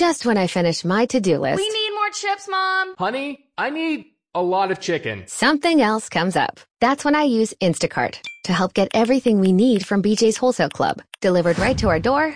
Just 0.00 0.24
when 0.24 0.38
I 0.38 0.46
finish 0.46 0.82
my 0.82 1.04
to-do 1.04 1.36
list, 1.36 1.58
We 1.58 1.68
need 1.68 1.90
more 1.94 2.08
chips, 2.08 2.48
Mom. 2.48 2.94
Honey, 2.98 3.44
I 3.58 3.68
need 3.68 4.06
a 4.34 4.40
lot 4.40 4.70
of 4.72 4.80
chicken. 4.80 5.24
something 5.26 5.82
else 5.82 6.08
comes 6.08 6.36
up. 6.36 6.58
That's 6.80 7.04
when 7.04 7.14
I 7.14 7.24
use 7.24 7.52
Instacart 7.60 8.16
to 8.44 8.52
help 8.54 8.72
get 8.72 8.88
everything 8.94 9.40
we 9.40 9.52
need 9.52 9.84
from 9.84 10.02
BJ's 10.02 10.38
Wholesale 10.38 10.70
Club 10.70 11.02
delivered 11.20 11.58
right 11.58 11.76
to 11.76 11.88
our 11.90 12.00
door 12.00 12.34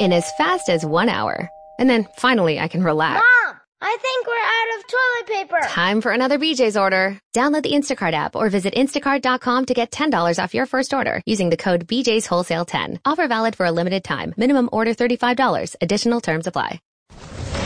in 0.00 0.10
as 0.10 0.32
fast 0.38 0.70
as 0.70 0.86
one 0.86 1.10
hour. 1.10 1.50
And 1.78 1.90
then 1.90 2.08
finally 2.16 2.58
I 2.58 2.66
can 2.66 2.82
relax. 2.82 3.22
Mom, 3.22 3.56
I 3.82 3.94
think 4.00 4.26
we're 4.26 4.50
out 4.56 4.70
of 4.78 4.86
toilet 4.94 5.26
paper. 5.36 5.68
Time 5.68 6.00
for 6.00 6.12
another 6.12 6.38
BJ's 6.38 6.78
order. 6.78 7.18
Download 7.34 7.62
the 7.62 7.72
Instacart 7.72 8.14
app 8.14 8.34
or 8.34 8.48
visit 8.48 8.72
instacart.com 8.74 9.66
to 9.66 9.74
get 9.74 9.90
$10 9.90 10.42
off 10.42 10.54
your 10.54 10.64
first 10.64 10.94
order 10.94 11.20
using 11.26 11.50
the 11.50 11.58
code 11.58 11.86
BJ's 11.86 12.26
Wholesale 12.26 12.64
10. 12.64 13.00
Offer 13.04 13.28
valid 13.28 13.54
for 13.54 13.66
a 13.66 13.70
limited 13.72 14.02
time. 14.02 14.32
Minimum 14.38 14.70
order 14.72 14.94
$35. 14.94 15.76
Additional 15.82 16.22
terms 16.22 16.46
apply. 16.46 16.80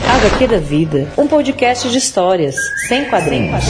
HQ 0.07 0.47
da 0.47 0.57
Vida, 0.57 1.07
um 1.17 1.27
podcast 1.27 1.89
de 1.89 1.97
histórias, 1.97 2.55
sem 2.87 3.05
quadrinhos. 3.05 3.65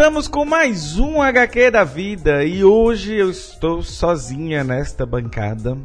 Estamos 0.00 0.28
com 0.28 0.46
mais 0.46 0.98
um 0.98 1.20
HQ 1.20 1.72
da 1.72 1.84
vida 1.84 2.42
e 2.42 2.64
hoje 2.64 3.16
eu 3.16 3.30
estou 3.30 3.82
sozinha 3.82 4.64
nesta 4.64 5.04
bancada. 5.04 5.76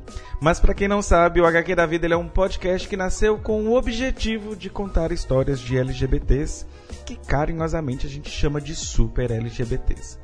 Mas 0.41 0.58
para 0.58 0.74
quem 0.74 0.88
não 0.88 1.02
sabe, 1.02 1.41
o 1.41 1.46
HQ 1.46 1.76
da 1.76 1.86
vida 1.86 2.08
é 2.08 2.16
um 2.16 2.30
podcast 2.30 2.88
que 2.88 2.96
nasceu 2.96 3.38
com 3.38 3.66
o 3.66 3.76
objetivo 3.76 4.55
de 4.55 4.70
contar 4.70 5.12
histórias 5.12 5.60
de 5.60 5.78
LGBTs, 5.78 6.66
que 7.05 7.18
carinhosamente 7.18 8.08
a 8.08 8.10
gente 8.10 8.30
chama 8.30 8.62
de 8.62 8.74
super 8.74 9.32
LGBTs. 9.32 10.18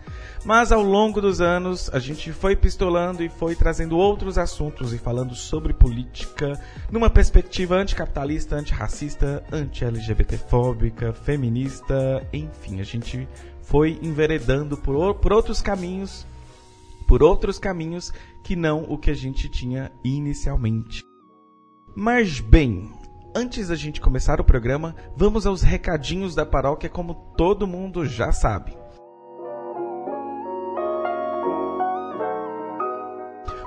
Mas 0.45 0.72
ao 0.72 0.81
longo 0.81 1.20
dos 1.20 1.42
anos 1.42 1.89
a 1.94 2.00
gente 2.00 2.31
foi 2.31 2.55
pistolando 2.55 3.22
e 3.22 3.28
foi 3.30 3.55
trazendo 3.55 3.98
outros 3.98 4.38
assuntos 4.38 4.94
e 4.94 4.98
falando 4.98 5.36
sobre 5.36 5.73
política 5.73 6.53
numa 6.89 7.09
perspectiva 7.09 7.76
anticapitalista, 7.76 8.55
antirracista, 8.55 9.44
anti-LGBTfóbica, 9.52 11.11
feminista, 11.11 12.26
enfim, 12.33 12.80
a 12.80 12.83
gente 12.83 13.28
foi 13.64 14.00
enveredando 14.02 14.78
por, 14.78 15.16
por 15.16 15.34
outros 15.34 15.62
caminhos, 15.62 16.26
por 17.08 17.23
outros 17.23 17.59
caminhos 17.59 18.12
que 18.44 18.56
não 18.56 18.84
o 18.88 18.98
que 18.98 19.09
a 19.09 19.16
gente 19.16 19.50
tinha 19.50 19.92
inicialmente. 20.04 21.04
Mas 21.95 22.39
bem, 22.39 22.92
antes 23.36 23.67
da 23.67 23.76
gente 23.76 24.02
começar 24.02 24.39
o 24.39 24.45
programa, 24.45 24.95
vamos 25.16 25.45
aos 25.45 25.62
recadinhos 25.62 26.36
da 26.36 26.45
paróquia 26.45 26.89
como 26.89 27.14
todo 27.36 27.67
mundo 27.67 28.06
já 28.06 28.32
sabe. 28.32 28.82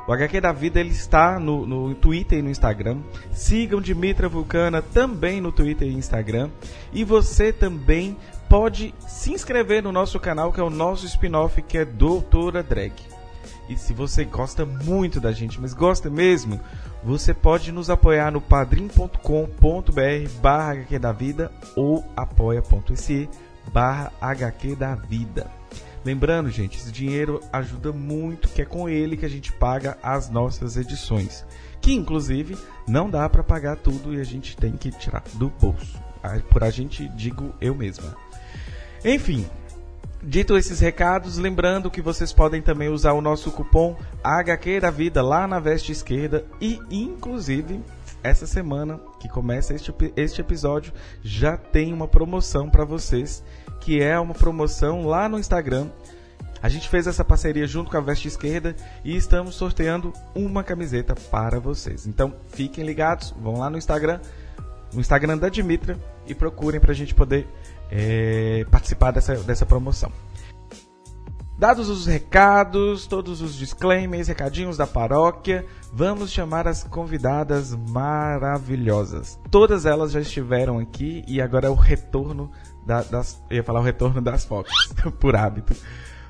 O 0.06 0.12
HQ 0.12 0.38
da 0.42 0.52
Vida 0.52 0.80
ele 0.80 0.90
está 0.90 1.40
no, 1.40 1.66
no 1.66 1.94
Twitter 1.94 2.38
e 2.38 2.42
no 2.42 2.50
Instagram. 2.50 3.00
Sigam 3.32 3.80
Dimitra 3.80 4.28
Vulcana 4.28 4.82
também 4.82 5.40
no 5.40 5.50
Twitter 5.50 5.88
e 5.88 5.94
Instagram. 5.94 6.50
E 6.92 7.02
você 7.04 7.52
também 7.52 8.14
pode 8.54 8.94
se 9.08 9.32
inscrever 9.32 9.82
no 9.82 9.90
nosso 9.90 10.20
canal, 10.20 10.52
que 10.52 10.60
é 10.60 10.62
o 10.62 10.70
nosso 10.70 11.04
spin-off, 11.06 11.60
que 11.60 11.76
é 11.76 11.84
Doutora 11.84 12.62
Drag. 12.62 12.92
E 13.68 13.76
se 13.76 13.92
você 13.92 14.24
gosta 14.24 14.64
muito 14.64 15.18
da 15.18 15.32
gente, 15.32 15.60
mas 15.60 15.74
gosta 15.74 16.08
mesmo, 16.08 16.60
você 17.02 17.34
pode 17.34 17.72
nos 17.72 17.90
apoiar 17.90 18.30
no 18.30 18.40
padrim.com.br 18.40 19.18
barra 20.40 20.70
HQ 20.70 20.98
da 21.00 21.10
Vida 21.10 21.50
ou 21.74 22.04
apoia.se 22.16 23.28
barra 23.72 24.12
HQ 24.20 24.76
da 24.76 24.94
Vida. 24.94 25.50
Lembrando, 26.04 26.48
gente, 26.48 26.78
esse 26.78 26.92
dinheiro 26.92 27.40
ajuda 27.52 27.90
muito, 27.90 28.48
que 28.48 28.62
é 28.62 28.64
com 28.64 28.88
ele 28.88 29.16
que 29.16 29.26
a 29.26 29.30
gente 29.30 29.52
paga 29.52 29.98
as 30.00 30.30
nossas 30.30 30.76
edições. 30.76 31.44
Que, 31.80 31.92
inclusive, 31.92 32.56
não 32.86 33.10
dá 33.10 33.28
para 33.28 33.42
pagar 33.42 33.78
tudo 33.78 34.14
e 34.14 34.20
a 34.20 34.24
gente 34.24 34.56
tem 34.56 34.76
que 34.76 34.92
tirar 34.92 35.24
do 35.32 35.48
bolso. 35.48 36.00
Ah, 36.22 36.40
Por 36.48 36.62
a 36.62 36.70
gente, 36.70 37.08
digo 37.08 37.52
eu 37.60 37.74
mesma. 37.74 38.16
Enfim, 39.04 39.46
dito 40.22 40.56
esses 40.56 40.80
recados, 40.80 41.36
lembrando 41.36 41.90
que 41.90 42.00
vocês 42.00 42.32
podem 42.32 42.62
também 42.62 42.88
usar 42.88 43.12
o 43.12 43.20
nosso 43.20 43.50
cupom 43.52 43.94
HQ 44.22 44.80
da 44.80 44.90
Vida 44.90 45.22
lá 45.22 45.46
na 45.46 45.60
veste 45.60 45.92
esquerda 45.92 46.46
e, 46.58 46.80
inclusive, 46.90 47.82
essa 48.22 48.46
semana 48.46 48.98
que 49.20 49.28
começa 49.28 49.74
este, 49.74 49.92
este 50.16 50.40
episódio 50.40 50.90
já 51.22 51.58
tem 51.58 51.92
uma 51.92 52.08
promoção 52.08 52.70
para 52.70 52.86
vocês, 52.86 53.44
que 53.78 54.00
é 54.00 54.18
uma 54.18 54.32
promoção 54.32 55.06
lá 55.06 55.28
no 55.28 55.38
Instagram. 55.38 55.88
A 56.62 56.70
gente 56.70 56.88
fez 56.88 57.06
essa 57.06 57.22
parceria 57.22 57.66
junto 57.66 57.90
com 57.90 57.98
a 57.98 58.00
Veste 58.00 58.26
Esquerda 58.26 58.74
e 59.04 59.14
estamos 59.14 59.54
sorteando 59.54 60.14
uma 60.34 60.64
camiseta 60.64 61.14
para 61.14 61.60
vocês. 61.60 62.06
Então 62.06 62.34
fiquem 62.48 62.86
ligados, 62.86 63.34
vão 63.38 63.58
lá 63.58 63.68
no 63.68 63.76
Instagram, 63.76 64.18
no 64.94 65.00
Instagram 65.00 65.36
da 65.36 65.50
Dimitra 65.50 65.98
e 66.26 66.34
procurem 66.34 66.80
para 66.80 66.92
a 66.92 66.94
gente 66.94 67.14
poder 67.14 67.46
eh, 67.90 68.66
participar 68.70 69.10
dessa, 69.12 69.34
dessa 69.36 69.64
promoção. 69.66 70.10
Dados 71.56 71.88
os 71.88 72.04
recados, 72.06 73.06
todos 73.06 73.40
os 73.40 73.54
disclaimers, 73.54 74.26
recadinhos 74.26 74.76
da 74.76 74.88
paróquia, 74.88 75.64
vamos 75.92 76.32
chamar 76.32 76.66
as 76.66 76.82
convidadas 76.82 77.72
maravilhosas. 77.90 79.38
Todas 79.52 79.86
elas 79.86 80.10
já 80.10 80.20
estiveram 80.20 80.80
aqui 80.80 81.24
e 81.28 81.40
agora 81.40 81.68
é 81.68 81.70
o 81.70 81.74
retorno 81.74 82.50
da- 82.84 83.02
das. 83.02 83.40
Eu 83.48 83.58
ia 83.58 83.62
falar 83.62 83.80
o 83.80 83.84
retorno 83.84 84.20
das 84.20 84.44
Fox, 84.44 84.68
por 85.20 85.36
hábito. 85.36 85.74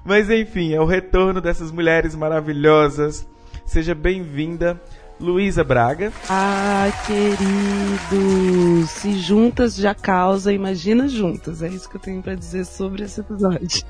Mas 0.04 0.28
enfim, 0.30 0.74
é 0.74 0.80
o 0.80 0.84
retorno 0.84 1.40
dessas 1.40 1.70
mulheres 1.72 2.14
maravilhosas. 2.14 3.26
Seja 3.64 3.94
bem-vinda, 3.94 4.78
Luísa 5.20 5.62
Braga. 5.62 6.12
Ah, 6.28 6.86
querido, 7.06 8.86
se 8.86 9.18
juntas 9.18 9.76
já 9.76 9.94
causa, 9.94 10.52
imagina 10.52 11.08
juntas. 11.08 11.62
É 11.62 11.68
isso 11.68 11.88
que 11.88 11.96
eu 11.96 12.00
tenho 12.00 12.22
pra 12.22 12.34
dizer 12.34 12.64
sobre 12.64 13.04
esse 13.04 13.20
episódio. 13.20 13.84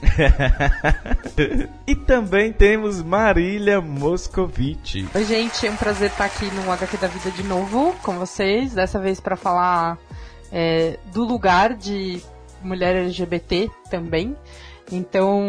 e 1.86 1.94
também 1.94 2.52
temos 2.52 3.02
Marília 3.02 3.80
Moscovici. 3.80 5.06
Oi, 5.14 5.24
gente, 5.24 5.66
é 5.66 5.70
um 5.70 5.76
prazer 5.76 6.10
estar 6.10 6.24
aqui 6.24 6.46
no 6.46 6.70
HQ 6.70 6.96
da 6.96 7.08
Vida 7.08 7.30
de 7.30 7.42
novo 7.42 7.94
com 8.02 8.18
vocês. 8.18 8.74
Dessa 8.74 8.98
vez 8.98 9.20
para 9.20 9.36
falar 9.36 9.98
é, 10.52 10.98
do 11.12 11.24
lugar 11.24 11.74
de 11.74 12.22
mulher 12.62 12.96
LGBT 12.96 13.70
também. 13.90 14.36
Então, 14.90 15.44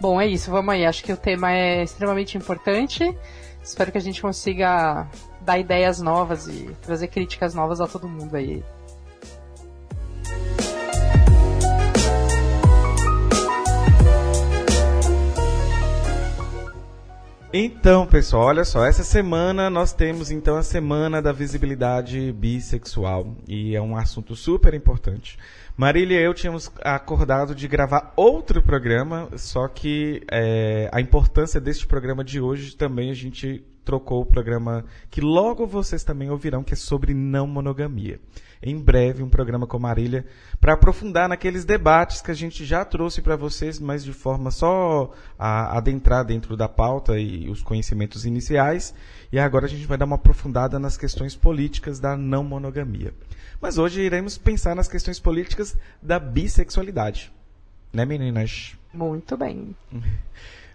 bom, 0.00 0.20
é 0.20 0.26
isso, 0.26 0.50
vamos 0.50 0.74
aí. 0.74 0.84
Acho 0.84 1.04
que 1.04 1.12
o 1.12 1.16
tema 1.16 1.52
é 1.52 1.82
extremamente 1.82 2.36
importante. 2.36 3.16
Espero 3.64 3.90
que 3.90 3.96
a 3.96 4.00
gente 4.00 4.20
consiga 4.20 5.08
dar 5.40 5.58
ideias 5.58 5.98
novas 5.98 6.46
e 6.46 6.76
trazer 6.82 7.08
críticas 7.08 7.54
novas 7.54 7.80
a 7.80 7.86
todo 7.86 8.06
mundo 8.06 8.36
aí. 8.36 8.62
Então, 17.56 18.04
pessoal, 18.04 18.46
olha 18.46 18.64
só, 18.64 18.84
essa 18.84 19.04
semana 19.04 19.70
nós 19.70 19.92
temos 19.92 20.32
então 20.32 20.56
a 20.56 20.62
semana 20.64 21.22
da 21.22 21.30
visibilidade 21.30 22.32
bissexual 22.32 23.36
e 23.46 23.76
é 23.76 23.80
um 23.80 23.96
assunto 23.96 24.34
super 24.34 24.74
importante. 24.74 25.38
Marília 25.76 26.18
e 26.20 26.24
eu 26.24 26.34
tínhamos 26.34 26.68
acordado 26.82 27.54
de 27.54 27.68
gravar 27.68 28.12
outro 28.16 28.60
programa, 28.60 29.28
só 29.36 29.68
que 29.68 30.24
é, 30.32 30.90
a 30.92 31.00
importância 31.00 31.60
deste 31.60 31.86
programa 31.86 32.24
de 32.24 32.40
hoje 32.40 32.74
também 32.74 33.08
a 33.08 33.14
gente 33.14 33.64
trocou 33.84 34.22
o 34.22 34.26
programa 34.26 34.84
que 35.10 35.20
logo 35.20 35.66
vocês 35.66 36.02
também 36.02 36.30
ouvirão, 36.30 36.64
que 36.64 36.74
é 36.74 36.76
sobre 36.76 37.12
não 37.14 37.46
monogamia. 37.46 38.18
Em 38.62 38.80
breve, 38.80 39.22
um 39.22 39.28
programa 39.28 39.66
com 39.66 39.78
Marília 39.78 40.24
para 40.58 40.72
aprofundar 40.72 41.28
naqueles 41.28 41.66
debates 41.66 42.22
que 42.22 42.30
a 42.30 42.34
gente 42.34 42.64
já 42.64 42.82
trouxe 42.82 43.20
para 43.20 43.36
vocês, 43.36 43.78
mas 43.78 44.02
de 44.02 44.12
forma 44.14 44.50
só 44.50 45.12
a 45.38 45.76
adentrar 45.76 46.24
dentro 46.24 46.56
da 46.56 46.66
pauta 46.66 47.18
e 47.18 47.50
os 47.50 47.62
conhecimentos 47.62 48.24
iniciais. 48.24 48.94
E 49.30 49.38
agora 49.38 49.66
a 49.66 49.68
gente 49.68 49.86
vai 49.86 49.98
dar 49.98 50.06
uma 50.06 50.16
aprofundada 50.16 50.78
nas 50.78 50.96
questões 50.96 51.36
políticas 51.36 52.00
da 52.00 52.16
não 52.16 52.42
monogamia. 52.42 53.12
Mas 53.60 53.76
hoje 53.76 54.00
iremos 54.00 54.38
pensar 54.38 54.74
nas 54.74 54.88
questões 54.88 55.20
políticas 55.20 55.76
da 56.02 56.18
bissexualidade. 56.18 57.30
Né, 57.92 58.06
meninas? 58.06 58.76
Muito 58.92 59.36
bem. 59.36 59.76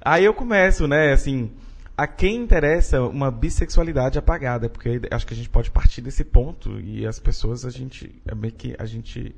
Aí 0.02 0.24
eu 0.24 0.34
começo, 0.34 0.88
né, 0.88 1.12
assim, 1.12 1.52
a 2.00 2.08
quem 2.08 2.38
interessa 2.38 3.02
uma 3.02 3.30
bissexualidade 3.30 4.18
apagada, 4.18 4.70
porque 4.70 5.02
acho 5.12 5.28
que 5.28 5.34
a 5.34 5.36
gente 5.36 5.50
pode 5.50 5.70
partir 5.70 6.00
desse 6.00 6.24
ponto 6.24 6.80
e 6.80 7.06
as 7.06 7.20
pessoas 7.20 7.66
a 7.66 7.70
gente 7.70 8.10
é 8.26 8.34
meio 8.34 8.54
que 8.54 8.74
a 8.80 8.86
gente 8.86 9.36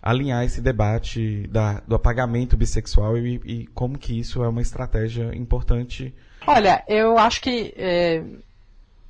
alinhar 0.00 0.44
esse 0.44 0.60
debate 0.60 1.48
da, 1.48 1.80
do 1.80 1.96
apagamento 1.96 2.56
bissexual 2.56 3.18
e, 3.18 3.40
e 3.44 3.66
como 3.74 3.98
que 3.98 4.16
isso 4.16 4.44
é 4.44 4.48
uma 4.48 4.62
estratégia 4.62 5.34
importante. 5.34 6.14
Olha, 6.46 6.84
eu 6.86 7.18
acho 7.18 7.40
que 7.40 7.74
é, 7.76 8.22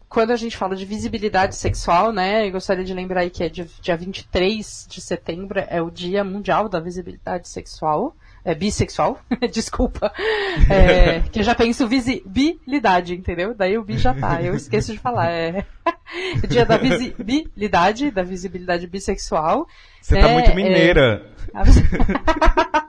quando 0.08 0.30
a 0.30 0.36
gente 0.36 0.56
fala 0.56 0.74
de 0.74 0.86
visibilidade 0.86 1.56
sexual, 1.56 2.10
né, 2.10 2.48
eu 2.48 2.52
gostaria 2.52 2.82
de 2.82 2.94
lembrar 2.94 3.20
aí 3.20 3.30
que 3.30 3.44
é 3.44 3.50
dia, 3.50 3.68
dia 3.82 3.96
23 3.96 4.86
de 4.88 5.02
setembro 5.02 5.62
é 5.68 5.82
o 5.82 5.90
Dia 5.90 6.24
Mundial 6.24 6.66
da 6.66 6.80
Visibilidade 6.80 7.46
Sexual. 7.46 8.16
É 8.44 8.54
bissexual, 8.54 9.20
desculpa. 9.52 10.12
É, 10.68 11.20
que 11.20 11.40
eu 11.40 11.42
já 11.42 11.54
penso 11.54 11.86
visibilidade, 11.86 13.14
entendeu? 13.14 13.54
Daí 13.54 13.78
o 13.78 13.84
bi 13.84 13.96
já 13.96 14.14
tá, 14.14 14.42
eu 14.42 14.54
esqueço 14.54 14.92
de 14.92 14.98
falar. 14.98 15.30
É 15.30 15.64
dia 16.48 16.64
da 16.64 16.76
visibilidade, 16.76 18.10
da 18.10 18.22
visibilidade 18.22 18.86
bissexual. 18.86 19.66
Você 20.00 20.18
tá 20.18 20.28
né, 20.28 20.34
muito 20.34 20.54
mineira. 20.54 21.26
É... 21.54 22.80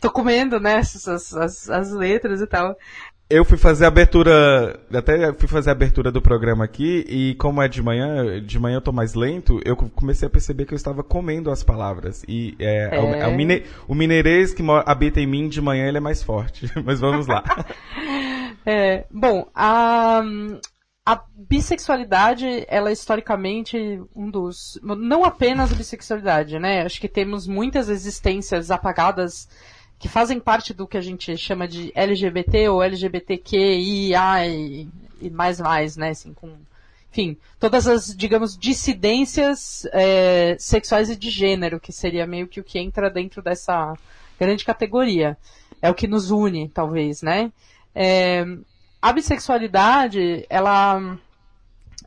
Tô 0.00 0.10
comendo, 0.10 0.58
né, 0.58 0.76
as, 0.76 1.06
as, 1.06 1.70
as 1.70 1.92
letras 1.92 2.40
e 2.40 2.46
tal. 2.46 2.76
Eu 3.30 3.44
fui 3.44 3.56
fazer 3.56 3.84
a 3.84 3.88
abertura, 3.88 4.80
até 4.92 5.32
fui 5.34 5.46
fazer 5.46 5.70
a 5.70 5.72
abertura 5.72 6.10
do 6.10 6.20
programa 6.20 6.64
aqui, 6.64 7.04
e 7.08 7.36
como 7.36 7.62
é 7.62 7.68
de 7.68 7.80
manhã, 7.80 8.42
de 8.42 8.58
manhã 8.58 8.78
eu 8.78 8.80
tô 8.80 8.90
mais 8.90 9.14
lento, 9.14 9.60
eu 9.64 9.76
comecei 9.76 10.26
a 10.26 10.30
perceber 10.30 10.64
que 10.64 10.74
eu 10.74 10.76
estava 10.76 11.04
comendo 11.04 11.48
as 11.48 11.62
palavras. 11.62 12.24
E 12.26 12.56
é, 12.58 12.96
é. 12.96 13.00
O, 13.00 13.14
é 13.14 13.26
o, 13.28 13.36
mine, 13.36 13.62
o 13.86 13.94
mineirês 13.94 14.52
que 14.52 14.64
habita 14.84 15.20
em 15.20 15.28
mim 15.28 15.48
de 15.48 15.60
manhã, 15.60 15.86
ele 15.86 15.98
é 15.98 16.00
mais 16.00 16.24
forte. 16.24 16.66
Mas 16.84 16.98
vamos 16.98 17.28
lá. 17.28 17.44
é, 18.66 19.04
bom, 19.08 19.48
a, 19.54 20.22
a 21.06 21.22
bissexualidade, 21.36 22.64
ela 22.66 22.90
é 22.90 22.92
historicamente 22.92 24.02
um 24.14 24.28
dos. 24.28 24.76
Não 24.82 25.24
apenas 25.24 25.72
a 25.72 25.76
bissexualidade, 25.76 26.58
né? 26.58 26.82
Acho 26.82 27.00
que 27.00 27.08
temos 27.08 27.46
muitas 27.46 27.88
existências 27.88 28.72
apagadas 28.72 29.48
que 30.00 30.08
fazem 30.08 30.40
parte 30.40 30.72
do 30.72 30.88
que 30.88 30.96
a 30.96 31.00
gente 31.02 31.36
chama 31.36 31.68
de 31.68 31.92
LGBT 31.94 32.70
ou 32.70 32.82
LGBTQIA 32.82 34.46
e, 34.48 34.88
e 35.20 35.28
mais 35.28 35.60
mais, 35.60 35.94
né? 35.94 36.08
Assim, 36.08 36.32
com, 36.32 36.54
enfim, 37.12 37.36
todas 37.58 37.86
as, 37.86 38.16
digamos, 38.16 38.56
dissidências 38.56 39.86
é, 39.92 40.56
sexuais 40.58 41.10
e 41.10 41.16
de 41.16 41.28
gênero, 41.28 41.78
que 41.78 41.92
seria 41.92 42.26
meio 42.26 42.48
que 42.48 42.58
o 42.58 42.64
que 42.64 42.78
entra 42.78 43.10
dentro 43.10 43.42
dessa 43.42 43.94
grande 44.38 44.64
categoria. 44.64 45.36
É 45.82 45.90
o 45.90 45.94
que 45.94 46.08
nos 46.08 46.30
une, 46.30 46.70
talvez, 46.70 47.20
né? 47.20 47.52
É, 47.94 48.46
a 49.02 49.12
bissexualidade, 49.12 50.46
ela 50.48 51.18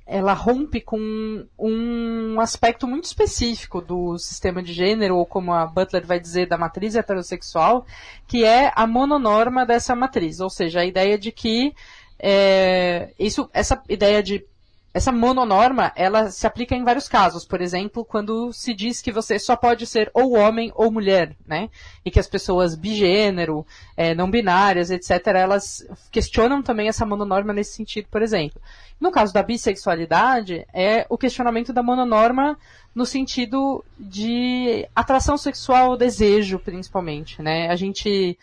ela 0.06 0.34
rompe 0.34 0.82
com 0.82 1.48
um 1.58 2.40
aspecto 2.40 2.88
muito 2.88 3.06
específico 3.06 3.82
do 3.82 4.18
sistema 4.18 4.62
de 4.62 4.74
gênero, 4.74 5.18
ou 5.18 5.26
como 5.26 5.54
a 5.54 5.66
Butler 5.66 6.06
vai 6.06 6.20
dizer, 6.20 6.48
da 6.48 6.58
matriz 6.58 6.96
heterossexual, 6.96 7.86
que 8.28 8.44
é 8.44 8.72
a 8.76 8.86
mononorma 8.86 9.66
dessa 9.66 9.96
matriz, 9.96 10.40
ou 10.40 10.50
seja, 10.50 10.82
a 10.82 10.86
ideia 10.86 11.18
de 11.18 11.32
que 11.32 11.74
é, 12.20 13.14
isso, 13.18 13.50
essa 13.54 13.82
ideia 13.90 14.22
de 14.22 14.46
essa 14.94 15.12
mononorma, 15.12 15.92
ela 15.96 16.30
se 16.30 16.46
aplica 16.46 16.76
em 16.76 16.84
vários 16.84 17.10
casos. 17.10 17.44
Por 17.44 17.62
exemplo, 17.62 18.06
quando 18.06 18.54
se 18.54 18.76
diz 18.76 19.02
que 19.02 19.12
você 19.12 19.40
só 19.40 19.56
pode 19.56 19.88
ser 19.88 20.12
ou 20.14 20.38
homem 20.38 20.72
ou 20.76 20.92
mulher, 20.92 21.36
né? 21.48 21.70
E 22.06 22.12
que 22.12 22.20
as 22.20 22.28
pessoas 22.28 22.76
bigênero, 22.76 23.66
é, 23.98 24.14
não 24.14 24.30
binárias, 24.30 24.92
etc., 24.92 25.28
elas 25.28 25.84
questionam 26.12 26.62
também 26.62 26.88
essa 26.88 27.08
mononorma 27.08 27.54
nesse 27.54 27.74
sentido, 27.74 28.08
por 28.12 28.22
exemplo. 28.22 28.62
No 29.00 29.12
caso 29.12 29.34
da 29.34 29.42
bissexualidade, 29.42 30.66
é 30.72 31.08
o 31.10 31.18
questionamento 31.18 31.74
da 31.74 31.82
mononorma 31.82 32.56
no 32.94 33.06
sentido 33.06 33.84
de 33.98 34.88
atração 34.96 35.38
sexual, 35.38 35.98
desejo, 35.98 36.60
principalmente, 36.60 37.42
né? 37.42 37.68
A 37.70 37.76
gente 37.76 38.38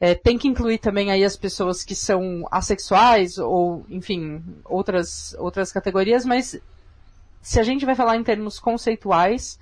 é, 0.00 0.14
tem 0.14 0.38
que 0.38 0.48
incluir 0.48 0.78
também 0.78 1.10
aí 1.10 1.24
as 1.24 1.36
pessoas 1.36 1.84
que 1.84 1.94
são 1.94 2.46
assexuais 2.50 3.38
ou, 3.38 3.84
enfim, 3.90 4.42
outras, 4.64 5.34
outras 5.38 5.72
categorias, 5.72 6.24
mas 6.24 6.58
se 7.42 7.58
a 7.58 7.62
gente 7.62 7.84
vai 7.84 7.94
falar 7.94 8.16
em 8.16 8.22
termos 8.22 8.58
conceituais 8.60 9.58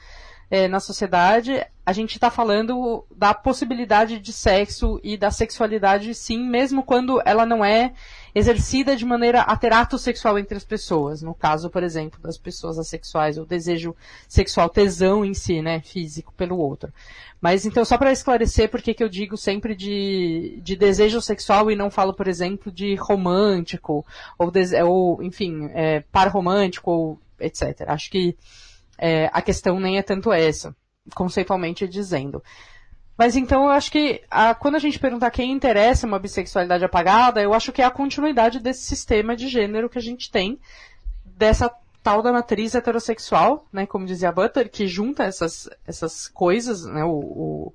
é, 0.50 0.68
na 0.68 0.78
sociedade, 0.78 1.64
a 1.84 1.92
gente 1.92 2.14
está 2.14 2.30
falando 2.30 3.04
da 3.14 3.32
possibilidade 3.32 4.18
de 4.18 4.32
sexo 4.32 5.00
e 5.02 5.16
da 5.16 5.30
sexualidade, 5.30 6.14
sim, 6.14 6.38
mesmo 6.48 6.82
quando 6.82 7.20
ela 7.24 7.46
não 7.46 7.64
é 7.64 7.92
exercida 8.38 8.94
de 8.94 9.06
maneira 9.06 9.40
a 9.40 9.56
ter 9.56 9.72
ato 9.72 9.96
sexual 9.96 10.38
entre 10.38 10.58
as 10.58 10.64
pessoas. 10.64 11.22
No 11.22 11.34
caso, 11.34 11.70
por 11.70 11.82
exemplo, 11.82 12.20
das 12.20 12.36
pessoas 12.36 12.78
assexuais, 12.78 13.38
o 13.38 13.46
desejo 13.46 13.96
sexual, 14.28 14.68
tesão 14.68 15.24
em 15.24 15.32
si, 15.32 15.62
né, 15.62 15.80
físico 15.80 16.34
pelo 16.34 16.58
outro. 16.58 16.92
Mas 17.40 17.64
então, 17.64 17.82
só 17.82 17.96
para 17.96 18.12
esclarecer 18.12 18.70
por 18.70 18.82
que 18.82 19.02
eu 19.02 19.08
digo 19.08 19.38
sempre 19.38 19.74
de, 19.74 20.60
de 20.62 20.76
desejo 20.76 21.22
sexual 21.22 21.70
e 21.70 21.76
não 21.76 21.90
falo, 21.90 22.12
por 22.12 22.28
exemplo, 22.28 22.70
de 22.70 22.94
romântico, 22.96 24.04
ou, 24.38 24.52
ou 24.84 25.22
enfim, 25.22 25.70
é, 25.72 26.00
par 26.12 26.28
romântico, 26.28 26.90
ou 26.90 27.20
etc. 27.40 27.84
Acho 27.88 28.10
que 28.10 28.36
é, 28.98 29.30
a 29.32 29.40
questão 29.40 29.80
nem 29.80 29.96
é 29.96 30.02
tanto 30.02 30.30
essa, 30.30 30.76
conceitualmente 31.14 31.88
dizendo. 31.88 32.42
Mas 33.16 33.34
então 33.34 33.64
eu 33.64 33.70
acho 33.70 33.90
que 33.90 34.22
a, 34.30 34.54
quando 34.54 34.74
a 34.74 34.78
gente 34.78 34.98
perguntar 34.98 35.30
quem 35.30 35.50
interessa 35.52 36.06
uma 36.06 36.18
bissexualidade 36.18 36.84
apagada, 36.84 37.40
eu 37.40 37.54
acho 37.54 37.72
que 37.72 37.80
é 37.80 37.84
a 37.84 37.90
continuidade 37.90 38.60
desse 38.60 38.82
sistema 38.82 39.34
de 39.34 39.48
gênero 39.48 39.88
que 39.88 39.98
a 39.98 40.02
gente 40.02 40.30
tem, 40.30 40.58
dessa 41.24 41.72
tal 42.02 42.22
da 42.22 42.30
matriz 42.30 42.74
heterossexual, 42.74 43.66
né, 43.72 43.86
como 43.86 44.06
dizia 44.06 44.30
Butler, 44.30 44.70
que 44.70 44.86
junta 44.86 45.24
essas, 45.24 45.68
essas 45.86 46.28
coisas, 46.28 46.84
né, 46.84 47.02
o, 47.04 47.10
o 47.10 47.74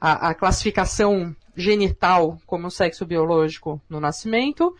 a, 0.00 0.28
a, 0.28 0.34
classificação 0.34 1.34
genital 1.56 2.38
como 2.46 2.70
sexo 2.70 3.04
biológico 3.04 3.80
no 3.88 3.98
nascimento, 3.98 4.76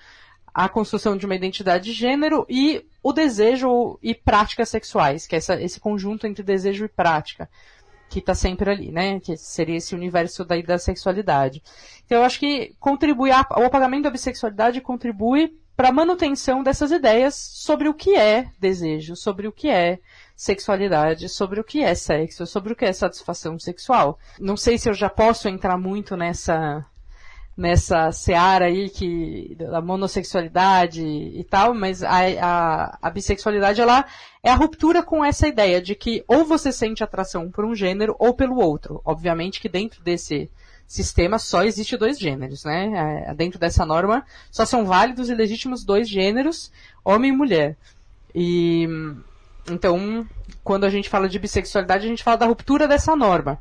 a 0.54 0.68
construção 0.68 1.16
de 1.16 1.26
uma 1.26 1.34
identidade 1.34 1.84
de 1.84 1.92
gênero 1.92 2.46
e 2.48 2.86
o 3.02 3.12
desejo 3.12 3.98
e 4.02 4.14
práticas 4.14 4.68
sexuais, 4.68 5.26
que 5.26 5.34
é 5.34 5.38
essa, 5.38 5.60
esse 5.60 5.80
conjunto 5.80 6.26
entre 6.26 6.42
desejo 6.42 6.84
e 6.84 6.88
prática 6.88 7.48
que 8.12 8.18
está 8.18 8.34
sempre 8.34 8.70
ali, 8.70 8.92
né? 8.92 9.18
Que 9.18 9.36
seria 9.36 9.76
esse 9.76 9.94
universo 9.94 10.44
daí 10.44 10.62
da 10.62 10.76
sexualidade. 10.76 11.62
Então 12.04 12.18
eu 12.18 12.24
acho 12.24 12.38
que 12.38 12.74
contribui, 12.78 13.30
o 13.30 13.64
apagamento 13.64 14.04
da 14.04 14.10
bissexualidade 14.10 14.80
contribui 14.82 15.56
para 15.74 15.88
a 15.88 15.92
manutenção 15.92 16.62
dessas 16.62 16.92
ideias 16.92 17.34
sobre 17.34 17.88
o 17.88 17.94
que 17.94 18.14
é 18.14 18.50
desejo, 18.60 19.16
sobre 19.16 19.48
o 19.48 19.52
que 19.52 19.68
é 19.68 19.98
sexualidade, 20.36 21.28
sobre 21.30 21.60
o 21.60 21.64
que 21.64 21.82
é 21.82 21.94
sexo, 21.94 22.46
sobre 22.46 22.74
o 22.74 22.76
que 22.76 22.84
é 22.84 22.92
satisfação 22.92 23.58
sexual. 23.58 24.18
Não 24.38 24.56
sei 24.56 24.76
se 24.76 24.90
eu 24.90 24.94
já 24.94 25.08
posso 25.08 25.48
entrar 25.48 25.78
muito 25.78 26.14
nessa 26.16 26.84
nessa 27.56 28.10
seara 28.12 28.66
aí 28.66 28.88
que 28.88 29.54
da 29.58 29.80
monossexualidade 29.80 31.02
e 31.02 31.44
tal, 31.44 31.74
mas 31.74 32.02
a, 32.02 32.18
a, 32.40 32.98
a, 33.02 33.10
bissexualidade 33.10 33.80
ela 33.80 34.04
é 34.42 34.50
a 34.50 34.54
ruptura 34.54 35.02
com 35.02 35.24
essa 35.24 35.46
ideia 35.46 35.80
de 35.80 35.94
que 35.94 36.24
ou 36.26 36.44
você 36.44 36.72
sente 36.72 37.04
atração 37.04 37.50
por 37.50 37.64
um 37.64 37.74
gênero 37.74 38.16
ou 38.18 38.34
pelo 38.34 38.58
outro. 38.58 39.02
Obviamente 39.04 39.60
que 39.60 39.68
dentro 39.68 40.02
desse 40.02 40.50
sistema 40.86 41.38
só 41.38 41.62
existe 41.62 41.96
dois 41.96 42.18
gêneros, 42.18 42.64
né? 42.64 43.26
É, 43.28 43.34
dentro 43.34 43.58
dessa 43.58 43.84
norma 43.84 44.24
só 44.50 44.64
são 44.64 44.84
válidos 44.84 45.28
e 45.28 45.34
legítimos 45.34 45.84
dois 45.84 46.08
gêneros, 46.08 46.72
homem 47.04 47.32
e 47.32 47.36
mulher. 47.36 47.76
E 48.34 48.88
então, 49.70 50.26
quando 50.64 50.84
a 50.84 50.90
gente 50.90 51.08
fala 51.08 51.28
de 51.28 51.38
bissexualidade, 51.38 52.06
a 52.06 52.08
gente 52.08 52.24
fala 52.24 52.38
da 52.38 52.46
ruptura 52.46 52.88
dessa 52.88 53.14
norma 53.14 53.60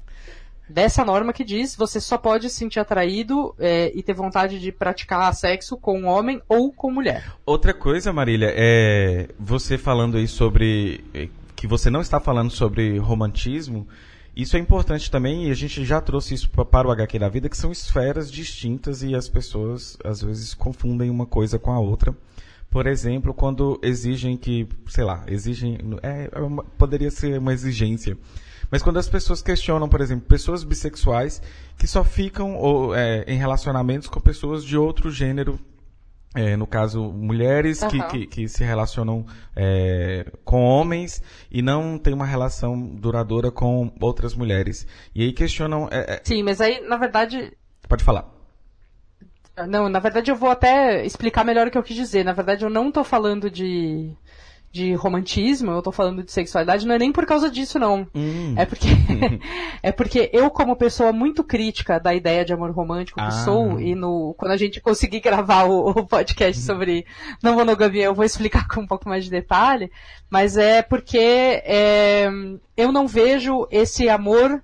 dessa 0.70 1.04
norma 1.04 1.34
que 1.34 1.44
diz 1.44 1.76
você 1.76 2.00
só 2.00 2.18
pode 2.18 2.50
se 2.50 2.56
sentir 2.56 2.80
atraído 2.80 3.54
é, 3.60 3.92
e 3.94 4.02
ter 4.02 4.14
vontade 4.14 4.60
de 4.60 4.72
praticar 4.72 5.34
sexo 5.34 5.78
com 5.78 6.06
homem 6.06 6.42
ou 6.48 6.72
com 6.72 6.92
mulher. 6.92 7.34
Outra 7.46 7.74
coisa, 7.74 8.14
Marília, 8.14 8.54
é 8.56 9.28
você 9.40 9.78
falando 9.78 10.18
aí 10.18 10.28
sobre 10.28 11.04
é, 11.14 11.28
que 11.56 11.68
você 11.68 11.90
não 11.90 12.02
está 12.02 12.20
falando 12.20 12.52
sobre 12.52 12.98
romantismo. 12.98 13.88
Isso 14.36 14.56
é 14.56 14.60
importante 14.60 15.12
também 15.12 15.48
e 15.48 15.52
a 15.52 15.54
gente 15.54 15.84
já 15.84 16.00
trouxe 16.00 16.34
isso 16.34 16.50
para 16.50 16.88
o 16.88 16.92
HQ 16.92 17.20
da 17.20 17.28
vida, 17.28 17.50
que 17.50 17.58
são 17.58 17.72
esferas 17.72 18.32
distintas 18.32 19.04
e 19.04 19.14
as 19.14 19.28
pessoas 19.28 19.98
às 20.04 20.22
vezes 20.22 20.54
confundem 20.54 21.10
uma 21.10 21.26
coisa 21.26 21.60
com 21.60 21.72
a 21.72 21.80
outra. 21.80 22.16
Por 22.70 22.88
exemplo, 22.88 23.34
quando 23.34 23.78
exigem 23.84 24.38
que, 24.38 24.66
sei 24.88 25.04
lá, 25.04 25.26
exigem, 25.28 25.78
é, 26.02 26.30
é 26.32 26.64
poderia 26.78 27.12
ser 27.12 27.38
uma 27.38 27.54
exigência 27.54 28.18
mas 28.72 28.82
quando 28.82 28.98
as 28.98 29.10
pessoas 29.10 29.42
questionam, 29.42 29.90
por 29.90 30.00
exemplo, 30.00 30.26
pessoas 30.26 30.64
bissexuais 30.64 31.42
que 31.78 31.86
só 31.86 32.04
ficam 32.04 32.56
ou, 32.56 32.96
é, 32.96 33.26
em 33.28 33.38
relacionamentos 33.38 34.08
com 34.08 34.22
pessoas 34.22 34.64
de 34.64 34.78
outro 34.78 35.12
gênero 35.12 35.60
é, 36.34 36.56
no 36.56 36.66
caso, 36.66 37.12
mulheres 37.12 37.82
uhum. 37.82 37.90
que, 37.90 38.04
que, 38.04 38.28
que, 38.28 38.48
se 38.48 38.64
relacionam 38.64 39.26
é, 39.54 40.26
com 40.46 40.64
homens 40.64 41.22
e 41.52 41.62
não 41.62 41.98
tem 41.98 42.14
uma 42.14 42.26
relação 42.26 42.80
duradoura 42.96 43.52
com 43.52 43.92
outras 44.00 44.34
mulheres. 44.34 44.88
E 45.14 45.24
aí 45.24 45.34
questionam. 45.34 45.90
É, 45.92 46.16
é 46.16 46.22
Sim, 46.24 46.42
mas 46.42 46.62
aí, 46.62 46.80
na 46.88 46.96
verdade. 46.96 47.52
Pode 47.86 48.02
falar. 48.02 48.32
Não, 49.68 49.90
na 49.90 50.00
verdade 50.00 50.32
eu 50.32 50.36
vou 50.36 50.50
até 50.50 51.06
explicar 51.06 51.44
melhor 51.44 51.68
o 51.68 51.72
que 51.72 51.78
eu 51.78 51.84
quis 51.84 51.98
dizer. 51.98 52.24
Na 52.24 52.32
verdade, 52.32 52.64
eu 52.64 52.70
não 52.70 52.88
estou 52.88 53.04
falando 53.04 53.52
de 53.52 54.16
de 54.72 54.94
romantismo, 54.94 55.72
eu 55.72 55.82
tô 55.82 55.92
falando 55.92 56.24
de 56.24 56.32
sexualidade, 56.32 56.88
não 56.88 56.96
é 56.96 57.00
nem 57.00 57.12
por 57.12 57.26
causa 57.26 57.52
disso, 57.52 57.78
não. 57.78 58.08
Hum. 58.16 58.56
É 58.58 58.66
porque, 58.66 58.88
é 59.84 59.92
porque 59.92 60.30
eu, 60.32 60.50
como 60.50 60.76
pessoa 60.76 61.12
muito 61.12 61.44
crítica 61.44 62.00
da 62.00 62.14
ideia 62.14 62.46
de 62.46 62.54
amor 62.54 62.72
romântico 62.72 63.20
que 63.20 63.26
Ah. 63.26 63.32
sou, 63.32 63.80
e 63.80 63.94
no, 63.94 64.34
quando 64.38 64.52
a 64.52 64.58
gente 64.58 64.80
conseguir 64.80 65.20
gravar 65.20 65.64
o, 65.66 65.90
o 65.90 66.08
podcast 66.08 66.62
sobre 66.62 67.06
não 67.44 67.56
monogamia, 67.56 68.06
eu 68.06 68.16
vou 68.16 68.24
explicar 68.24 68.68
com 68.68 68.82
um 68.82 68.88
pouco 68.88 69.10
mais 69.10 69.26
de 69.26 69.30
detalhe, 69.30 69.92
mas 70.30 70.56
é 70.56 70.82
porque 70.82 71.18
é, 71.18 72.30
eu 72.78 72.92
não 72.92 73.08
vejo 73.08 73.68
esse 73.70 74.08
amor 74.08 74.62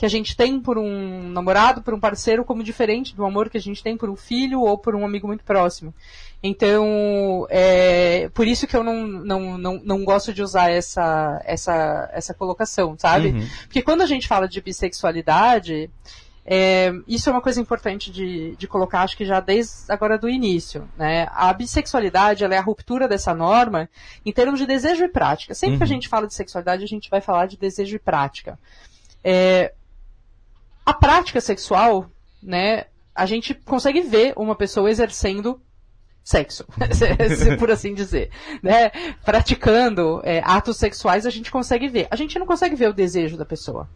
que 0.00 0.06
a 0.06 0.08
gente 0.08 0.34
tem 0.34 0.58
por 0.58 0.78
um 0.78 1.28
namorado, 1.28 1.82
por 1.82 1.92
um 1.92 2.00
parceiro, 2.00 2.42
como 2.42 2.64
diferente 2.64 3.14
do 3.14 3.22
amor 3.22 3.50
que 3.50 3.58
a 3.58 3.60
gente 3.60 3.82
tem 3.82 3.98
por 3.98 4.08
um 4.08 4.16
filho 4.16 4.62
ou 4.62 4.78
por 4.78 4.94
um 4.94 5.04
amigo 5.04 5.26
muito 5.26 5.44
próximo. 5.44 5.92
Então, 6.42 7.46
é 7.50 8.30
por 8.32 8.46
isso 8.46 8.66
que 8.66 8.74
eu 8.74 8.82
não, 8.82 9.06
não, 9.06 9.58
não, 9.58 9.80
não 9.84 10.04
gosto 10.04 10.32
de 10.32 10.42
usar 10.42 10.70
essa, 10.70 11.40
essa, 11.44 12.10
essa 12.14 12.32
colocação, 12.32 12.96
sabe? 12.98 13.28
Uhum. 13.28 13.46
Porque 13.64 13.82
quando 13.82 14.00
a 14.00 14.06
gente 14.06 14.26
fala 14.26 14.48
de 14.48 14.58
bissexualidade, 14.60 15.90
é, 16.46 16.92
isso 17.06 17.28
é 17.28 17.32
uma 17.32 17.42
coisa 17.42 17.60
importante 17.60 18.10
de, 18.10 18.56
de 18.56 18.66
colocar, 18.66 19.02
acho 19.02 19.18
que 19.18 19.24
já 19.26 19.38
desde 19.38 19.92
agora 19.92 20.16
do 20.16 20.30
início. 20.30 20.88
Né? 20.96 21.28
A 21.30 21.52
bissexualidade 21.52 22.42
é 22.42 22.56
a 22.56 22.62
ruptura 22.62 23.06
dessa 23.06 23.34
norma 23.34 23.88
em 24.24 24.32
termos 24.32 24.58
de 24.58 24.66
desejo 24.66 25.04
e 25.04 25.08
prática. 25.08 25.54
Sempre 25.54 25.76
que 25.76 25.82
a 25.82 25.86
Uhum. 25.86 25.92
gente 25.92 26.08
fala 26.08 26.26
de 26.26 26.34
sexualidade, 26.34 26.82
a 26.82 26.88
gente 26.88 27.10
vai 27.10 27.20
falar 27.20 27.46
de 27.46 27.58
desejo 27.58 27.96
e 27.96 27.98
prática. 27.98 28.58
É, 29.22 29.74
a 30.86 30.94
prática 30.94 31.40
sexual, 31.40 32.10
né, 32.42 32.86
a 33.14 33.26
gente 33.26 33.52
consegue 33.52 34.00
ver 34.00 34.32
uma 34.36 34.56
pessoa 34.56 34.90
exercendo 34.90 35.60
sexo, 36.22 36.64
se- 36.92 37.56
por 37.56 37.70
assim 37.70 37.94
dizer, 37.94 38.30
né? 38.62 38.90
Praticando 39.24 40.20
é, 40.24 40.42
atos 40.44 40.76
sexuais 40.76 41.26
a 41.26 41.30
gente 41.30 41.50
consegue 41.50 41.88
ver. 41.88 42.06
A 42.10 42.16
gente 42.16 42.38
não 42.38 42.46
consegue 42.46 42.76
ver 42.76 42.88
o 42.88 42.94
desejo 42.94 43.36
da 43.36 43.44
pessoa. 43.44 43.88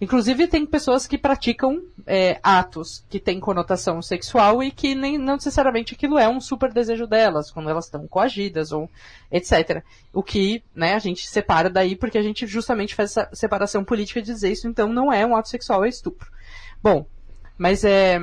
Inclusive 0.00 0.48
tem 0.48 0.66
pessoas 0.66 1.06
que 1.06 1.16
praticam 1.16 1.80
é, 2.06 2.38
atos 2.42 3.04
que 3.08 3.20
têm 3.20 3.38
conotação 3.38 4.02
sexual 4.02 4.62
e 4.62 4.70
que 4.70 4.94
nem 4.94 5.16
não 5.16 5.34
necessariamente 5.34 5.94
aquilo 5.94 6.18
é 6.18 6.28
um 6.28 6.40
super 6.40 6.72
desejo 6.72 7.06
delas 7.06 7.50
quando 7.50 7.70
elas 7.70 7.86
estão 7.86 8.06
coagidas 8.08 8.72
ou 8.72 8.90
etc. 9.30 9.82
O 10.12 10.22
que, 10.22 10.62
né, 10.74 10.94
a 10.94 10.98
gente 10.98 11.26
separa 11.28 11.70
daí 11.70 11.94
porque 11.94 12.18
a 12.18 12.22
gente 12.22 12.46
justamente 12.46 12.94
faz 12.94 13.12
essa 13.12 13.30
separação 13.32 13.84
política 13.84 14.20
de 14.20 14.32
dizer 14.32 14.50
isso 14.50 14.66
então 14.68 14.92
não 14.92 15.12
é 15.12 15.24
um 15.24 15.36
ato 15.36 15.48
sexual, 15.48 15.84
é 15.84 15.88
estupro. 15.88 16.28
Bom, 16.82 17.06
mas 17.56 17.84
é 17.84 18.20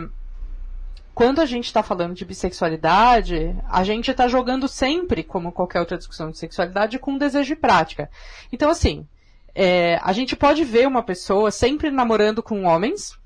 quando 1.13 1.41
a 1.41 1.45
gente 1.45 1.65
está 1.65 1.83
falando 1.83 2.13
de 2.13 2.25
bissexualidade, 2.25 3.55
a 3.69 3.83
gente 3.83 4.09
está 4.09 4.27
jogando 4.27 4.67
sempre, 4.67 5.23
como 5.23 5.51
qualquer 5.51 5.79
outra 5.79 5.97
discussão 5.97 6.31
de 6.31 6.37
sexualidade, 6.37 6.99
com 6.99 7.17
desejo 7.17 7.53
e 7.53 7.55
prática. 7.55 8.09
Então, 8.51 8.69
assim, 8.69 9.05
é, 9.53 9.99
a 10.01 10.13
gente 10.13 10.35
pode 10.35 10.63
ver 10.63 10.87
uma 10.87 11.03
pessoa 11.03 11.51
sempre 11.51 11.91
namorando 11.91 12.41
com 12.41 12.63
homens 12.63 13.17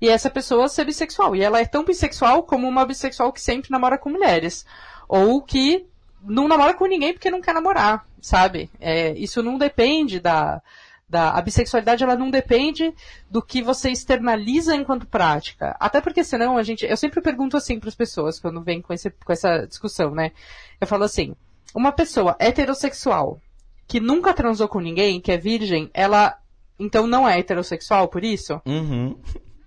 e 0.00 0.08
essa 0.08 0.30
pessoa 0.30 0.68
ser 0.68 0.84
bissexual. 0.84 1.36
E 1.36 1.42
ela 1.42 1.60
é 1.60 1.66
tão 1.66 1.84
bissexual 1.84 2.42
como 2.42 2.66
uma 2.66 2.86
bissexual 2.86 3.32
que 3.32 3.40
sempre 3.40 3.70
namora 3.70 3.98
com 3.98 4.10
mulheres. 4.10 4.64
Ou 5.06 5.42
que 5.42 5.86
não 6.22 6.48
namora 6.48 6.74
com 6.74 6.86
ninguém 6.86 7.12
porque 7.12 7.30
não 7.30 7.40
quer 7.40 7.54
namorar, 7.54 8.06
sabe? 8.20 8.70
É, 8.80 9.12
isso 9.12 9.42
não 9.42 9.58
depende 9.58 10.18
da, 10.18 10.62
da. 11.08 11.30
A 11.30 11.42
bissexualidade 11.42 12.04
ela 12.04 12.16
não 12.16 12.30
depende 12.30 12.92
do 13.30 13.40
que 13.42 13.62
você 13.62 13.90
externaliza 13.90 14.74
enquanto 14.74 15.06
prática. 15.06 15.76
Até 15.80 16.00
porque 16.00 16.22
senão 16.22 16.56
a 16.56 16.62
gente. 16.62 16.84
Eu 16.84 16.96
sempre 16.96 17.20
pergunto 17.20 17.56
assim 17.56 17.80
para 17.80 17.88
as 17.88 17.94
pessoas 17.94 18.38
quando 18.38 18.62
vem 18.62 18.82
com, 18.82 18.92
esse, 18.92 19.10
com 19.10 19.32
essa 19.32 19.66
discussão, 19.66 20.10
né? 20.10 20.32
Eu 20.80 20.86
falo 20.86 21.04
assim: 21.04 21.34
uma 21.74 21.92
pessoa 21.92 22.36
heterossexual 22.38 23.40
que 23.86 24.00
nunca 24.00 24.34
transou 24.34 24.68
com 24.68 24.80
ninguém, 24.80 25.20
que 25.20 25.32
é 25.32 25.38
virgem, 25.38 25.90
ela 25.94 26.36
então 26.78 27.06
não 27.06 27.26
é 27.26 27.38
heterossexual 27.38 28.08
por 28.08 28.22
isso? 28.22 28.60
Uhum. 28.66 29.16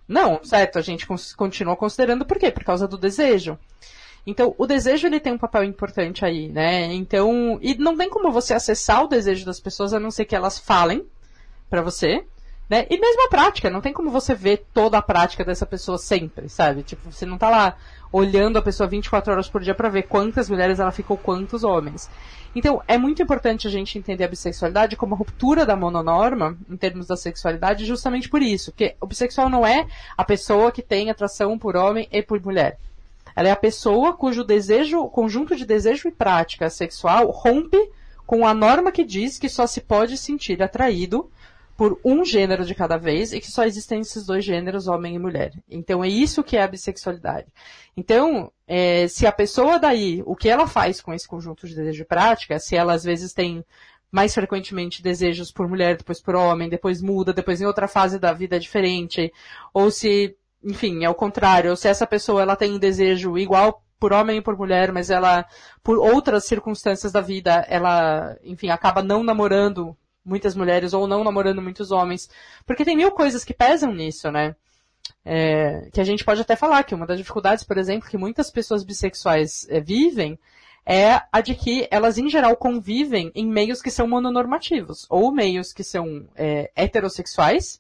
Não, 0.08 0.44
certo, 0.44 0.78
a 0.78 0.82
gente 0.82 1.08
continua 1.36 1.76
considerando 1.76 2.26
por 2.26 2.38
quê? 2.38 2.52
Por 2.52 2.64
causa 2.64 2.88
do 2.88 2.98
desejo. 2.98 3.58
Então, 4.26 4.54
o 4.58 4.68
desejo 4.68 5.08
ele 5.08 5.20
tem 5.20 5.34
um 5.34 5.38
papel 5.38 5.64
importante 5.64 6.24
aí, 6.24 6.48
né? 6.48 6.94
Então, 6.94 7.58
e 7.62 7.76
não 7.76 7.98
tem 7.98 8.10
como 8.10 8.32
você 8.32 8.54
acessar 8.54 9.04
o 9.04 9.08
desejo 9.08 9.46
das 9.46 9.60
pessoas 9.60 9.94
a 9.94 10.00
não 10.00 10.12
ser 10.12 10.26
que 10.26 10.36
elas 10.36 10.60
falem 10.60 11.06
pra 11.72 11.82
você, 11.82 12.26
né? 12.70 12.86
E 12.90 13.00
mesmo 13.00 13.26
a 13.26 13.30
prática, 13.30 13.70
não 13.70 13.82
tem 13.82 13.94
como 13.94 14.12
você 14.12 14.36
ver 14.36 14.66
toda 14.74 14.98
a 14.98 15.02
prática 15.02 15.44
dessa 15.44 15.66
pessoa 15.66 15.98
sempre, 15.98 16.50
sabe? 16.50 16.84
Tipo, 16.84 17.10
você 17.10 17.26
não 17.26 17.38
tá 17.38 17.50
lá 17.50 17.78
olhando 18.12 18.58
a 18.58 18.62
pessoa 18.62 18.90
24 18.90 19.32
horas 19.32 19.50
por 19.50 19.62
dia 19.62 19.74
pra 19.74 19.88
ver 19.88 20.04
quantas 20.04 20.50
mulheres 20.50 20.80
ela 20.80 20.92
ficou, 20.92 21.18
quantos 21.18 21.64
homens. 21.64 22.10
Então, 22.54 22.82
é 22.88 22.98
muito 22.98 23.24
importante 23.24 23.68
a 23.68 23.72
gente 23.72 23.98
entender 23.98 24.26
a 24.26 24.28
bissexualidade 24.28 24.98
como 24.98 25.16
a 25.16 25.18
ruptura 25.18 25.66
da 25.66 25.76
mononorma 25.76 26.58
em 26.70 26.76
termos 26.76 27.08
da 27.08 27.16
sexualidade, 27.16 27.86
justamente 27.86 28.28
por 28.28 28.42
isso. 28.42 28.72
Porque 28.72 28.96
o 29.00 29.08
bissexual 29.08 29.50
não 29.50 29.66
é 29.66 29.88
a 30.18 30.26
pessoa 30.26 30.72
que 30.72 30.82
tem 30.82 31.10
atração 31.10 31.58
por 31.58 31.78
homem 31.78 32.08
e 32.12 32.22
por 32.22 32.42
mulher. 32.44 32.78
Ela 33.34 33.48
é 33.48 33.52
a 33.52 33.56
pessoa 33.56 34.12
cujo 34.14 34.44
desejo, 34.44 35.08
conjunto 35.08 35.56
de 35.56 35.66
desejo 35.66 36.10
e 36.10 36.12
prática 36.12 36.70
sexual 36.70 37.30
rompe 37.32 37.78
com 38.26 38.48
a 38.48 38.54
norma 38.54 38.94
que 38.94 39.04
diz 39.04 39.38
que 39.38 39.50
só 39.50 39.68
se 39.68 39.82
pode 39.82 40.18
sentir 40.18 40.64
atraído 40.64 41.30
por 41.82 42.00
um 42.06 42.24
gênero 42.24 42.64
de 42.64 42.76
cada 42.76 42.96
vez 42.96 43.34
e 43.34 43.40
que 43.40 43.50
só 43.50 43.64
existem 43.64 44.02
esses 44.02 44.24
dois 44.24 44.46
gêneros, 44.46 44.88
homem 44.88 45.16
e 45.16 45.18
mulher. 45.18 45.52
Então 45.68 46.04
é 46.04 46.08
isso 46.08 46.44
que 46.44 46.56
é 46.56 46.62
a 46.62 46.68
bissexualidade. 46.68 47.48
Então, 47.98 48.52
é, 48.68 49.08
se 49.08 49.26
a 49.26 49.32
pessoa 49.32 49.80
daí, 49.80 50.22
o 50.28 50.36
que 50.36 50.48
ela 50.48 50.68
faz 50.68 51.02
com 51.02 51.12
esse 51.12 51.28
conjunto 51.28 51.68
de 51.68 51.74
desejo 51.74 52.04
e 52.04 52.06
prática, 52.06 52.60
se 52.60 52.76
ela 52.76 52.94
às 52.94 53.04
vezes 53.04 53.34
tem 53.34 53.66
mais 54.12 54.32
frequentemente 54.32 55.02
desejos 55.02 55.52
por 55.52 55.68
mulher, 55.68 55.98
depois 55.98 56.22
por 56.22 56.36
homem, 56.36 56.70
depois 56.70 57.02
muda, 57.02 57.34
depois 57.34 57.60
em 57.60 57.66
outra 57.66 57.88
fase 57.88 58.20
da 58.20 58.32
vida 58.32 58.58
é 58.58 58.60
diferente, 58.60 59.34
ou 59.74 59.90
se, 59.90 60.38
enfim, 60.64 61.04
é 61.04 61.10
o 61.10 61.16
contrário, 61.16 61.72
ou 61.72 61.76
se 61.76 61.88
essa 61.88 62.06
pessoa 62.06 62.44
ela 62.44 62.56
tem 62.56 62.74
um 62.74 62.78
desejo 62.78 63.40
igual 63.40 63.84
por 64.00 64.14
homem 64.14 64.38
e 64.38 64.42
por 64.42 64.56
mulher, 64.56 64.92
mas 64.92 65.10
ela, 65.10 65.48
por 65.82 65.98
outras 65.98 66.46
circunstâncias 66.46 67.12
da 67.12 67.22
vida, 67.22 67.66
ela, 67.68 68.38
enfim, 68.44 68.70
acaba 68.70 69.02
não 69.02 69.24
namorando 69.24 69.98
muitas 70.24 70.56
mulheres 70.56 70.94
ou 70.94 71.08
não 71.08 71.24
namorando 71.24 71.62
muitos 71.62 71.92
homens. 71.92 72.30
Porque 72.66 72.86
tem 72.86 72.96
mil 72.96 73.12
coisas 73.12 73.44
que 73.44 73.54
pesam 73.54 73.94
nisso, 73.94 74.32
né? 74.32 74.56
É, 75.24 75.90
que 75.92 76.02
a 76.02 76.04
gente 76.04 76.24
pode 76.24 76.42
até 76.42 76.56
falar 76.56 76.84
que 76.84 76.96
uma 76.96 77.06
das 77.06 77.18
dificuldades, 77.18 77.64
por 77.64 77.78
exemplo, 77.78 78.10
que 78.10 78.18
muitas 78.18 78.50
pessoas 78.50 78.84
bissexuais 78.84 79.68
é, 79.70 79.80
vivem 79.80 80.40
é 80.86 81.22
a 81.32 81.42
de 81.42 81.54
que 81.54 81.88
elas, 81.92 82.18
em 82.18 82.28
geral, 82.28 82.56
convivem 82.58 83.32
em 83.36 83.46
meios 83.46 83.82
que 83.82 83.92
são 83.92 84.08
mononormativos, 84.08 85.06
ou 85.10 85.32
meios 85.32 85.74
que 85.74 85.84
são 85.84 86.28
é, 86.36 86.72
heterossexuais, 86.76 87.80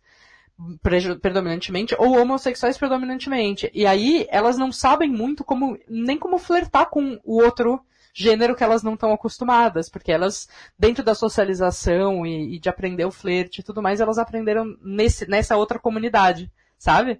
predominantemente, 1.20 1.96
ou 1.98 2.20
homossexuais 2.20 2.78
predominantemente. 2.78 3.72
E 3.74 3.88
aí, 3.88 4.28
elas 4.30 4.58
não 4.58 4.72
sabem 4.72 5.10
muito 5.10 5.44
como, 5.44 5.80
nem 5.90 6.18
como 6.18 6.38
flertar 6.38 6.90
com 6.92 7.20
o 7.24 7.42
outro 7.42 7.84
gênero 8.13 8.56
que 8.56 8.63
elas 8.63 8.84
não 8.84 8.94
estão 8.94 9.12
acostumadas, 9.13 9.89
porque 9.89 10.12
elas, 10.12 10.48
dentro 10.77 11.03
da 11.03 11.15
socialização 11.15 12.25
e, 12.25 12.56
e 12.56 12.60
de 12.60 12.70
aprender 12.70 13.06
o 13.06 13.12
flerte 13.12 13.60
e 13.60 13.63
tudo 13.63 13.82
mais, 13.82 14.01
elas 14.01 14.18
aprenderam 14.18 14.77
nesse, 14.82 15.27
nessa 15.30 15.56
outra 15.58 15.80
comunidade, 15.80 16.51
sabe? 16.77 17.20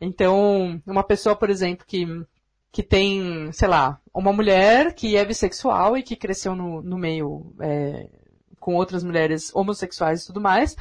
Então, 0.00 0.80
uma 0.86 1.02
pessoa, 1.02 1.34
por 1.34 1.48
exemplo, 1.48 1.86
que, 1.86 2.06
que 2.70 2.82
tem, 2.82 3.50
sei 3.52 3.68
lá, 3.68 4.00
uma 4.12 4.32
mulher 4.32 4.94
que 4.94 5.16
é 5.16 5.24
bissexual 5.24 5.96
e 5.96 6.02
que 6.02 6.16
cresceu 6.16 6.54
no, 6.54 6.82
no 6.82 6.98
meio 6.98 7.54
é, 7.60 8.08
com 8.66 8.74
outras 8.74 9.04
mulheres 9.04 9.54
homossexuais 9.54 10.24
e 10.24 10.26
tudo 10.26 10.40
mais, 10.40 10.74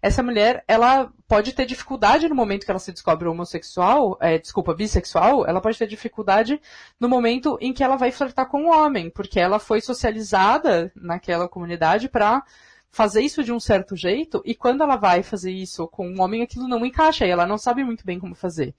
essa 0.00 0.22
mulher, 0.22 0.62
ela 0.68 1.12
pode 1.26 1.52
ter 1.52 1.66
dificuldade 1.66 2.28
no 2.28 2.36
momento 2.36 2.64
que 2.64 2.70
ela 2.70 2.78
se 2.78 2.92
descobre 2.92 3.26
homossexual, 3.26 4.16
é, 4.20 4.38
desculpa, 4.38 4.72
bissexual, 4.72 5.44
ela 5.44 5.60
pode 5.60 5.76
ter 5.76 5.88
dificuldade 5.88 6.60
no 7.00 7.08
momento 7.08 7.58
em 7.60 7.72
que 7.72 7.82
ela 7.82 7.96
vai 7.96 8.12
flertar 8.12 8.46
com 8.46 8.62
um 8.62 8.70
homem, 8.70 9.10
porque 9.10 9.40
ela 9.40 9.58
foi 9.58 9.80
socializada 9.80 10.92
naquela 10.94 11.48
comunidade 11.48 12.08
para 12.08 12.44
fazer 12.92 13.22
isso 13.22 13.42
de 13.42 13.52
um 13.52 13.58
certo 13.58 13.96
jeito, 13.96 14.40
e 14.44 14.54
quando 14.54 14.84
ela 14.84 14.94
vai 14.94 15.24
fazer 15.24 15.50
isso 15.50 15.88
com 15.88 16.08
um 16.08 16.20
homem, 16.20 16.42
aquilo 16.42 16.68
não 16.68 16.86
encaixa, 16.86 17.26
e 17.26 17.30
ela 17.30 17.44
não 17.44 17.58
sabe 17.58 17.82
muito 17.82 18.04
bem 18.06 18.20
como 18.20 18.36
fazer. 18.36 18.72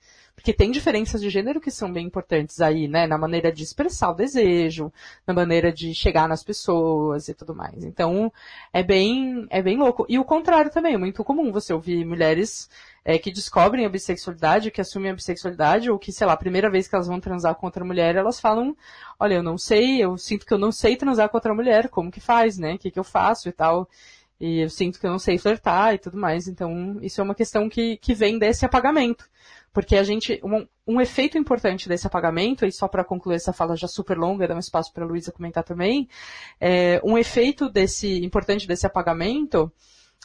Porque 0.44 0.52
tem 0.52 0.72
diferenças 0.72 1.22
de 1.22 1.30
gênero 1.30 1.62
que 1.62 1.72
são 1.72 1.90
bem 1.90 2.06
importantes 2.06 2.60
aí, 2.60 2.86
né? 2.86 3.08
Na 3.08 3.18
maneira 3.18 3.50
de 3.50 3.64
expressar 3.64 4.10
o 4.10 4.14
desejo, 4.14 4.92
na 5.26 5.34
maneira 5.34 5.72
de 5.72 5.96
chegar 5.96 6.28
nas 6.28 6.44
pessoas 6.44 7.30
e 7.30 7.34
tudo 7.34 7.56
mais. 7.56 7.82
Então, 7.86 8.30
é 8.74 8.84
bem, 8.84 9.48
é 9.50 9.62
bem 9.62 9.78
louco. 9.78 10.06
E 10.10 10.20
o 10.20 10.26
contrário 10.26 10.70
também, 10.70 10.96
é 10.96 10.98
muito 10.98 11.24
comum 11.24 11.50
você 11.50 11.74
ouvir 11.74 12.06
mulheres 12.06 12.70
é, 13.06 13.18
que 13.18 13.32
descobrem 13.32 13.86
a 13.86 13.90
bissexualidade, 13.90 14.70
que 14.70 14.82
assumem 14.82 15.12
a 15.12 15.16
bissexualidade, 15.16 15.90
ou 15.90 15.98
que, 15.98 16.12
sei 16.12 16.28
lá, 16.28 16.34
a 16.34 16.38
primeira 16.38 16.70
vez 16.70 16.90
que 16.90 16.96
elas 16.96 17.08
vão 17.08 17.22
transar 17.22 17.56
com 17.56 17.66
outra 17.66 17.86
mulher, 17.86 18.14
elas 18.18 18.38
falam, 18.38 18.76
olha, 19.18 19.36
eu 19.36 19.44
não 19.44 19.58
sei, 19.58 20.04
eu 20.04 20.18
sinto 20.18 20.46
que 20.46 20.54
eu 20.54 20.58
não 20.58 20.74
sei 20.74 20.98
transar 20.98 21.30
com 21.30 21.38
outra 21.38 21.54
mulher, 21.54 21.88
como 21.88 22.12
que 22.12 22.20
faz, 22.20 22.58
né? 22.58 22.74
O 22.74 22.78
que, 22.78 22.92
que 22.92 23.00
eu 23.00 23.06
faço 23.06 23.48
e 23.48 23.54
tal. 23.54 23.88
E 24.42 24.60
eu 24.60 24.70
sinto 24.70 25.00
que 25.00 25.06
eu 25.08 25.12
não 25.12 25.20
sei 25.20 25.38
flertar 25.38 25.94
e 25.94 25.98
tudo 25.98 26.18
mais. 26.18 26.50
Então, 26.50 26.98
isso 27.02 27.22
é 27.22 27.24
uma 27.24 27.34
questão 27.34 27.70
que, 27.70 27.96
que 27.96 28.14
vem 28.14 28.38
desse 28.38 28.66
apagamento. 28.66 29.26
Porque 29.74 29.96
a 29.98 30.04
gente, 30.04 30.40
um, 30.44 30.68
um 30.88 31.02
efeito 31.02 31.38
importante 31.38 31.90
desse 31.90 32.06
apagamento, 32.06 32.66
e 32.66 32.72
só 32.72 32.88
para 32.88 33.04
concluir 33.04 33.36
essa 33.36 33.52
fala 33.52 33.76
já 33.76 33.88
super 33.88 34.18
longa, 34.18 34.48
dar 34.48 34.56
um 34.56 34.60
espaço 34.60 34.94
para 34.94 35.04
a 35.04 35.08
Luísa 35.08 35.32
comentar 35.32 35.64
também, 35.64 36.08
é, 36.62 37.02
um 37.04 37.18
efeito 37.18 37.68
desse, 37.70 38.24
importante 38.24 38.68
desse 38.68 38.86
apagamento 38.86 39.72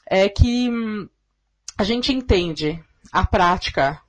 é 0.06 0.28
que 0.28 0.68
hum, 0.70 1.08
a 1.78 1.82
gente 1.82 2.12
entende 2.12 2.82
a 3.10 3.26
prática 3.26 4.00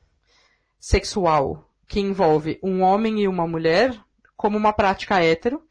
sexual 0.79 1.69
que 1.87 1.99
envolve 1.99 2.59
um 2.61 2.81
homem 2.81 3.21
e 3.21 3.27
uma 3.27 3.47
mulher 3.47 3.97
como 4.35 4.57
uma 4.57 4.71
prática 4.71 5.21
hétero, 5.21 5.61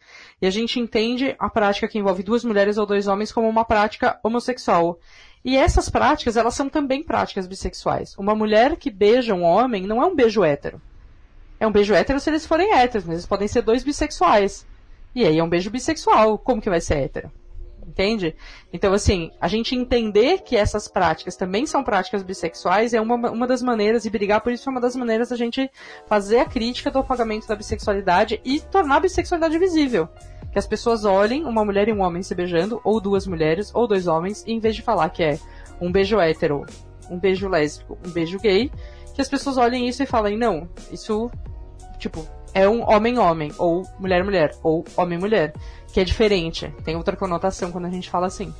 e 0.43 0.47
a 0.47 0.51
gente 0.51 0.79
entende 0.79 1.35
a 1.39 1.49
prática 1.49 1.89
que 1.89 1.99
envolve 1.99 2.23
duas 2.23 2.45
mulheres 2.45 2.77
ou 2.77 2.85
dois 2.85 3.07
homens 3.07 3.33
como 3.33 3.49
uma 3.49 3.65
prática 3.65 4.21
homossexual. 4.23 4.99
E 5.49 5.57
essas 5.57 5.89
práticas, 5.89 6.37
elas 6.37 6.55
são 6.55 6.69
também 6.69 7.03
práticas 7.03 7.47
bissexuais. 7.47 8.15
Uma 8.19 8.35
mulher 8.35 8.77
que 8.77 8.91
beija 8.91 9.35
um 9.35 9.43
homem 9.43 9.87
não 9.87 10.03
é 10.03 10.05
um 10.05 10.15
beijo 10.15 10.45
hétero. 10.45 10.79
É 11.59 11.67
um 11.67 11.73
beijo 11.73 11.95
hétero 11.95 12.21
se 12.21 12.29
eles 12.29 12.45
forem 12.45 12.75
héteros, 12.75 13.07
mas 13.07 13.15
eles 13.15 13.27
podem 13.27 13.49
ser 13.49 13.63
dois 13.63 13.83
bissexuais. 13.83 14.67
E 15.15 15.25
aí 15.25 15.39
é 15.39 15.43
um 15.43 15.49
beijo 15.49 15.71
bissexual. 15.71 16.37
Como 16.37 16.61
que 16.61 16.69
vai 16.69 16.83
ser 16.83 16.99
hétero? 16.99 17.33
Entende? 17.83 18.37
Então, 18.71 18.93
assim, 18.93 19.31
a 19.41 19.49
gente 19.49 19.75
entender 19.75 20.43
que 20.43 20.55
essas 20.55 20.87
práticas 20.87 21.35
também 21.35 21.65
são 21.65 21.83
práticas 21.83 22.23
bissexuais 22.23 22.93
é 22.93 23.01
uma, 23.01 23.15
uma 23.15 23.47
das 23.47 23.63
maneiras, 23.63 24.05
e 24.05 24.11
brigar 24.11 24.43
por 24.43 24.53
isso 24.53 24.69
é 24.69 24.71
uma 24.71 24.83
das 24.83 24.95
maneiras 24.95 25.31
da 25.31 25.37
gente 25.37 25.71
fazer 26.07 26.41
a 26.41 26.45
crítica 26.45 26.91
do 26.91 26.99
apagamento 26.99 27.49
da 27.49 27.57
bissexualidade 27.57 28.39
e 28.45 28.61
tornar 28.61 28.97
a 28.97 29.01
bissexualidade 29.01 29.59
visível. 29.59 30.11
Que 30.53 30.59
as 30.59 30.67
pessoas 30.67 31.05
olhem 31.05 31.45
uma 31.45 31.65
mulher 31.65 31.89
e 31.89 31.93
um 31.93 32.01
homem 32.01 32.23
se 32.23 32.35
beijando, 32.35 32.81
ou 32.85 33.01
duas 33.01 33.27
mulheres, 33.27 33.71
ou 33.75 33.87
dois 33.87 34.07
homens, 34.07 34.45
e 34.47 34.53
em 34.53 34.61
vez 34.61 34.75
de 34.75 34.83
falar 34.83 35.11
que 35.11 35.23
é 35.23 35.39
um 35.81 35.93
beijo 35.93 36.19
hétero, 36.19 36.65
um 37.11 37.19
beijo 37.19 37.49
lésbico, 37.49 37.99
um 38.07 38.11
beijo 38.11 38.39
gay, 38.39 38.71
que 39.15 39.21
as 39.21 39.29
pessoas 39.29 39.57
olhem 39.57 39.89
isso 39.89 40.03
e 40.03 40.07
falem, 40.07 40.37
não, 40.37 40.69
isso, 40.91 41.31
tipo, 41.99 42.27
é 42.55 42.69
um 42.69 42.89
homem-homem, 42.89 43.53
ou 43.59 43.83
mulher-mulher, 43.99 44.55
ou 44.63 44.85
homem-mulher 44.97 45.53
que 45.93 46.01
é 46.01 46.05
diferente. 46.05 46.73
Tem 46.85 46.97
outra 46.97 47.17
conotação 47.17 47.71
quando 47.71 47.87
a 47.87 47.91
gente 47.91 48.11
fala 48.11 48.27
assim. 48.27 48.53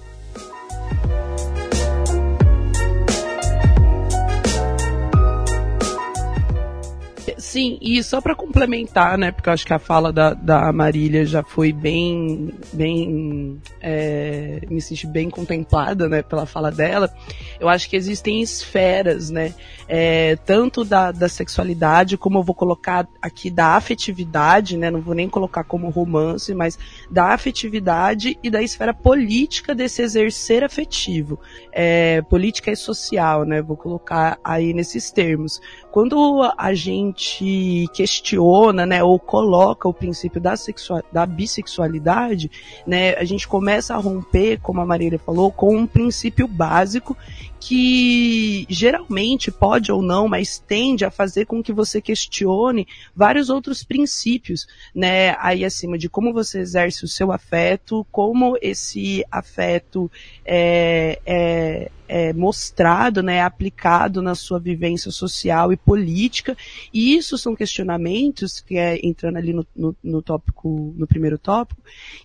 Sim, 7.39 7.79
e 7.81 8.03
só 8.03 8.21
para 8.21 8.35
complementar, 8.35 9.17
né, 9.17 9.31
porque 9.31 9.49
eu 9.49 9.53
acho 9.53 9.65
que 9.65 9.73
a 9.73 9.79
fala 9.79 10.13
da, 10.13 10.35
da 10.35 10.73
Marília 10.73 11.25
já 11.25 11.41
foi 11.45 11.73
bem, 11.73 12.53
bem, 12.73 13.63
é, 13.81 14.61
me 14.69 14.81
senti 14.81 15.07
bem 15.07 15.31
contemplada, 15.31 16.09
né, 16.09 16.21
pela 16.21 16.47
fala 16.47 16.73
dela. 16.73 17.15
Eu 17.61 17.69
acho 17.69 17.89
que 17.89 17.95
existem 17.95 18.43
esferas, 18.43 19.31
né, 19.31 19.55
é, 19.87 20.35
tanto 20.35 20.85
da, 20.85 21.13
da 21.13 21.29
sexualidade, 21.29 22.19
como 22.19 22.41
eu 22.41 22.43
vou 22.43 22.57
colocar 22.57 23.07
aqui 23.23 23.51
da 23.51 23.77
afetividade, 23.77 24.77
né, 24.77 24.91
não 24.91 25.01
vou 25.01 25.15
nem 25.15 25.29
colocar 25.29 25.63
como 25.63 25.89
romance, 25.91 26.53
mas 26.53 26.77
da 27.09 27.27
afetividade 27.27 28.37
e 28.43 28.51
da 28.51 28.61
esfera 28.61 28.93
política 28.93 29.77
desse 29.77 30.03
exercer 30.03 30.65
afetivo, 30.65 31.39
é, 31.73 32.21
política 32.23 32.73
e 32.73 32.77
social, 32.77 33.45
né, 33.45 33.63
vou 33.63 33.77
colocar 33.77 34.41
aí 34.43 34.75
nesses 34.75 35.13
termos. 35.13 35.61
Quando 35.99 36.49
a 36.57 36.75
gente 36.75 37.89
questiona, 37.93 38.87
né, 38.87 39.03
ou 39.03 39.19
coloca 39.19 39.89
o 39.89 39.93
princípio 39.93 40.41
da, 40.41 40.55
sexual, 40.55 41.03
da 41.11 41.27
bissexualidade, 41.27 42.49
né, 42.87 43.15
a 43.15 43.25
gente 43.25 43.49
começa 43.49 43.95
a 43.95 43.97
romper, 43.97 44.61
como 44.61 44.81
a 44.81 44.87
Marília 44.87 45.19
falou, 45.19 45.51
com 45.51 45.77
um 45.77 45.89
princípio 45.89 46.47
básico 46.47 47.17
que 47.59 48.65
geralmente 48.69 49.51
pode 49.51 49.91
ou 49.91 50.01
não, 50.01 50.29
mas 50.29 50.61
tende 50.61 51.05
a 51.05 51.11
fazer 51.11 51.47
com 51.47 51.61
que 51.61 51.73
você 51.73 52.01
questione 52.01 52.87
vários 53.13 53.51
outros 53.51 53.83
princípios, 53.83 54.69
né, 54.95 55.35
aí 55.41 55.65
acima 55.65 55.99
de 55.99 56.09
como 56.09 56.33
você 56.33 56.61
exerce 56.61 57.05
o 57.05 57.09
seu 57.09 57.33
afeto, 57.33 58.07
como 58.13 58.57
esse 58.63 59.25
afeto 59.33 60.09
é, 60.45 61.19
é, 61.27 61.91
é 62.09 62.33
mostrado, 62.33 63.23
né, 63.23 63.43
aplicado 63.43 64.23
na 64.23 64.35
sua 64.35 64.59
vivência 64.59 65.11
social 65.11 65.73
e 65.73 65.77
política, 65.77 66.57
e 66.93 67.15
isso 67.15 67.37
são 67.37 67.55
questionamentos, 67.55 68.61
que 68.61 68.77
é 68.77 68.99
entrando 69.05 69.37
ali 69.37 69.53
no, 69.53 69.67
no, 69.77 69.97
no 70.03 70.23
tópico, 70.23 70.95
no 70.97 71.07
primeiro 71.07 71.39
tópico, 71.39 71.83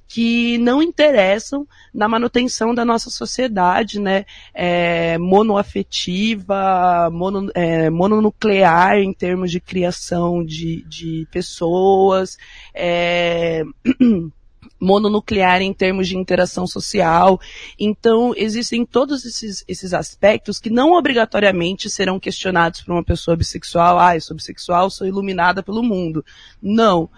que 0.07 0.57
não 0.59 0.81
interessam 0.81 1.67
na 1.93 2.07
manutenção 2.07 2.73
da 2.73 2.85
nossa 2.85 3.09
sociedade, 3.09 3.99
né, 3.99 4.25
é, 4.53 5.17
monoafetiva, 5.17 7.09
mono, 7.11 7.51
é, 7.53 7.89
mononuclear 7.89 8.97
em 8.99 9.13
termos 9.13 9.51
de 9.51 9.59
criação 9.59 10.43
de, 10.43 10.83
de 10.87 11.27
pessoas, 11.31 12.37
é, 12.73 13.63
mononuclear 14.83 15.61
em 15.61 15.73
termos 15.73 16.07
de 16.07 16.17
interação 16.17 16.67
social. 16.67 17.39
Então, 17.79 18.33
existem 18.35 18.85
todos 18.85 19.25
esses, 19.25 19.63
esses 19.67 19.93
aspectos 19.93 20.59
que 20.59 20.69
não 20.69 20.93
obrigatoriamente 20.93 21.89
serão 21.89 22.19
questionados 22.19 22.81
por 22.81 22.91
uma 22.91 23.03
pessoa 23.03 23.37
bissexual. 23.37 23.97
Ah, 23.97 24.15
eu 24.15 24.21
sou 24.21 24.35
bissexual, 24.35 24.89
sou 24.89 25.07
iluminada 25.07 25.63
pelo 25.63 25.81
mundo. 25.81 26.23
Não. 26.61 27.09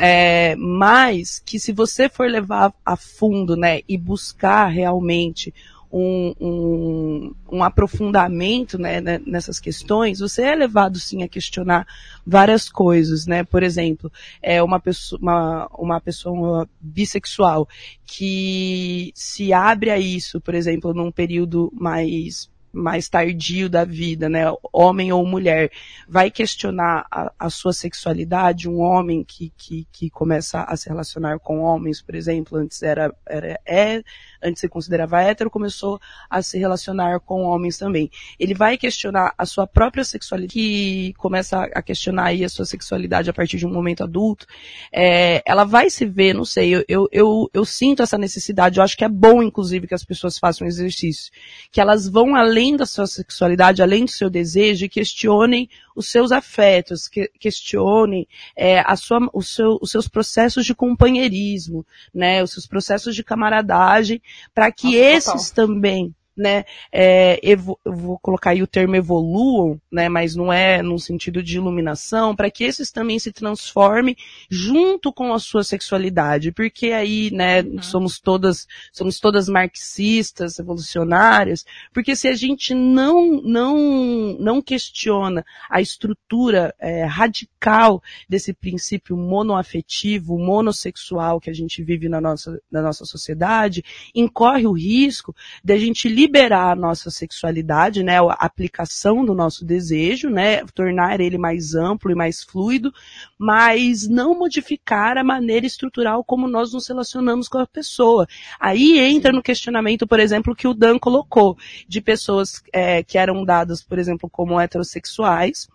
É, 0.00 0.56
mas 0.56 1.40
que 1.44 1.58
se 1.58 1.72
você 1.72 2.08
for 2.08 2.28
levar 2.28 2.72
a 2.84 2.96
fundo, 2.96 3.56
né, 3.56 3.80
e 3.88 3.96
buscar 3.96 4.66
realmente 4.66 5.54
um, 5.96 6.34
um, 6.40 7.34
um 7.52 7.62
aprofundamento 7.62 8.76
né, 8.76 9.00
né, 9.00 9.20
nessas 9.24 9.60
questões, 9.60 10.18
você 10.18 10.42
é 10.42 10.54
levado 10.56 10.98
sim 10.98 11.22
a 11.22 11.28
questionar 11.28 11.86
várias 12.26 12.68
coisas, 12.68 13.26
né? 13.26 13.44
Por 13.44 13.62
exemplo, 13.62 14.10
é 14.42 14.60
uma 14.60 14.80
pessoa, 14.80 15.20
uma, 15.22 15.70
uma 15.78 16.00
pessoa 16.00 16.68
bissexual 16.80 17.68
que 18.04 19.12
se 19.14 19.52
abre 19.52 19.90
a 19.90 19.98
isso, 19.98 20.40
por 20.40 20.56
exemplo, 20.56 20.92
num 20.92 21.12
período 21.12 21.72
mais 21.72 22.52
mais 22.74 23.08
tardio 23.08 23.68
da 23.68 23.84
vida, 23.84 24.28
né, 24.28 24.44
homem 24.72 25.12
ou 25.12 25.24
mulher, 25.24 25.70
vai 26.08 26.30
questionar 26.30 27.06
a, 27.10 27.32
a, 27.38 27.48
sua 27.48 27.72
sexualidade, 27.72 28.68
um 28.68 28.80
homem 28.80 29.22
que, 29.22 29.52
que, 29.56 29.86
que 29.92 30.10
começa 30.10 30.62
a 30.62 30.76
se 30.76 30.88
relacionar 30.88 31.38
com 31.38 31.60
homens, 31.60 32.02
por 32.02 32.14
exemplo, 32.14 32.58
antes 32.58 32.82
era, 32.82 33.14
era 33.26 33.60
é, 33.64 34.02
antes 34.44 34.60
se 34.60 34.68
considerava 34.68 35.22
hétero, 35.22 35.50
começou 35.50 36.00
a 36.28 36.42
se 36.42 36.58
relacionar 36.58 37.20
com 37.20 37.42
homens 37.42 37.78
também. 37.78 38.10
Ele 38.38 38.54
vai 38.54 38.76
questionar 38.76 39.34
a 39.36 39.46
sua 39.46 39.66
própria 39.66 40.04
sexualidade, 40.04 40.52
que 40.52 41.14
começa 41.16 41.64
a 41.74 41.82
questionar 41.82 42.26
aí 42.26 42.44
a 42.44 42.48
sua 42.48 42.64
sexualidade 42.64 43.30
a 43.30 43.32
partir 43.32 43.56
de 43.56 43.66
um 43.66 43.72
momento 43.72 44.04
adulto, 44.04 44.46
é, 44.92 45.42
ela 45.46 45.64
vai 45.64 45.88
se 45.90 46.04
ver, 46.04 46.34
não 46.34 46.44
sei, 46.44 46.74
eu, 46.74 46.84
eu, 46.88 47.08
eu, 47.10 47.50
eu 47.52 47.64
sinto 47.64 48.02
essa 48.02 48.18
necessidade, 48.18 48.78
eu 48.78 48.84
acho 48.84 48.96
que 48.96 49.04
é 49.04 49.08
bom, 49.08 49.42
inclusive, 49.42 49.86
que 49.86 49.94
as 49.94 50.04
pessoas 50.04 50.38
façam 50.38 50.66
exercício, 50.66 51.32
que 51.70 51.80
elas 51.80 52.08
vão 52.08 52.34
além 52.34 52.76
da 52.76 52.86
sua 52.86 53.06
sexualidade, 53.06 53.82
além 53.82 54.04
do 54.04 54.10
seu 54.10 54.28
desejo, 54.28 54.84
e 54.84 54.88
questionem 54.88 55.68
os 55.94 56.08
seus 56.08 56.32
afetos, 56.32 57.08
que, 57.08 57.30
questionem 57.38 58.26
é, 58.56 58.80
a 58.80 58.96
sua, 58.96 59.28
o 59.32 59.42
seu, 59.42 59.78
os 59.80 59.90
seus 59.90 60.08
processos 60.08 60.66
de 60.66 60.74
companheirismo, 60.74 61.86
né, 62.12 62.42
os 62.42 62.52
seus 62.52 62.66
processos 62.66 63.14
de 63.14 63.22
camaradagem, 63.22 64.20
para 64.54 64.70
que 64.72 64.86
Nossa, 64.86 64.98
esses 64.98 65.50
total. 65.50 65.66
também 65.66 66.14
né, 66.36 66.64
é, 66.92 67.38
eu 67.42 67.58
vou 67.84 68.18
colocar 68.18 68.50
aí 68.50 68.62
o 68.62 68.66
termo 68.66 68.96
evoluam, 68.96 69.80
né, 69.90 70.08
mas 70.08 70.34
não 70.34 70.52
é 70.52 70.82
no 70.82 70.98
sentido 70.98 71.42
de 71.42 71.56
iluminação, 71.56 72.34
para 72.34 72.50
que 72.50 72.64
esses 72.64 72.90
também 72.90 73.18
se 73.18 73.32
transformem 73.32 74.16
junto 74.50 75.12
com 75.12 75.32
a 75.32 75.38
sua 75.38 75.62
sexualidade, 75.62 76.52
porque 76.52 76.86
aí, 76.92 77.30
né, 77.30 77.62
uhum. 77.62 77.82
somos 77.82 78.18
todas, 78.18 78.66
somos 78.92 79.20
todas 79.20 79.48
marxistas, 79.48 80.58
revolucionárias, 80.58 81.64
porque 81.92 82.16
se 82.16 82.28
a 82.28 82.34
gente 82.34 82.74
não, 82.74 83.40
não, 83.42 84.36
não 84.38 84.62
questiona 84.62 85.44
a 85.70 85.80
estrutura 85.80 86.74
é, 86.78 87.04
radical 87.04 88.02
desse 88.28 88.52
princípio 88.52 89.16
monoafetivo, 89.16 90.38
monossexual 90.38 91.40
que 91.40 91.50
a 91.50 91.54
gente 91.54 91.82
vive 91.82 92.08
na 92.08 92.20
nossa, 92.20 92.60
na 92.70 92.82
nossa 92.82 93.04
sociedade, 93.04 93.84
incorre 94.14 94.66
o 94.66 94.72
risco 94.72 95.34
de 95.62 95.72
a 95.72 95.78
gente 95.78 96.08
liberar 96.24 96.72
a 96.72 96.76
nossa 96.76 97.10
sexualidade, 97.10 98.02
né, 98.02 98.18
a 98.18 98.32
aplicação 98.32 99.24
do 99.24 99.34
nosso 99.34 99.64
desejo, 99.64 100.30
né, 100.30 100.64
tornar 100.74 101.20
ele 101.20 101.36
mais 101.36 101.74
amplo 101.74 102.10
e 102.10 102.14
mais 102.14 102.42
fluido, 102.42 102.92
mas 103.38 104.08
não 104.08 104.38
modificar 104.38 105.18
a 105.18 105.24
maneira 105.24 105.66
estrutural 105.66 106.24
como 106.24 106.48
nós 106.48 106.72
nos 106.72 106.88
relacionamos 106.88 107.46
com 107.46 107.58
a 107.58 107.66
pessoa. 107.66 108.26
Aí 108.58 108.98
entra 108.98 109.32
no 109.32 109.42
questionamento, 109.42 110.06
por 110.06 110.18
exemplo, 110.18 110.56
que 110.56 110.66
o 110.66 110.72
Dan 110.72 110.98
colocou, 110.98 111.58
de 111.86 112.00
pessoas 112.00 112.62
é, 112.72 113.02
que 113.02 113.18
eram 113.18 113.44
dadas, 113.44 113.82
por 113.82 113.98
exemplo, 113.98 114.30
como 114.30 114.58
heterossexuais, 114.58 115.68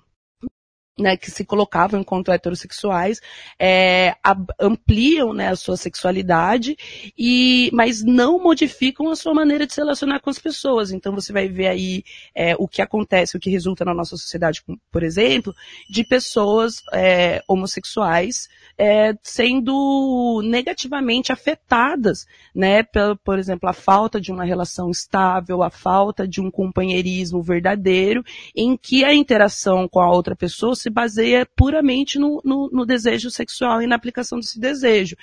né, 1.00 1.18
que 1.18 1.32
se 1.32 1.46
colocavam 1.46 2.00
enquanto 2.00 2.32
heterossexuais, 2.32 3.22
é, 3.58 4.16
ampliam 4.60 5.34
né, 5.34 5.50
a 5.50 5.56
sua 5.56 5.78
sexualidade, 5.78 6.78
e, 7.18 7.70
mas 7.74 8.04
não 8.04 8.40
modificam 8.40 9.10
a 9.10 9.16
sua 9.16 9.34
maneira 9.34 9.66
de 9.66 9.74
se 9.74 9.82
relacionar 9.82 10.20
com 10.20 10.30
as 10.30 10.40
pessoas. 10.40 10.92
Então 10.92 11.14
você 11.14 11.32
vai 11.32 11.48
ver 11.48 11.68
aí 11.68 12.04
é, 12.36 12.56
o 12.58 12.68
que 12.68 12.82
acontece, 12.82 13.38
o 13.38 13.40
que 13.40 13.50
resulta 13.50 13.86
na 13.86 13.94
nossa 13.94 14.18
sociedade, 14.18 14.64
por 14.92 15.04
exemplo, 15.04 15.54
de 15.90 16.04
pessoas 16.04 16.84
é, 16.94 17.42
homossexuais 17.48 18.50
é, 18.78 19.14
sendo 19.22 20.42
negativamente 20.44 21.34
afetadas, 21.34 22.26
né, 22.56 22.82
por, 22.84 23.18
por 23.18 23.40
exemplo, 23.40 23.70
a 23.70 23.74
falta 23.74 24.22
de 24.22 24.32
uma 24.32 24.46
relação 24.46 24.90
estável, 24.90 25.62
a 25.62 25.70
falta 25.70 26.26
de 26.26 26.40
um 26.40 26.50
companheirismo 26.50 27.44
verdadeiro, 27.44 28.24
em 28.56 28.78
que 28.78 29.04
a 29.04 29.14
interação 29.14 29.88
com 29.88 30.00
a 30.00 30.10
outra 30.10 30.36
pessoa 30.36 30.76
se 30.76 30.89
se 30.90 30.92
baseia 30.92 31.46
puramente 31.56 32.18
no, 32.18 32.42
no, 32.44 32.70
no, 32.72 32.86
desejo 32.86 33.30
sexual 33.30 33.82
e 33.82 33.88
na 33.88 33.96
aplicação 33.96 34.40
desse 34.40 34.60
desejo. 34.60 35.16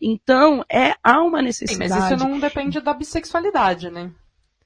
Então, 0.00 0.64
é, 0.70 0.94
há 1.02 1.22
uma 1.22 1.40
necessidade. 1.40 1.92
Sim, 1.92 1.98
mas 1.98 2.12
isso 2.12 2.28
não 2.28 2.38
depende 2.38 2.80
da 2.80 2.92
bissexualidade, 2.92 3.90
né? 3.90 4.12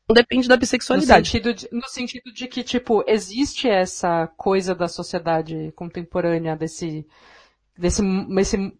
Não 0.08 0.14
depende 0.14 0.48
da 0.48 0.56
bissexualidade. 0.56 1.20
No 1.20 1.26
sentido, 1.26 1.54
de, 1.54 1.68
no 1.70 1.88
sentido 1.88 2.32
de 2.32 2.48
que, 2.48 2.62
tipo, 2.64 3.04
existe 3.06 3.68
essa 3.68 4.26
coisa 4.36 4.74
da 4.74 4.88
sociedade 4.88 5.72
contemporânea, 5.76 6.56
desse, 6.56 7.06
desse, 7.76 8.02
desse 8.34 8.72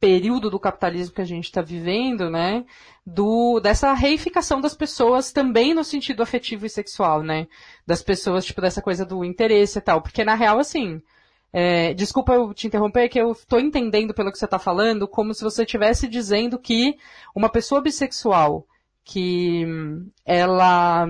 período 0.00 0.50
do 0.50 0.60
capitalismo 0.60 1.14
que 1.14 1.20
a 1.20 1.26
gente 1.26 1.44
está 1.44 1.62
vivendo, 1.62 2.30
né? 2.30 2.64
Do, 3.04 3.60
dessa 3.60 3.92
reificação 3.92 4.60
das 4.60 4.74
pessoas 4.74 5.32
também 5.32 5.74
no 5.74 5.84
sentido 5.84 6.22
afetivo 6.22 6.66
e 6.66 6.70
sexual, 6.70 7.22
né? 7.22 7.46
Das 7.86 8.02
pessoas, 8.02 8.44
tipo, 8.44 8.60
dessa 8.60 8.82
coisa 8.82 9.04
do 9.04 9.24
interesse 9.24 9.78
e 9.78 9.82
tal. 9.82 10.02
Porque 10.02 10.24
na 10.24 10.34
real, 10.34 10.58
assim, 10.58 11.00
é, 11.52 11.94
desculpa 11.94 12.34
eu 12.34 12.52
te 12.52 12.66
interromper, 12.66 13.08
que 13.08 13.20
eu 13.20 13.32
estou 13.32 13.58
entendendo 13.58 14.12
pelo 14.12 14.30
que 14.30 14.38
você 14.38 14.44
está 14.44 14.58
falando, 14.58 15.08
como 15.08 15.32
se 15.32 15.42
você 15.42 15.62
estivesse 15.62 16.08
dizendo 16.08 16.58
que 16.58 16.98
uma 17.34 17.48
pessoa 17.48 17.80
bissexual 17.80 18.66
que 19.08 19.64
ela, 20.24 21.06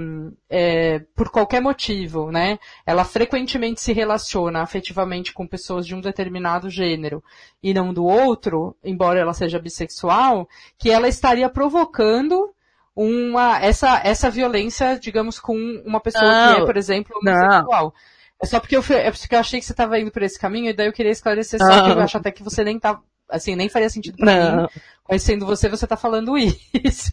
é, 0.50 0.98
por 1.14 1.30
qualquer 1.30 1.62
motivo, 1.62 2.30
né, 2.30 2.58
ela 2.84 3.06
frequentemente 3.06 3.80
se 3.80 3.90
relaciona 3.94 4.60
afetivamente 4.60 5.32
com 5.32 5.46
pessoas 5.46 5.86
de 5.86 5.94
um 5.94 6.00
determinado 6.02 6.68
gênero 6.68 7.24
e 7.62 7.72
não 7.72 7.94
do 7.94 8.04
outro, 8.04 8.76
embora 8.84 9.18
ela 9.18 9.32
seja 9.32 9.58
bissexual, 9.58 10.46
que 10.76 10.90
ela 10.90 11.08
estaria 11.08 11.48
provocando 11.48 12.52
uma, 12.94 13.58
essa, 13.60 14.02
essa 14.04 14.28
violência, 14.28 14.98
digamos, 14.98 15.40
com 15.40 15.56
uma 15.86 15.98
pessoa 15.98 16.30
não, 16.30 16.54
que 16.54 16.60
é, 16.60 16.66
por 16.66 16.76
exemplo, 16.76 17.16
homossexual. 17.16 17.84
Não. 17.84 17.92
É 18.38 18.44
só 18.44 18.60
porque 18.60 18.76
eu, 18.76 18.84
é 18.90 19.10
porque 19.10 19.34
eu 19.34 19.40
achei 19.40 19.58
que 19.58 19.64
você 19.64 19.72
estava 19.72 19.98
indo 19.98 20.10
por 20.10 20.22
esse 20.22 20.38
caminho 20.38 20.68
e 20.68 20.74
daí 20.74 20.86
eu 20.86 20.92
queria 20.92 21.12
esclarecer 21.12 21.58
só 21.58 21.82
que 21.82 21.90
eu 21.92 22.00
acho 22.00 22.18
até 22.18 22.30
que 22.30 22.42
você 22.42 22.62
nem 22.62 22.78
tá, 22.78 23.00
assim, 23.26 23.56
nem 23.56 23.70
faria 23.70 23.88
sentido 23.88 24.18
pra 24.18 24.50
não. 24.50 24.62
mim 24.64 24.68
conhecendo 25.06 25.46
você, 25.46 25.68
você 25.68 25.86
tá 25.86 25.96
falando 25.96 26.36
isso. 26.38 27.10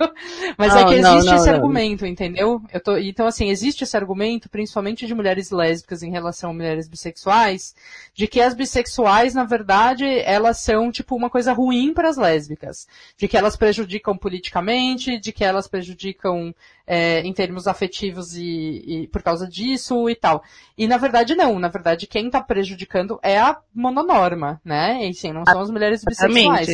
Mas 0.58 0.74
não, 0.74 0.80
é 0.80 0.86
que 0.86 0.94
existe 0.96 1.26
não, 1.26 1.36
esse 1.36 1.48
não, 1.48 1.54
argumento, 1.54 2.06
entendeu? 2.06 2.62
Eu 2.72 2.82
tô, 2.82 2.98
então, 2.98 3.28
assim, 3.28 3.50
existe 3.50 3.84
esse 3.84 3.96
argumento, 3.96 4.50
principalmente 4.50 5.06
de 5.06 5.14
mulheres 5.14 5.52
lésbicas 5.52 6.02
em 6.02 6.12
relação 6.12 6.50
a 6.50 6.54
mulheres 6.54 6.88
bissexuais, 6.88 7.76
de 8.14 8.28
que 8.28 8.42
as 8.42 8.54
bissexuais, 8.54 9.34
na 9.34 9.44
verdade, 9.44 10.06
elas 10.22 10.60
são, 10.60 10.92
tipo, 10.92 11.16
uma 11.16 11.30
coisa 11.30 11.54
ruim 11.54 11.94
para 11.94 12.10
as 12.10 12.18
lésbicas. 12.18 12.88
De 13.18 13.28
que 13.28 13.38
elas 13.38 13.56
prejudicam 13.56 14.18
politicamente, 14.18 15.20
de 15.20 15.32
que 15.32 15.44
elas 15.44 15.68
prejudicam 15.68 16.54
é, 16.86 17.22
em 17.22 17.32
termos 17.32 17.68
afetivos 17.68 18.36
e, 18.36 18.84
e, 18.86 19.08
por 19.08 19.22
causa 19.22 19.48
disso 19.48 20.10
e 20.10 20.16
tal. 20.16 20.44
E 20.78 20.88
na 20.88 20.98
verdade 20.98 21.34
não, 21.36 21.58
na 21.58 21.70
verdade 21.70 22.08
quem 22.08 22.28
está 22.28 22.42
prejudicando 22.42 23.20
é 23.24 23.40
a 23.40 23.58
mononorma, 23.74 24.60
né? 24.66 25.08
E 25.08 25.14
sim, 25.14 25.32
não 25.32 25.46
são 25.46 25.62
as 25.62 25.70
mulheres 25.70 26.04
bissexuais. 26.04 26.68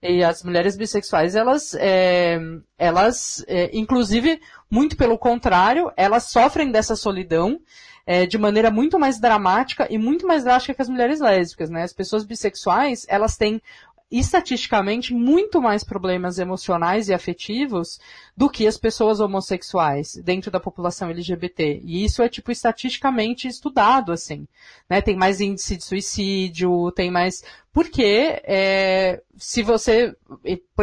E 0.00 0.22
as 0.22 0.44
mulheres 0.44 0.76
bissexuais, 0.76 1.34
elas, 1.34 1.74
é, 1.74 2.38
elas, 2.78 3.44
é, 3.48 3.76
inclusive, 3.76 4.40
muito 4.70 4.96
pelo 4.96 5.18
contrário, 5.18 5.92
elas 5.96 6.24
sofrem 6.30 6.70
dessa 6.70 6.94
solidão 6.94 7.60
é, 8.06 8.24
de 8.24 8.38
maneira 8.38 8.70
muito 8.70 8.96
mais 8.96 9.20
dramática 9.20 9.88
e 9.90 9.98
muito 9.98 10.26
mais 10.26 10.44
drástica 10.44 10.74
que 10.74 10.82
as 10.82 10.88
mulheres 10.88 11.20
lésbicas, 11.20 11.68
né? 11.68 11.82
As 11.82 11.92
pessoas 11.92 12.24
bissexuais, 12.24 13.04
elas 13.08 13.36
têm 13.36 13.60
estatisticamente 14.10 15.12
muito 15.12 15.60
mais 15.60 15.84
problemas 15.84 16.38
emocionais 16.38 17.08
e 17.08 17.14
afetivos 17.14 18.00
do 18.34 18.48
que 18.48 18.66
as 18.66 18.78
pessoas 18.78 19.20
homossexuais 19.20 20.14
dentro 20.24 20.50
da 20.50 20.58
população 20.58 21.10
LGBT. 21.10 21.80
E 21.84 22.04
isso 22.04 22.22
é 22.22 22.28
tipo 22.28 22.50
estatisticamente 22.50 23.46
estudado 23.46 24.10
assim, 24.10 24.48
né? 24.88 25.02
Tem 25.02 25.14
mais 25.14 25.40
índice 25.40 25.76
de 25.76 25.84
suicídio, 25.84 26.90
tem 26.92 27.10
mais 27.10 27.44
porque 27.70 28.40
é, 28.44 29.22
se 29.36 29.62
você 29.62 30.16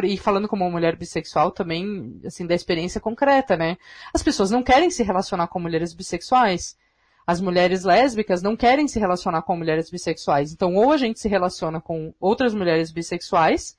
e 0.04 0.18
falando 0.18 0.48
como 0.48 0.64
uma 0.64 0.72
mulher 0.72 0.96
bissexual 0.96 1.52
também 1.52 2.22
assim 2.26 2.46
da 2.46 2.54
experiência 2.54 3.02
concreta, 3.02 3.58
né? 3.58 3.78
As 4.14 4.22
pessoas 4.22 4.52
não 4.52 4.62
querem 4.62 4.92
se 4.92 5.02
relacionar 5.02 5.48
com 5.48 5.60
mulheres 5.60 5.94
bissexuais 5.94 6.78
as 7.28 7.42
mulheres 7.42 7.84
lésbicas 7.84 8.42
não 8.42 8.56
querem 8.56 8.88
se 8.88 9.00
relacionar 9.00 9.42
com 9.42 9.58
mulheres 9.58 9.90
bissexuais. 9.90 10.54
Então, 10.54 10.76
ou 10.76 10.92
a 10.92 10.98
gente 10.98 11.20
se 11.20 11.28
relaciona 11.28 11.82
com 11.82 12.14
outras 12.20 12.54
mulheres 12.54 12.92
bissexuais, 12.92 13.76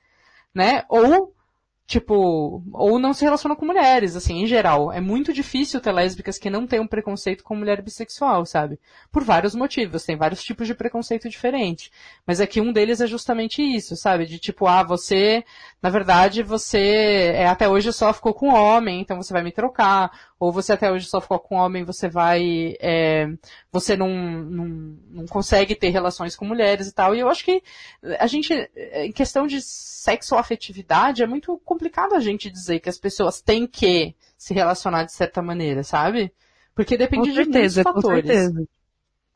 né? 0.53 0.83
Ou 0.89 1.33
tipo, 1.87 2.61
ou 2.73 2.99
não 2.99 3.13
se 3.13 3.23
relaciona 3.23 3.55
com 3.55 3.65
mulheres, 3.65 4.17
assim, 4.17 4.41
em 4.41 4.45
geral. 4.45 4.91
É 4.91 4.99
muito 4.99 5.31
difícil 5.31 5.79
ter 5.79 5.93
lésbicas 5.93 6.37
que 6.37 6.49
não 6.49 6.67
um 6.81 6.85
preconceito 6.87 7.45
com 7.45 7.55
mulher 7.55 7.81
bissexual, 7.81 8.45
sabe? 8.45 8.77
Por 9.09 9.23
vários 9.23 9.55
motivos, 9.55 10.03
tem 10.03 10.17
vários 10.17 10.43
tipos 10.43 10.67
de 10.67 10.75
preconceito 10.75 11.29
diferente. 11.29 11.89
Mas 12.25 12.41
aqui 12.41 12.59
um 12.59 12.73
deles 12.73 12.99
é 12.99 13.07
justamente 13.07 13.61
isso, 13.61 13.95
sabe? 13.95 14.25
De 14.25 14.37
tipo, 14.37 14.67
ah, 14.67 14.83
você, 14.83 15.45
na 15.81 15.89
verdade, 15.89 16.43
você 16.43 17.31
é, 17.33 17.47
até 17.47 17.69
hoje 17.69 17.93
só 17.93 18.11
ficou 18.11 18.33
com 18.33 18.49
homem, 18.53 18.99
então 18.99 19.15
você 19.15 19.31
vai 19.31 19.41
me 19.41 19.53
trocar. 19.53 20.11
Ou 20.39 20.51
você 20.51 20.73
até 20.73 20.91
hoje 20.91 21.07
só 21.07 21.21
ficou 21.21 21.39
com 21.39 21.55
homem, 21.55 21.83
você 21.83 22.09
vai, 22.09 22.75
é, 22.81 23.27
você 23.71 23.95
não, 23.95 24.09
não, 24.09 24.65
não 25.09 25.25
consegue 25.25 25.73
ter 25.73 25.89
relações 25.89 26.35
com 26.35 26.45
mulheres 26.45 26.87
e 26.87 26.93
tal. 26.93 27.15
E 27.15 27.19
eu 27.21 27.29
acho 27.29 27.45
que 27.45 27.63
a 28.19 28.27
gente, 28.27 28.53
em 28.93 29.11
questão 29.11 29.47
de 29.47 29.61
sexoafetividade, 29.61 31.23
é 31.23 31.27
muito 31.27 31.59
complicado 31.77 32.15
a 32.15 32.19
gente 32.19 32.49
dizer 32.49 32.79
que 32.79 32.89
as 32.89 32.97
pessoas 32.97 33.39
têm 33.39 33.67
que 33.67 34.15
se 34.35 34.53
relacionar 34.53 35.03
de 35.03 35.13
certa 35.13 35.41
maneira, 35.41 35.83
sabe? 35.83 36.31
Porque 36.73 36.97
depende 36.97 37.31
certeza, 37.33 37.81
de 37.83 37.87
muitos 37.87 38.01
fatores. 38.01 38.21
Com 38.21 38.33
certeza. 38.33 38.67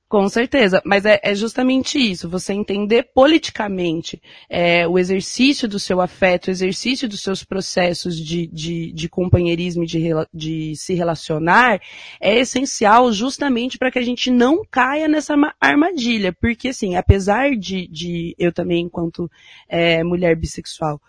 Com 0.08 0.28
certeza, 0.28 0.82
mas 0.84 1.06
é, 1.06 1.22
é, 1.24 1.34
justamente 1.34 1.98
isso, 1.98 2.28
você 2.28 2.52
entender 2.52 3.12
politicamente 3.16 4.22
é, 4.50 4.86
o 4.86 5.00
exercício 5.00 5.70
do 5.70 5.80
seu 5.80 6.02
afeto, 6.02 6.48
o 6.48 6.52
exercício 6.52 7.08
dos 7.08 7.22
seus 7.22 7.46
processos 7.46 8.20
de, 8.20 8.46
de, 8.48 8.92
de 8.92 9.08
companheirismo 9.08 9.86
e 9.86 9.88
de, 9.88 10.10
de 10.34 10.76
se 10.76 10.94
relacionar 10.96 11.80
é 12.20 12.38
essencial 12.38 13.10
justamente 13.14 13.78
para 13.78 13.90
que 13.90 14.00
a 14.00 14.04
gente 14.04 14.30
não 14.30 14.66
caia 14.70 15.08
nessa 15.08 15.34
armadilha, 15.62 16.34
porque 16.34 16.68
assim, 16.68 16.98
apesar 16.98 17.52
de, 17.52 17.88
de 17.88 18.36
eu 18.38 18.52
também, 18.52 18.84
enquanto 18.88 19.32
é, 19.70 20.04
mulher 20.04 20.36
bissexual, 20.36 21.00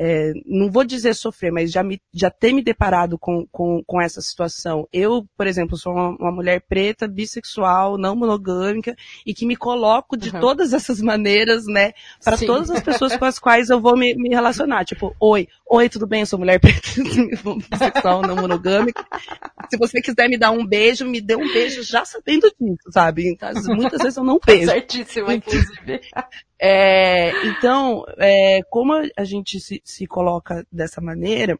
é, 0.00 0.32
não 0.46 0.70
vou 0.70 0.84
dizer 0.84 1.12
sofrer, 1.12 1.50
mas 1.50 1.72
já, 1.72 1.82
me, 1.82 2.00
já 2.14 2.30
ter 2.30 2.52
me 2.52 2.62
deparado 2.62 3.18
com, 3.18 3.44
com, 3.50 3.82
com 3.84 4.00
essa 4.00 4.20
situação. 4.20 4.86
Eu, 4.92 5.26
por 5.36 5.44
exemplo, 5.44 5.76
sou 5.76 5.92
uma, 5.92 6.10
uma 6.10 6.30
mulher 6.30 6.62
preta, 6.68 7.08
bissexual, 7.08 7.98
não 7.98 8.14
monogâmica, 8.14 8.94
e 9.26 9.34
que 9.34 9.44
me 9.44 9.56
coloco 9.56 10.16
de 10.16 10.30
uhum. 10.30 10.38
todas 10.38 10.72
essas 10.72 11.00
maneiras, 11.00 11.66
né, 11.66 11.94
para 12.22 12.38
todas 12.38 12.70
as 12.70 12.80
pessoas 12.80 13.16
com 13.16 13.24
as 13.24 13.40
quais 13.40 13.70
eu 13.70 13.80
vou 13.80 13.96
me, 13.96 14.14
me 14.14 14.28
relacionar. 14.28 14.84
Tipo, 14.84 15.16
oi, 15.18 15.48
oi, 15.68 15.88
tudo 15.88 16.06
bem? 16.06 16.20
Eu 16.20 16.26
sou 16.26 16.38
mulher 16.38 16.60
preta, 16.60 16.80
bissexual, 17.68 18.22
não 18.22 18.36
monogâmica. 18.36 19.04
Se 19.68 19.76
você 19.76 20.00
quiser 20.00 20.28
me 20.28 20.38
dar 20.38 20.52
um 20.52 20.64
beijo, 20.64 21.04
me 21.04 21.20
dê 21.20 21.34
um 21.34 21.52
beijo 21.52 21.82
já 21.82 22.04
sabendo 22.04 22.48
disso, 22.60 22.92
sabe? 22.92 23.32
Então, 23.32 23.50
muitas 23.74 24.00
vezes 24.00 24.16
eu 24.16 24.22
não 24.22 24.38
beijo. 24.46 24.70
Certíssimo, 24.70 25.32
inclusive. 25.32 26.00
É, 26.60 27.30
então, 27.46 28.04
é, 28.16 28.60
como 28.68 28.92
a 29.16 29.24
gente 29.24 29.60
se, 29.60 29.80
se 29.84 30.06
coloca 30.06 30.66
dessa 30.72 31.00
maneira, 31.00 31.58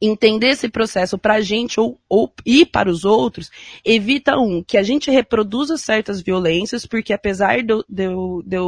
entender 0.00 0.48
esse 0.48 0.68
processo 0.68 1.18
para 1.18 1.34
a 1.34 1.40
gente 1.40 1.80
ou, 1.80 1.98
ou 2.08 2.32
e 2.44 2.64
para 2.64 2.90
os 2.90 3.04
outros, 3.04 3.50
evita 3.84 4.38
um, 4.38 4.62
que 4.62 4.76
a 4.76 4.82
gente 4.82 5.10
reproduza 5.10 5.76
certas 5.76 6.20
violências, 6.20 6.86
porque 6.86 7.12
apesar 7.12 7.62
de, 7.62 7.74
de, 7.88 8.08
de, 8.44 8.58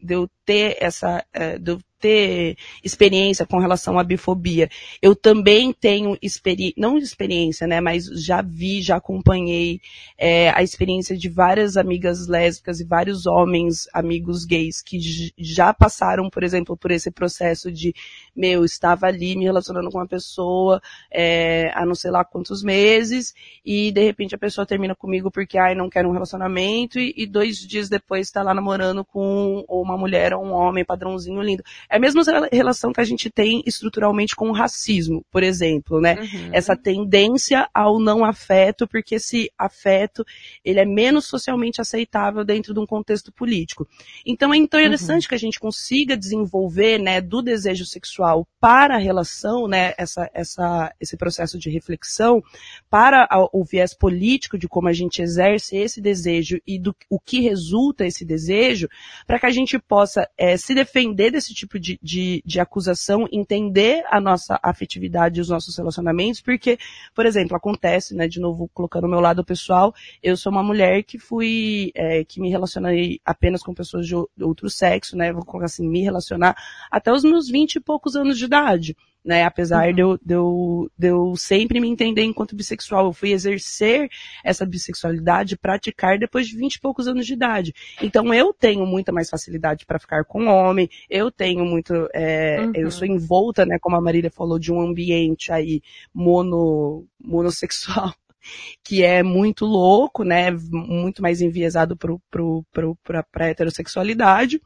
de 0.00 0.14
eu 0.14 0.28
ter 0.44 0.76
essa, 0.80 1.24
é, 1.32 1.58
de 1.58 1.72
eu 1.72 1.78
ter 1.98 2.56
experiência 2.82 3.46
com 3.46 3.58
relação 3.58 3.98
à 3.98 4.04
bifobia. 4.04 4.68
Eu 5.00 5.14
também 5.14 5.72
tenho 5.72 6.16
experiência, 6.20 6.74
não 6.76 6.98
experiência, 6.98 7.66
né, 7.66 7.80
mas 7.80 8.06
já 8.06 8.42
vi, 8.42 8.82
já 8.82 8.96
acompanhei 8.96 9.80
é, 10.18 10.50
a 10.50 10.62
experiência 10.62 11.16
de 11.16 11.28
várias 11.28 11.76
amigas 11.76 12.26
lésbicas 12.26 12.80
e 12.80 12.84
vários 12.84 13.26
homens, 13.26 13.88
amigos 13.92 14.44
gays, 14.44 14.82
que 14.82 14.98
já 15.38 15.72
passaram, 15.72 16.28
por 16.30 16.42
exemplo, 16.42 16.76
por 16.76 16.90
esse 16.90 17.10
processo 17.10 17.70
de, 17.70 17.94
meu, 18.34 18.64
estava 18.64 19.06
ali 19.06 19.36
me 19.36 19.44
relacionando 19.44 19.90
com 19.90 19.98
uma 19.98 20.06
pessoa 20.06 20.80
é, 21.10 21.70
há 21.74 21.84
não 21.84 21.94
sei 21.94 22.10
lá 22.10 22.24
quantos 22.24 22.62
meses, 22.62 23.34
e 23.64 23.90
de 23.90 24.02
repente 24.02 24.34
a 24.34 24.38
pessoa 24.38 24.66
termina 24.66 24.94
comigo 24.94 25.30
porque, 25.30 25.58
ai, 25.58 25.74
não 25.74 25.88
quer 25.88 26.06
um 26.06 26.12
relacionamento, 26.12 26.98
e, 26.98 27.14
e 27.16 27.26
dois 27.26 27.58
dias 27.58 27.88
depois 27.88 28.26
está 28.26 28.42
lá 28.42 28.54
namorando 28.54 29.04
com 29.04 29.64
uma 29.68 29.96
mulher 29.96 30.34
ou 30.34 30.44
um 30.44 30.52
homem 30.52 30.84
padrãozinho 30.84 31.40
lindo. 31.42 31.62
É 31.88 31.95
a 31.96 32.00
mesma 32.00 32.22
relação 32.52 32.92
que 32.92 33.00
a 33.00 33.04
gente 33.04 33.30
tem 33.30 33.62
estruturalmente 33.66 34.34
com 34.34 34.48
o 34.48 34.52
racismo, 34.52 35.24
por 35.30 35.42
exemplo, 35.42 36.00
né? 36.00 36.16
Uhum. 36.20 36.50
Essa 36.52 36.76
tendência 36.76 37.68
ao 37.72 37.98
não 37.98 38.24
afeto, 38.24 38.86
porque 38.86 39.16
esse 39.16 39.50
afeto, 39.58 40.24
ele 40.64 40.80
é 40.80 40.84
menos 40.84 41.26
socialmente 41.26 41.80
aceitável 41.80 42.44
dentro 42.44 42.72
de 42.72 42.80
um 42.80 42.86
contexto 42.86 43.32
político. 43.32 43.86
Então 44.24 44.52
é 44.52 44.56
interessante 44.56 45.24
uhum. 45.24 45.28
que 45.28 45.34
a 45.34 45.38
gente 45.38 45.60
consiga 45.60 46.16
desenvolver, 46.16 46.98
né, 46.98 47.20
do 47.20 47.42
desejo 47.42 47.84
sexual 47.84 48.46
para 48.60 48.96
a 48.96 48.98
relação, 48.98 49.66
né, 49.66 49.94
essa, 49.96 50.30
essa, 50.34 50.92
esse 51.00 51.16
processo 51.16 51.58
de 51.58 51.70
reflexão, 51.70 52.42
para 52.90 53.28
o 53.52 53.64
viés 53.64 53.94
político 53.94 54.58
de 54.58 54.68
como 54.68 54.88
a 54.88 54.92
gente 54.92 55.22
exerce 55.22 55.76
esse 55.76 56.00
desejo 56.00 56.58
e 56.66 56.78
do 56.78 56.94
o 57.08 57.18
que 57.18 57.40
resulta 57.40 58.06
esse 58.06 58.24
desejo, 58.24 58.88
para 59.26 59.38
que 59.38 59.46
a 59.46 59.50
gente 59.50 59.78
possa 59.78 60.28
é, 60.36 60.56
se 60.56 60.74
defender 60.74 61.30
desse 61.30 61.54
tipo 61.54 61.75
de, 61.78 61.98
de, 62.02 62.42
de 62.44 62.60
acusação, 62.60 63.28
entender 63.32 64.04
a 64.10 64.20
nossa 64.20 64.58
afetividade 64.62 65.38
e 65.38 65.40
os 65.40 65.48
nossos 65.48 65.76
relacionamentos, 65.76 66.40
porque, 66.40 66.78
por 67.14 67.26
exemplo, 67.26 67.56
acontece, 67.56 68.14
né, 68.14 68.26
de 68.28 68.40
novo, 68.40 68.68
colocando 68.72 69.04
o 69.04 69.10
meu 69.10 69.20
lado 69.20 69.44
pessoal, 69.44 69.94
eu 70.22 70.36
sou 70.36 70.50
uma 70.52 70.62
mulher 70.62 71.02
que 71.02 71.18
fui, 71.18 71.90
é, 71.94 72.24
que 72.24 72.40
me 72.40 72.50
relacionei 72.50 73.20
apenas 73.24 73.62
com 73.62 73.74
pessoas 73.74 74.06
de 74.06 74.14
outro 74.40 74.68
sexo, 74.70 75.16
né, 75.16 75.32
vou 75.32 75.44
colocar 75.44 75.66
assim, 75.66 75.88
me 75.88 76.02
relacionar 76.02 76.56
até 76.90 77.12
os 77.12 77.24
meus 77.24 77.48
vinte 77.48 77.76
e 77.76 77.80
poucos 77.80 78.16
anos 78.16 78.38
de 78.38 78.44
idade 78.44 78.96
né? 79.26 79.42
Apesar 79.44 79.88
uhum. 79.88 79.94
de, 79.94 80.00
eu, 80.00 80.18
de, 80.24 80.34
eu, 80.34 80.90
de 80.96 81.08
eu 81.08 81.34
sempre 81.36 81.80
me 81.80 81.88
entender 81.88 82.22
enquanto 82.22 82.54
bissexual. 82.54 83.06
Eu 83.06 83.12
fui 83.12 83.32
exercer 83.32 84.08
essa 84.44 84.64
bissexualidade, 84.64 85.58
praticar 85.58 86.18
depois 86.18 86.46
de 86.46 86.56
vinte 86.56 86.76
e 86.76 86.80
poucos 86.80 87.08
anos 87.08 87.26
de 87.26 87.32
idade. 87.32 87.74
Então 88.00 88.32
eu 88.32 88.54
tenho 88.54 88.86
muita 88.86 89.10
mais 89.10 89.28
facilidade 89.28 89.84
para 89.84 89.98
ficar 89.98 90.24
com 90.24 90.46
homem, 90.46 90.88
eu 91.10 91.30
tenho 91.30 91.64
muito, 91.64 92.08
é, 92.14 92.60
uhum. 92.60 92.72
eu 92.74 92.90
sou 92.90 93.06
envolta, 93.06 93.66
né, 93.66 93.78
como 93.80 93.96
a 93.96 94.00
Marília 94.00 94.30
falou, 94.30 94.58
de 94.58 94.72
um 94.72 94.80
ambiente 94.80 95.50
aí 95.50 95.82
mono, 96.14 97.04
monossexual 97.20 98.14
que 98.84 99.02
é 99.02 99.24
muito 99.24 99.64
louco, 99.66 100.22
né, 100.22 100.52
muito 100.70 101.20
mais 101.20 101.40
enviesado 101.40 101.96
para 101.96 102.14
pro, 102.30 102.64
pro, 102.72 102.96
pro, 103.02 103.18
a 103.18 103.44
heterossexualidade. 103.44 104.60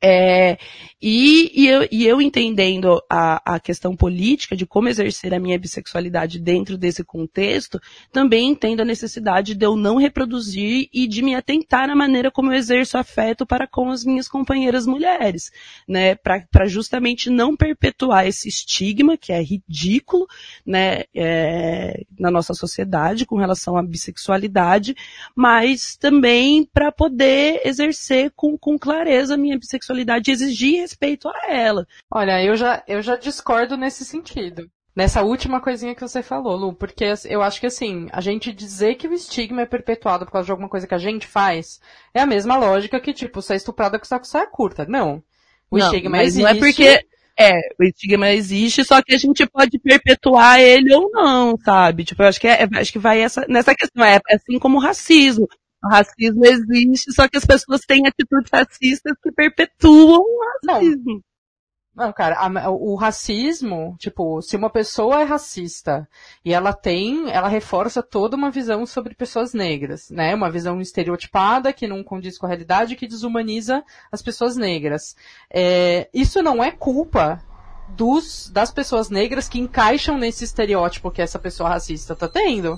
É, 0.00 0.58
e, 1.00 1.50
e, 1.54 1.68
eu, 1.68 1.88
e, 1.90 2.06
eu, 2.06 2.20
entendendo 2.20 3.02
a, 3.08 3.54
a, 3.54 3.60
questão 3.60 3.94
política 3.94 4.56
de 4.56 4.66
como 4.66 4.88
exercer 4.88 5.34
a 5.34 5.38
minha 5.38 5.58
bissexualidade 5.58 6.38
dentro 6.38 6.78
desse 6.78 7.04
contexto, 7.04 7.78
também 8.10 8.48
entendo 8.48 8.80
a 8.80 8.84
necessidade 8.84 9.54
de 9.54 9.64
eu 9.64 9.76
não 9.76 9.96
reproduzir 9.96 10.88
e 10.92 11.06
de 11.06 11.22
me 11.22 11.34
atentar 11.34 11.86
na 11.86 11.94
maneira 11.94 12.30
como 12.30 12.50
eu 12.50 12.56
exerço 12.56 12.96
afeto 12.96 13.46
para 13.46 13.66
com 13.66 13.90
as 13.90 14.04
minhas 14.04 14.26
companheiras 14.26 14.86
mulheres, 14.86 15.50
né, 15.86 16.14
para 16.14 16.66
justamente 16.66 17.28
não 17.28 17.54
perpetuar 17.54 18.26
esse 18.26 18.48
estigma 18.48 19.16
que 19.16 19.32
é 19.32 19.42
ridículo, 19.42 20.26
né, 20.66 21.04
é, 21.14 22.04
na 22.18 22.30
nossa 22.30 22.54
sociedade 22.54 23.26
com 23.26 23.36
relação 23.36 23.76
à 23.76 23.82
bissexualidade, 23.82 24.94
mas 25.36 25.96
também 25.96 26.64
para 26.64 26.90
poder 26.90 27.60
exercer 27.64 28.32
com, 28.34 28.56
com 28.56 28.78
clareza 28.78 29.34
a 29.34 29.38
minha 29.38 29.58
bissexualidade 29.58 29.73
sexualidade 29.74 30.30
e 30.30 30.34
exigir 30.34 30.80
respeito 30.80 31.28
a 31.28 31.52
ela. 31.52 31.86
Olha, 32.10 32.42
eu 32.42 32.56
já, 32.56 32.82
eu 32.86 33.02
já 33.02 33.16
discordo 33.16 33.76
nesse 33.76 34.04
sentido. 34.04 34.70
Nessa 34.96 35.22
última 35.22 35.60
coisinha 35.60 35.94
que 35.94 36.00
você 36.00 36.22
falou, 36.22 36.56
Lu, 36.56 36.72
porque 36.72 37.04
eu 37.24 37.42
acho 37.42 37.58
que 37.58 37.66
assim, 37.66 38.08
a 38.12 38.20
gente 38.20 38.52
dizer 38.52 38.94
que 38.94 39.08
o 39.08 39.12
estigma 39.12 39.62
é 39.62 39.66
perpetuado 39.66 40.24
por 40.24 40.30
causa 40.30 40.46
de 40.46 40.52
alguma 40.52 40.68
coisa 40.68 40.86
que 40.86 40.94
a 40.94 40.98
gente 40.98 41.26
faz, 41.26 41.80
é 42.14 42.20
a 42.20 42.26
mesma 42.26 42.56
lógica 42.56 43.00
que, 43.00 43.12
tipo, 43.12 43.42
ser 43.42 43.56
estuprada 43.56 43.98
com 43.98 44.04
saco 44.04 44.24
saia 44.24 44.46
curta. 44.46 44.86
Não. 44.88 45.20
O 45.68 45.78
não, 45.78 45.86
estigma 45.86 46.10
mas 46.10 46.28
existe. 46.28 46.42
Não 46.42 46.50
é 46.50 46.54
porque. 46.54 47.00
É, 47.36 47.50
o 47.80 47.82
estigma 47.82 48.30
existe, 48.30 48.84
só 48.84 49.02
que 49.02 49.12
a 49.12 49.18
gente 49.18 49.44
pode 49.46 49.76
perpetuar 49.80 50.60
ele 50.60 50.94
ou 50.94 51.10
não, 51.10 51.58
sabe? 51.58 52.04
Tipo, 52.04 52.22
eu 52.22 52.28
acho 52.28 52.40
que, 52.40 52.46
é, 52.46 52.68
acho 52.76 52.92
que 52.92 52.98
vai 53.00 53.20
essa, 53.20 53.44
nessa 53.48 53.74
questão. 53.74 54.04
É 54.04 54.20
assim 54.30 54.56
como 54.60 54.78
o 54.78 54.80
racismo. 54.80 55.48
O 55.84 55.88
racismo 55.88 56.44
existe, 56.46 57.12
só 57.12 57.28
que 57.28 57.36
as 57.36 57.44
pessoas 57.44 57.82
têm 57.82 58.06
atitudes 58.06 58.50
racistas 58.50 59.12
que 59.22 59.30
perpetuam 59.30 60.20
o 60.20 60.40
racismo. 60.62 61.14
Não. 61.14 61.20
Não, 61.94 62.12
cara, 62.12 62.36
a, 62.36 62.70
o 62.70 62.96
racismo, 62.96 63.94
tipo, 64.00 64.42
se 64.42 64.56
uma 64.56 64.68
pessoa 64.68 65.20
é 65.20 65.24
racista 65.24 66.08
e 66.44 66.52
ela 66.52 66.72
tem, 66.72 67.30
ela 67.30 67.46
reforça 67.46 68.02
toda 68.02 68.34
uma 68.34 68.50
visão 68.50 68.84
sobre 68.84 69.14
pessoas 69.14 69.54
negras, 69.54 70.10
né? 70.10 70.34
Uma 70.34 70.50
visão 70.50 70.80
estereotipada 70.80 71.72
que 71.72 71.86
não 71.86 72.02
condiz 72.02 72.36
com 72.36 72.46
a 72.46 72.48
realidade, 72.48 72.96
que 72.96 73.06
desumaniza 73.06 73.84
as 74.10 74.20
pessoas 74.22 74.56
negras. 74.56 75.14
É, 75.48 76.08
isso 76.12 76.42
não 76.42 76.64
é 76.64 76.72
culpa 76.72 77.40
dos, 77.90 78.50
das 78.50 78.72
pessoas 78.72 79.08
negras 79.08 79.48
que 79.48 79.60
encaixam 79.60 80.18
nesse 80.18 80.42
estereótipo 80.42 81.12
que 81.12 81.22
essa 81.22 81.38
pessoa 81.38 81.68
racista 81.68 82.16
tá 82.16 82.28
tendo. 82.28 82.76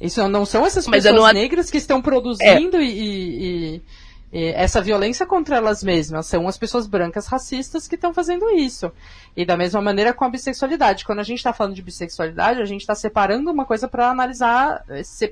Isso 0.00 0.26
não 0.28 0.46
são 0.46 0.64
essas 0.64 0.86
Mas 0.86 1.04
pessoas 1.04 1.22
não... 1.22 1.32
negras 1.32 1.70
que 1.70 1.76
estão 1.76 2.00
produzindo 2.00 2.78
é. 2.78 2.82
e, 2.82 2.90
e, 2.90 3.82
e, 4.32 4.46
essa 4.52 4.80
violência 4.80 5.26
contra 5.26 5.56
elas 5.56 5.82
mesmas. 5.82 6.26
São 6.26 6.48
as 6.48 6.56
pessoas 6.56 6.86
brancas 6.86 7.26
racistas 7.26 7.86
que 7.86 7.96
estão 7.96 8.14
fazendo 8.14 8.48
isso. 8.50 8.90
E 9.36 9.44
da 9.44 9.56
mesma 9.56 9.82
maneira 9.82 10.14
com 10.14 10.24
a 10.24 10.28
bissexualidade. 10.30 11.04
Quando 11.04 11.18
a 11.18 11.24
gente 11.24 11.38
está 11.38 11.52
falando 11.52 11.74
de 11.74 11.82
bissexualidade, 11.82 12.62
a 12.62 12.64
gente 12.64 12.80
está 12.80 12.94
separando 12.94 13.50
uma 13.50 13.66
coisa 13.66 13.86
para 13.86 14.10
analisar 14.10 14.84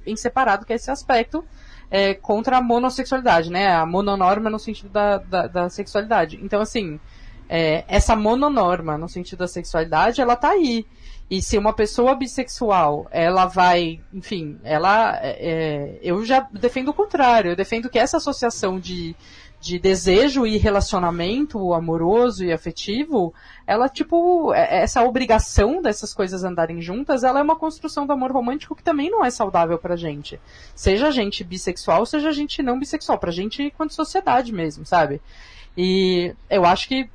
em 0.06 0.16
separado, 0.16 0.66
que 0.66 0.72
é 0.72 0.76
esse 0.76 0.90
aspecto 0.90 1.42
é, 1.90 2.14
contra 2.14 2.58
a 2.58 2.62
monossexualidade, 2.62 3.50
né? 3.50 3.74
A 3.74 3.86
mononorma 3.86 4.50
no 4.50 4.58
sentido 4.58 4.90
da, 4.90 5.18
da, 5.18 5.46
da 5.46 5.68
sexualidade. 5.70 6.38
Então, 6.42 6.60
assim, 6.60 7.00
é, 7.48 7.84
essa 7.88 8.14
mononorma 8.14 8.98
no 8.98 9.08
sentido 9.08 9.38
da 9.38 9.48
sexualidade, 9.48 10.20
ela 10.20 10.36
tá 10.36 10.50
aí. 10.50 10.84
E 11.30 11.42
se 11.42 11.58
uma 11.58 11.74
pessoa 11.74 12.14
bissexual, 12.14 13.06
ela 13.10 13.44
vai, 13.44 14.00
enfim, 14.14 14.58
ela, 14.64 15.18
é, 15.22 15.36
é, 15.38 15.98
eu 16.02 16.24
já 16.24 16.40
defendo 16.52 16.88
o 16.88 16.94
contrário. 16.94 17.50
Eu 17.50 17.56
defendo 17.56 17.90
que 17.90 17.98
essa 17.98 18.16
associação 18.16 18.80
de, 18.80 19.14
de 19.60 19.78
desejo 19.78 20.46
e 20.46 20.56
relacionamento 20.56 21.74
amoroso 21.74 22.44
e 22.44 22.50
afetivo, 22.50 23.34
ela, 23.66 23.90
tipo, 23.90 24.54
é, 24.54 24.82
essa 24.82 25.02
obrigação 25.02 25.82
dessas 25.82 26.14
coisas 26.14 26.44
andarem 26.44 26.80
juntas, 26.80 27.22
ela 27.22 27.40
é 27.40 27.42
uma 27.42 27.56
construção 27.56 28.06
do 28.06 28.12
amor 28.14 28.32
romântico 28.32 28.74
que 28.74 28.82
também 28.82 29.10
não 29.10 29.22
é 29.22 29.30
saudável 29.30 29.78
pra 29.78 29.96
gente. 29.96 30.40
Seja 30.74 31.08
a 31.08 31.10
gente 31.10 31.44
bissexual, 31.44 32.06
seja 32.06 32.30
a 32.30 32.32
gente 32.32 32.62
não 32.62 32.78
bissexual, 32.78 33.18
pra 33.18 33.30
gente 33.30 33.62
enquanto 33.62 33.92
sociedade 33.92 34.50
mesmo, 34.50 34.86
sabe? 34.86 35.20
E 35.76 36.34
eu 36.48 36.64
acho 36.64 36.88
que 36.88 37.10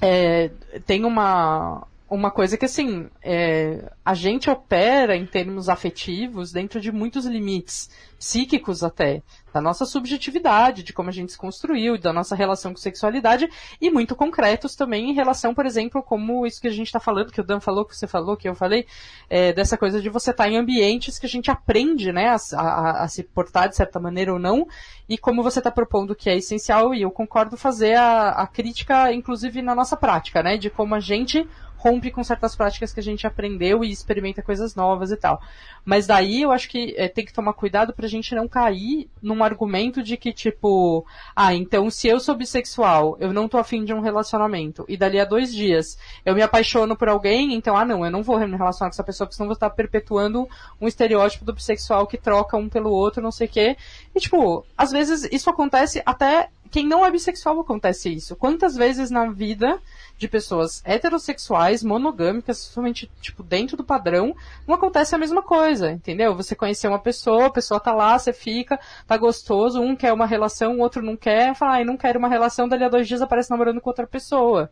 é, 0.00 0.50
tem 0.86 1.04
uma, 1.04 1.86
uma 2.14 2.30
coisa 2.30 2.58
que 2.58 2.66
assim, 2.66 3.08
é, 3.22 3.90
a 4.04 4.12
gente 4.12 4.50
opera 4.50 5.16
em 5.16 5.24
termos 5.24 5.70
afetivos 5.70 6.52
dentro 6.52 6.78
de 6.78 6.92
muitos 6.92 7.24
limites, 7.24 7.88
psíquicos 8.18 8.84
até, 8.84 9.22
da 9.52 9.62
nossa 9.62 9.86
subjetividade, 9.86 10.82
de 10.82 10.92
como 10.92 11.08
a 11.08 11.12
gente 11.12 11.32
se 11.32 11.38
construiu, 11.38 11.98
da 11.98 12.12
nossa 12.12 12.36
relação 12.36 12.72
com 12.72 12.76
sexualidade, 12.76 13.48
e 13.80 13.90
muito 13.90 14.14
concretos 14.14 14.76
também 14.76 15.10
em 15.10 15.14
relação, 15.14 15.54
por 15.54 15.64
exemplo, 15.64 16.02
como 16.02 16.46
isso 16.46 16.60
que 16.60 16.68
a 16.68 16.70
gente 16.70 16.86
está 16.86 17.00
falando, 17.00 17.32
que 17.32 17.40
o 17.40 17.44
Dan 17.44 17.60
falou, 17.60 17.84
que 17.84 17.96
você 17.96 18.06
falou, 18.06 18.36
que 18.36 18.48
eu 18.48 18.54
falei, 18.54 18.86
é, 19.28 19.52
dessa 19.52 19.78
coisa 19.78 20.00
de 20.00 20.10
você 20.10 20.32
estar 20.32 20.44
tá 20.44 20.50
em 20.50 20.58
ambientes 20.58 21.18
que 21.18 21.26
a 21.26 21.28
gente 21.28 21.50
aprende, 21.50 22.12
né, 22.12 22.28
a, 22.28 22.60
a, 22.60 23.04
a, 23.04 23.08
se 23.08 23.22
portar 23.22 23.70
de 23.70 23.76
certa 23.76 23.98
maneira 23.98 24.32
ou 24.32 24.38
não, 24.38 24.66
e 25.08 25.16
como 25.16 25.42
você 25.42 25.60
está 25.60 25.70
propondo 25.70 26.14
que 26.14 26.28
é 26.28 26.36
essencial, 26.36 26.94
e 26.94 27.02
eu 27.02 27.10
concordo 27.10 27.56
fazer 27.56 27.94
a, 27.94 28.30
a 28.30 28.46
crítica, 28.46 29.12
inclusive 29.12 29.62
na 29.62 29.74
nossa 29.74 29.96
prática, 29.96 30.42
né, 30.42 30.58
de 30.58 30.68
como 30.68 30.94
a 30.94 31.00
gente 31.00 31.48
rompe 31.82 32.12
com 32.12 32.22
certas 32.22 32.54
práticas 32.54 32.92
que 32.92 33.00
a 33.00 33.02
gente 33.02 33.26
aprendeu 33.26 33.82
e 33.82 33.90
experimenta 33.90 34.40
coisas 34.40 34.76
novas 34.76 35.10
e 35.10 35.16
tal. 35.16 35.42
Mas 35.84 36.06
daí 36.06 36.42
eu 36.42 36.52
acho 36.52 36.68
que 36.68 36.94
é, 36.96 37.08
tem 37.08 37.24
que 37.24 37.32
tomar 37.32 37.54
cuidado 37.54 37.92
pra 37.92 38.06
gente 38.06 38.36
não 38.36 38.46
cair 38.46 39.10
num 39.20 39.42
argumento 39.42 40.00
de 40.00 40.16
que, 40.16 40.32
tipo, 40.32 41.04
ah, 41.34 41.52
então 41.52 41.90
se 41.90 42.06
eu 42.06 42.20
sou 42.20 42.36
bissexual, 42.36 43.16
eu 43.18 43.32
não 43.32 43.48
tô 43.48 43.58
afim 43.58 43.84
de 43.84 43.92
um 43.92 44.00
relacionamento, 44.00 44.84
e 44.88 44.96
dali 44.96 45.18
a 45.18 45.24
dois 45.24 45.52
dias 45.52 45.98
eu 46.24 46.34
me 46.34 46.42
apaixono 46.42 46.96
por 46.96 47.08
alguém, 47.08 47.52
então, 47.52 47.76
ah, 47.76 47.84
não, 47.84 48.04
eu 48.04 48.10
não 48.10 48.22
vou 48.22 48.38
me 48.38 48.56
relacionar 48.56 48.90
com 48.90 48.94
essa 48.94 49.02
pessoa, 49.02 49.26
porque 49.26 49.36
senão 49.36 49.48
vou 49.48 49.54
estar 49.54 49.70
perpetuando 49.70 50.48
um 50.80 50.86
estereótipo 50.86 51.44
do 51.44 51.52
bissexual 51.52 52.06
que 52.06 52.16
troca 52.16 52.56
um 52.56 52.68
pelo 52.68 52.90
outro, 52.90 53.20
não 53.20 53.32
sei 53.32 53.48
o 53.48 53.50
quê. 53.50 53.76
E, 54.14 54.20
tipo, 54.20 54.64
às 54.78 54.92
vezes 54.92 55.28
isso 55.32 55.50
acontece 55.50 56.00
até 56.06 56.48
quem 56.72 56.86
não 56.88 57.04
é 57.04 57.10
bissexual 57.10 57.60
acontece 57.60 58.10
isso. 58.10 58.34
Quantas 58.34 58.74
vezes 58.74 59.10
na 59.10 59.30
vida 59.30 59.78
de 60.16 60.26
pessoas 60.26 60.80
heterossexuais, 60.86 61.84
monogâmicas, 61.84 62.56
somente, 62.56 63.10
tipo, 63.20 63.42
dentro 63.42 63.76
do 63.76 63.84
padrão, 63.84 64.34
não 64.66 64.74
acontece 64.74 65.14
a 65.14 65.18
mesma 65.18 65.42
coisa, 65.42 65.92
entendeu? 65.92 66.34
Você 66.34 66.54
conhecer 66.54 66.88
uma 66.88 66.98
pessoa, 66.98 67.46
a 67.46 67.52
pessoa 67.52 67.78
tá 67.78 67.92
lá, 67.92 68.18
você 68.18 68.32
fica, 68.32 68.80
tá 69.06 69.18
gostoso, 69.18 69.82
um 69.82 69.94
quer 69.94 70.14
uma 70.14 70.24
relação, 70.24 70.78
o 70.78 70.80
outro 70.80 71.02
não 71.02 71.14
quer, 71.14 71.54
fala, 71.54 71.74
ai, 71.74 71.84
não 71.84 71.98
quero 71.98 72.18
uma 72.18 72.28
relação, 72.28 72.66
dali 72.66 72.84
a 72.84 72.88
dois 72.88 73.06
dias 73.06 73.20
aparece 73.20 73.50
namorando 73.50 73.78
com 73.78 73.90
outra 73.90 74.06
pessoa. 74.06 74.70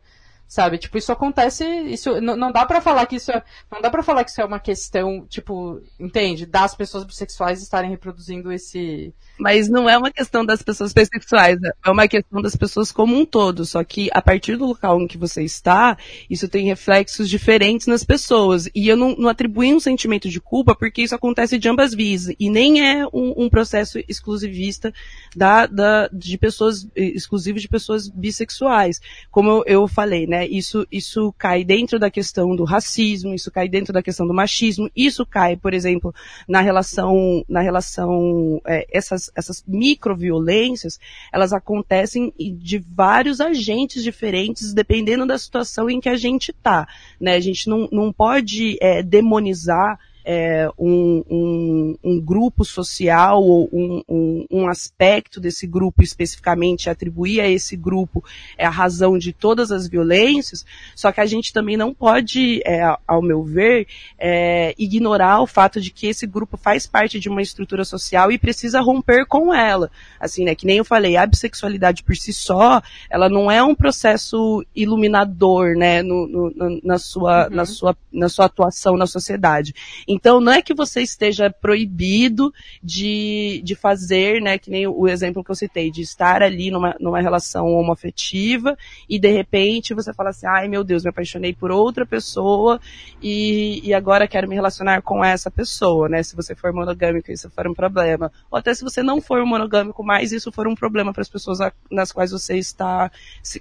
Sabe? 0.50 0.78
Tipo, 0.78 0.98
isso 0.98 1.12
acontece, 1.12 1.64
isso 1.64 2.20
não, 2.20 2.34
não 2.34 2.50
dá 2.50 2.66
para 2.66 2.80
falar 2.80 3.06
que 3.06 3.14
isso 3.14 3.30
é, 3.30 3.40
não 3.70 3.80
dá 3.80 3.88
para 3.88 4.02
falar 4.02 4.24
que 4.24 4.32
isso 4.32 4.40
é 4.40 4.44
uma 4.44 4.58
questão, 4.58 5.24
tipo, 5.28 5.80
entende? 5.98 6.44
Das 6.44 6.74
pessoas 6.74 7.04
bissexuais 7.04 7.62
estarem 7.62 7.88
reproduzindo 7.88 8.50
esse 8.50 9.14
mas 9.40 9.70
não 9.70 9.88
é 9.88 9.96
uma 9.96 10.10
questão 10.10 10.44
das 10.44 10.62
pessoas 10.62 10.92
bissexuais, 10.92 11.58
é 11.62 11.90
uma 11.90 12.06
questão 12.06 12.42
das 12.42 12.54
pessoas 12.54 12.92
como 12.92 13.16
um 13.16 13.24
todo. 13.24 13.64
Só 13.64 13.82
que 13.82 14.10
a 14.12 14.20
partir 14.20 14.56
do 14.56 14.66
local 14.66 15.00
em 15.00 15.06
que 15.06 15.16
você 15.16 15.42
está, 15.42 15.96
isso 16.28 16.46
tem 16.46 16.66
reflexos 16.66 17.28
diferentes 17.28 17.86
nas 17.86 18.04
pessoas. 18.04 18.68
E 18.74 18.86
eu 18.86 18.98
não, 18.98 19.16
não 19.16 19.30
atribuí 19.30 19.72
um 19.72 19.80
sentimento 19.80 20.28
de 20.28 20.40
culpa 20.40 20.74
porque 20.74 21.02
isso 21.02 21.14
acontece 21.14 21.58
de 21.58 21.68
ambas 21.70 21.94
vias. 21.94 22.28
E 22.38 22.50
nem 22.50 22.86
é 22.86 23.06
um, 23.06 23.44
um 23.44 23.48
processo 23.48 23.98
exclusivista 24.06 24.92
da, 25.34 25.66
da, 25.66 26.08
de 26.12 26.36
pessoas, 26.36 26.86
exclusivo 26.94 27.58
de 27.58 27.68
pessoas 27.68 28.08
bissexuais. 28.08 29.00
Como 29.30 29.48
eu, 29.50 29.64
eu 29.66 29.88
falei, 29.88 30.26
né? 30.26 30.39
Isso, 30.46 30.86
isso 30.90 31.34
cai 31.38 31.64
dentro 31.64 31.98
da 31.98 32.10
questão 32.10 32.54
do 32.54 32.64
racismo, 32.64 33.34
isso 33.34 33.50
cai 33.50 33.68
dentro 33.68 33.92
da 33.92 34.02
questão 34.02 34.26
do 34.26 34.34
machismo, 34.34 34.90
isso 34.94 35.24
cai, 35.26 35.56
por 35.56 35.74
exemplo, 35.74 36.14
na 36.48 36.60
relação, 36.60 37.44
na 37.48 37.60
relação, 37.60 38.60
é, 38.66 38.86
essas 38.90 39.30
essas 39.34 39.64
microviolências, 39.66 40.98
elas 41.32 41.52
acontecem 41.52 42.32
de 42.38 42.78
vários 42.78 43.40
agentes 43.40 44.02
diferentes, 44.02 44.72
dependendo 44.72 45.26
da 45.26 45.38
situação 45.38 45.88
em 45.90 46.00
que 46.00 46.08
a 46.08 46.16
gente 46.16 46.50
está. 46.50 46.86
Né? 47.20 47.34
A 47.34 47.40
gente 47.40 47.68
não, 47.68 47.88
não 47.90 48.12
pode 48.12 48.76
é, 48.80 49.02
demonizar 49.02 49.98
é, 50.24 50.68
um, 50.78 51.24
um, 51.30 51.96
um, 52.02 52.20
grupo 52.20 52.64
social 52.64 53.42
ou 53.42 53.68
um, 53.72 54.02
um, 54.08 54.46
um, 54.50 54.68
aspecto 54.68 55.40
desse 55.40 55.66
grupo 55.66 56.02
especificamente, 56.02 56.90
atribuir 56.90 57.40
a 57.40 57.48
esse 57.48 57.76
grupo 57.76 58.24
é, 58.56 58.66
a 58.66 58.70
razão 58.70 59.18
de 59.18 59.32
todas 59.32 59.72
as 59.72 59.88
violências, 59.88 60.64
só 60.94 61.10
que 61.12 61.20
a 61.20 61.26
gente 61.26 61.52
também 61.52 61.76
não 61.76 61.94
pode, 61.94 62.62
é, 62.64 62.82
ao 63.06 63.22
meu 63.22 63.42
ver, 63.42 63.86
é, 64.18 64.74
ignorar 64.78 65.40
o 65.40 65.46
fato 65.46 65.80
de 65.80 65.90
que 65.90 66.06
esse 66.06 66.26
grupo 66.26 66.56
faz 66.56 66.86
parte 66.86 67.18
de 67.18 67.28
uma 67.28 67.42
estrutura 67.42 67.84
social 67.84 68.30
e 68.30 68.38
precisa 68.38 68.80
romper 68.80 69.26
com 69.26 69.54
ela. 69.54 69.90
Assim, 70.18 70.44
né, 70.44 70.54
que 70.54 70.66
nem 70.66 70.78
eu 70.78 70.84
falei, 70.84 71.16
a 71.16 71.26
bissexualidade 71.26 72.02
por 72.02 72.16
si 72.16 72.32
só, 72.32 72.82
ela 73.08 73.28
não 73.28 73.50
é 73.50 73.62
um 73.62 73.74
processo 73.74 74.64
iluminador, 74.74 75.76
né, 75.76 76.02
no, 76.02 76.26
no, 76.26 76.80
na, 76.82 76.98
sua, 76.98 77.48
uhum. 77.48 77.56
na, 77.56 77.64
sua, 77.64 77.96
na 78.12 78.28
sua 78.28 78.46
atuação 78.46 78.96
na 78.96 79.06
sociedade. 79.06 79.74
Então, 80.20 80.38
não 80.38 80.52
é 80.52 80.60
que 80.60 80.74
você 80.74 81.00
esteja 81.00 81.50
proibido 81.50 82.52
de, 82.82 83.62
de 83.64 83.74
fazer, 83.74 84.42
né, 84.42 84.58
que 84.58 84.70
nem 84.70 84.86
o 84.86 85.08
exemplo 85.08 85.42
que 85.42 85.50
eu 85.50 85.54
citei, 85.54 85.90
de 85.90 86.02
estar 86.02 86.42
ali 86.42 86.70
numa, 86.70 86.94
numa 87.00 87.22
relação 87.22 87.66
homoafetiva 87.68 88.76
e 89.08 89.18
de 89.18 89.30
repente 89.32 89.94
você 89.94 90.12
fala 90.12 90.28
assim, 90.28 90.46
ai 90.46 90.68
meu 90.68 90.84
Deus, 90.84 91.04
me 91.04 91.08
apaixonei 91.08 91.54
por 91.54 91.70
outra 91.70 92.04
pessoa 92.04 92.78
e, 93.22 93.80
e 93.82 93.94
agora 93.94 94.28
quero 94.28 94.46
me 94.46 94.54
relacionar 94.54 95.00
com 95.00 95.24
essa 95.24 95.50
pessoa, 95.50 96.06
né, 96.06 96.22
se 96.22 96.36
você 96.36 96.54
for 96.54 96.70
monogâmico 96.70 97.32
isso 97.32 97.48
for 97.48 97.66
um 97.66 97.74
problema. 97.74 98.30
Ou 98.50 98.58
até 98.58 98.74
se 98.74 98.84
você 98.84 99.02
não 99.02 99.22
for 99.22 99.42
monogâmico, 99.46 100.04
mas 100.04 100.32
isso 100.32 100.52
for 100.52 100.68
um 100.68 100.74
problema 100.74 101.14
para 101.14 101.22
as 101.22 101.30
pessoas 101.30 101.58
nas 101.90 102.12
quais 102.12 102.30
você 102.30 102.58
está, 102.58 103.10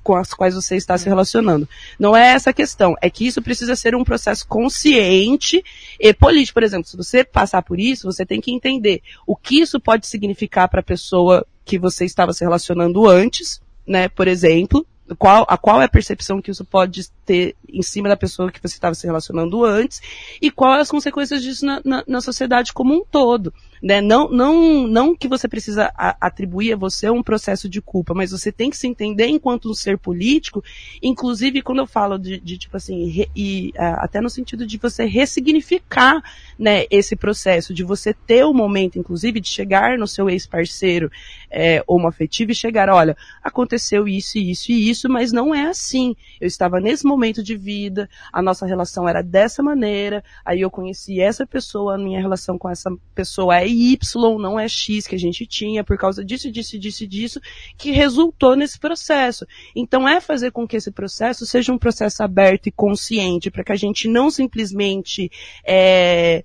com 0.03 0.15
as 0.17 0.33
quais 0.33 0.55
você 0.55 0.75
está 0.75 0.97
se 0.97 1.07
relacionando. 1.07 1.69
Não 1.97 2.17
é 2.17 2.31
essa 2.31 2.49
a 2.49 2.53
questão, 2.53 2.95
é 3.01 3.09
que 3.09 3.25
isso 3.25 3.41
precisa 3.41 3.77
ser 3.77 3.95
um 3.95 4.03
processo 4.03 4.45
consciente 4.45 5.63
e 5.97 6.13
por 6.51 6.63
exemplo, 6.63 6.87
se 6.87 6.97
você 6.97 7.23
passar 7.23 7.61
por 7.61 7.79
isso, 7.79 8.11
você 8.11 8.25
tem 8.25 8.39
que 8.39 8.51
entender 8.51 9.01
o 9.27 9.35
que 9.35 9.59
isso 9.59 9.79
pode 9.79 10.07
significar 10.07 10.69
para 10.69 10.79
a 10.79 10.83
pessoa 10.83 11.45
que 11.65 11.77
você 11.77 12.05
estava 12.05 12.33
se 12.33 12.43
relacionando 12.43 13.07
antes, 13.07 13.61
né, 13.85 14.07
por 14.07 14.27
exemplo, 14.27 14.85
qual, 15.17 15.45
a 15.47 15.57
qual 15.57 15.81
é 15.81 15.85
a 15.85 15.89
percepção 15.89 16.41
que 16.41 16.51
isso 16.51 16.63
pode 16.63 17.09
ter 17.29 17.55
em 17.71 17.83
cima 17.83 18.09
da 18.09 18.17
pessoa 18.17 18.51
que 18.51 18.59
você 18.59 18.73
estava 18.73 18.95
se 18.95 19.05
relacionando 19.05 19.63
antes 19.63 20.01
e 20.41 20.49
quais 20.49 20.81
as 20.81 20.89
consequências 20.89 21.43
disso 21.43 21.63
na, 21.63 21.79
na, 21.85 22.03
na 22.07 22.21
sociedade 22.21 22.73
como 22.73 22.95
um 22.95 23.03
todo 23.05 23.53
né? 23.81 24.01
Não, 24.01 24.29
não, 24.29 24.87
não 24.87 25.15
que 25.15 25.27
você 25.27 25.47
precisa 25.47 25.91
atribuir 25.95 26.73
a 26.73 26.77
você 26.77 27.09
um 27.09 27.23
processo 27.23 27.69
de 27.69 27.81
culpa, 27.81 28.13
mas 28.13 28.31
você 28.31 28.51
tem 28.51 28.69
que 28.69 28.77
se 28.77 28.87
entender 28.87 29.27
enquanto 29.27 29.69
um 29.69 29.73
ser 29.73 29.97
político, 29.97 30.63
inclusive 31.01 31.61
quando 31.61 31.79
eu 31.79 31.87
falo 31.87 32.17
de, 32.17 32.39
de 32.39 32.57
tipo 32.57 32.75
assim, 32.75 33.07
re, 33.09 33.29
e 33.35 33.71
até 33.77 34.19
no 34.19 34.29
sentido 34.29 34.65
de 34.65 34.77
você 34.77 35.05
ressignificar, 35.05 36.21
né, 36.57 36.85
esse 36.91 37.15
processo, 37.15 37.73
de 37.73 37.83
você 37.83 38.13
ter 38.13 38.43
o 38.43 38.53
momento, 38.53 38.99
inclusive, 38.99 39.39
de 39.39 39.47
chegar 39.47 39.97
no 39.97 40.07
seu 40.07 40.29
ex-parceiro 40.29 41.09
é, 41.49 41.83
homoafetivo 41.87 42.51
e 42.51 42.55
chegar, 42.55 42.89
olha, 42.89 43.15
aconteceu 43.41 44.07
isso 44.07 44.37
isso 44.37 44.71
e 44.71 44.89
isso, 44.89 45.09
mas 45.09 45.31
não 45.31 45.55
é 45.55 45.67
assim. 45.67 46.15
Eu 46.39 46.47
estava 46.47 46.79
nesse 46.79 47.05
momento 47.05 47.18
de 47.43 47.55
vida, 47.55 48.09
a 48.31 48.41
nossa 48.41 48.65
relação 48.65 49.07
era 49.07 49.21
dessa 49.21 49.61
maneira, 49.61 50.23
aí 50.45 50.61
eu 50.61 50.71
conheci 50.71 51.19
essa 51.19 51.45
pessoa, 51.45 51.95
a 51.95 51.97
minha 51.97 52.19
relação 52.19 52.57
com 52.57 52.69
essa 52.69 52.89
pessoa 53.13 53.57
é 53.57 53.67
Y, 53.67 54.39
não 54.39 54.59
é 54.59 54.67
X 54.67 55.05
que 55.05 55.15
a 55.15 55.19
gente 55.19 55.45
tinha, 55.45 55.83
por 55.83 55.97
causa 55.97 56.23
disso, 56.23 56.49
disso, 56.51 56.79
disso, 56.79 57.07
disso, 57.07 57.41
que 57.77 57.91
resultou 57.91 58.55
nesse 58.55 58.79
processo. 58.79 59.45
Então 59.75 60.07
é 60.07 60.21
fazer 60.21 60.51
com 60.51 60.67
que 60.67 60.77
esse 60.77 60.91
processo 60.91 61.45
seja 61.45 61.73
um 61.73 61.77
processo 61.77 62.23
aberto 62.23 62.67
e 62.67 62.71
consciente, 62.71 63.51
para 63.51 63.63
que 63.63 63.71
a 63.71 63.75
gente 63.75 64.07
não 64.07 64.31
simplesmente 64.31 65.29
é, 65.65 66.43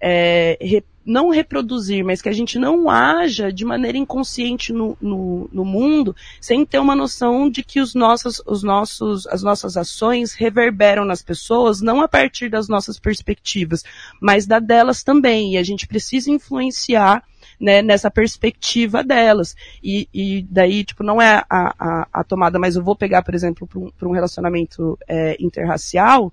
é, 0.00 0.58
não 1.04 1.28
reproduzir, 1.28 2.04
mas 2.04 2.22
que 2.22 2.28
a 2.28 2.32
gente 2.32 2.58
não 2.58 2.88
haja 2.88 3.52
de 3.52 3.64
maneira 3.64 3.98
inconsciente 3.98 4.72
no, 4.72 4.96
no, 5.00 5.48
no, 5.52 5.64
mundo, 5.64 6.16
sem 6.40 6.64
ter 6.64 6.78
uma 6.78 6.96
noção 6.96 7.50
de 7.50 7.62
que 7.62 7.80
os 7.80 7.94
nossos, 7.94 8.42
os 8.46 8.62
nossos, 8.62 9.26
as 9.26 9.42
nossas 9.42 9.76
ações 9.76 10.32
reverberam 10.32 11.04
nas 11.04 11.22
pessoas, 11.22 11.80
não 11.80 12.00
a 12.00 12.08
partir 12.08 12.48
das 12.48 12.68
nossas 12.68 12.98
perspectivas, 12.98 13.84
mas 14.20 14.46
da 14.46 14.58
delas 14.58 15.02
também. 15.02 15.54
E 15.54 15.58
a 15.58 15.62
gente 15.62 15.86
precisa 15.86 16.30
influenciar 16.30 17.22
né, 17.60 17.82
nessa 17.82 18.10
perspectiva 18.10 19.04
delas. 19.04 19.54
E, 19.82 20.08
e 20.12 20.46
daí, 20.50 20.84
tipo, 20.84 21.02
não 21.02 21.20
é 21.20 21.44
a, 21.50 21.74
a, 21.78 22.08
a 22.12 22.24
tomada, 22.24 22.58
mas 22.58 22.76
eu 22.76 22.82
vou 22.82 22.96
pegar, 22.96 23.22
por 23.22 23.34
exemplo, 23.34 23.66
para 23.66 24.08
um, 24.08 24.10
um 24.10 24.14
relacionamento 24.14 24.98
é, 25.06 25.36
interracial, 25.38 26.32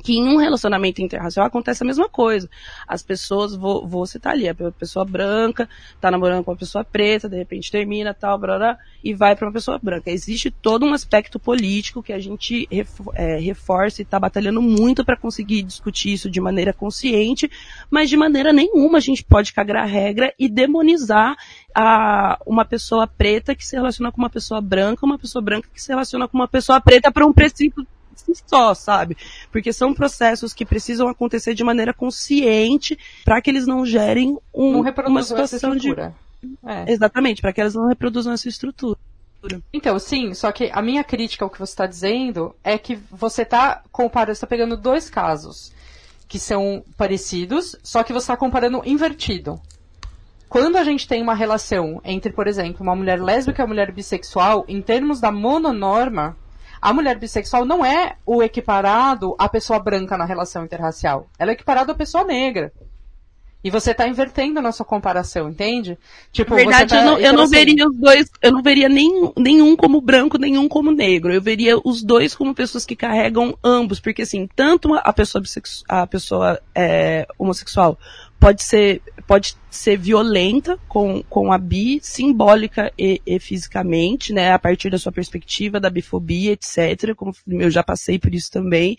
que 0.00 0.16
em 0.16 0.28
um 0.28 0.36
relacionamento 0.36 1.02
interracial 1.02 1.46
acontece 1.46 1.82
a 1.82 1.86
mesma 1.86 2.08
coisa. 2.08 2.48
As 2.86 3.02
pessoas, 3.02 3.54
vou, 3.54 3.86
vou 3.86 4.06
citar 4.06 4.32
ali, 4.32 4.48
a 4.48 4.54
pessoa 4.54 5.04
branca 5.04 5.68
tá 6.00 6.10
namorando 6.10 6.44
com 6.44 6.50
uma 6.50 6.56
pessoa 6.56 6.84
preta, 6.84 7.28
de 7.28 7.36
repente 7.36 7.70
termina, 7.70 8.14
tal, 8.14 8.38
blá, 8.38 8.78
e 9.02 9.14
vai 9.14 9.36
para 9.36 9.46
uma 9.46 9.52
pessoa 9.52 9.78
branca. 9.78 10.10
Existe 10.10 10.50
todo 10.50 10.84
um 10.84 10.92
aspecto 10.92 11.38
político 11.38 12.02
que 12.02 12.12
a 12.12 12.18
gente 12.18 12.68
é, 13.14 13.36
reforça 13.36 14.02
e 14.02 14.04
está 14.04 14.18
batalhando 14.18 14.60
muito 14.60 15.04
para 15.04 15.16
conseguir 15.16 15.62
discutir 15.62 16.12
isso 16.12 16.30
de 16.30 16.40
maneira 16.40 16.72
consciente, 16.72 17.50
mas 17.90 18.08
de 18.08 18.16
maneira 18.16 18.52
nenhuma 18.52 18.98
a 18.98 19.00
gente 19.00 19.24
pode 19.24 19.52
cagar 19.52 19.76
a 19.76 19.84
regra 19.84 20.32
e 20.38 20.48
demonizar 20.48 21.36
a, 21.74 22.38
uma 22.46 22.64
pessoa 22.64 23.06
preta 23.06 23.54
que 23.54 23.66
se 23.66 23.76
relaciona 23.76 24.10
com 24.10 24.18
uma 24.18 24.30
pessoa 24.30 24.60
branca, 24.60 25.06
uma 25.06 25.18
pessoa 25.18 25.42
branca 25.42 25.68
que 25.72 25.82
se 25.82 25.88
relaciona 25.88 26.26
com 26.26 26.36
uma 26.36 26.48
pessoa 26.48 26.80
preta 26.80 27.12
por 27.12 27.22
um 27.22 27.32
princípio 27.32 27.86
si 28.18 28.32
só, 28.46 28.74
sabe? 28.74 29.16
Porque 29.50 29.72
são 29.72 29.94
processos 29.94 30.52
que 30.52 30.64
precisam 30.64 31.08
acontecer 31.08 31.54
de 31.54 31.64
maneira 31.64 31.94
consciente 31.94 32.98
para 33.24 33.40
que 33.40 33.50
eles 33.50 33.66
não 33.66 33.84
gerem 33.84 34.38
um, 34.52 34.82
não 34.82 34.94
uma 35.06 35.22
situação 35.22 35.76
de. 35.76 35.92
É. 36.64 36.84
Exatamente, 36.86 37.40
para 37.40 37.52
que 37.52 37.60
elas 37.60 37.74
não 37.74 37.88
reproduzam 37.88 38.32
essa 38.32 38.48
estrutura. 38.48 38.98
Então, 39.72 39.98
sim, 39.98 40.34
só 40.34 40.50
que 40.50 40.70
a 40.72 40.82
minha 40.82 41.04
crítica 41.04 41.44
ao 41.44 41.50
que 41.50 41.58
você 41.58 41.72
está 41.72 41.86
dizendo 41.86 42.54
é 42.62 42.76
que 42.76 42.96
você 43.10 43.42
está 43.42 43.82
comparando, 43.92 44.32
está 44.32 44.46
pegando 44.46 44.76
dois 44.76 45.08
casos 45.08 45.72
que 46.26 46.38
são 46.38 46.84
parecidos, 46.96 47.76
só 47.82 48.02
que 48.02 48.12
você 48.12 48.24
está 48.24 48.36
comparando 48.36 48.82
invertido. 48.84 49.60
Quando 50.48 50.76
a 50.76 50.84
gente 50.84 51.06
tem 51.06 51.22
uma 51.22 51.34
relação 51.34 52.00
entre, 52.04 52.32
por 52.32 52.46
exemplo, 52.46 52.82
uma 52.82 52.96
mulher 52.96 53.20
lésbica 53.20 53.60
e 53.60 53.62
uma 53.62 53.68
mulher 53.68 53.92
bissexual, 53.92 54.64
em 54.66 54.80
termos 54.80 55.20
da 55.20 55.30
mononorma, 55.30 56.36
a 56.80 56.92
mulher 56.92 57.18
bissexual 57.18 57.64
não 57.64 57.84
é 57.84 58.16
o 58.24 58.42
equiparado 58.42 59.34
à 59.38 59.48
pessoa 59.48 59.78
branca 59.78 60.16
na 60.16 60.24
relação 60.24 60.64
interracial. 60.64 61.28
Ela 61.38 61.50
é 61.50 61.54
equiparada 61.54 61.92
à 61.92 61.94
pessoa 61.94 62.24
negra. 62.24 62.72
E 63.62 63.70
você 63.70 63.90
está 63.90 64.06
invertendo 64.06 64.62
na 64.62 64.70
sua 64.70 64.86
comparação, 64.86 65.48
entende? 65.48 65.98
Tipo, 66.30 66.50
Na 66.50 66.56
verdade, 66.56 66.90
tá, 66.90 67.00
eu 67.00 67.04
não, 67.04 67.18
eu 67.18 67.32
não 67.32 67.42
assim... 67.42 67.56
veria 67.56 67.88
os 67.88 67.96
dois, 67.96 68.30
eu 68.40 68.52
não 68.52 68.62
veria 68.62 68.88
nem, 68.88 69.32
nenhum 69.36 69.74
como 69.74 70.00
branco, 70.00 70.38
nenhum 70.38 70.68
como 70.68 70.92
negro. 70.92 71.32
Eu 71.32 71.42
veria 71.42 71.76
os 71.84 72.02
dois 72.04 72.36
como 72.36 72.54
pessoas 72.54 72.86
que 72.86 72.94
carregam 72.94 73.58
ambos, 73.62 73.98
porque 73.98 74.22
assim, 74.22 74.48
tanto 74.54 74.94
a 74.94 75.12
pessoa, 75.12 75.42
a 75.88 76.06
pessoa 76.06 76.60
é, 76.72 77.26
homossexual 77.36 77.98
pode 78.38 78.62
ser, 78.62 79.02
pode 79.26 79.56
ser 79.70 79.96
violenta 79.96 80.78
com, 80.88 81.22
com 81.28 81.52
a 81.52 81.58
bi, 81.58 81.98
simbólica 82.02 82.92
e, 82.98 83.20
e, 83.26 83.38
fisicamente, 83.38 84.32
né, 84.32 84.52
a 84.52 84.58
partir 84.58 84.90
da 84.90 84.98
sua 84.98 85.12
perspectiva 85.12 85.80
da 85.80 85.90
bifobia, 85.90 86.52
etc., 86.52 87.14
como 87.14 87.32
eu 87.48 87.70
já 87.70 87.82
passei 87.82 88.18
por 88.18 88.34
isso 88.34 88.50
também, 88.50 88.96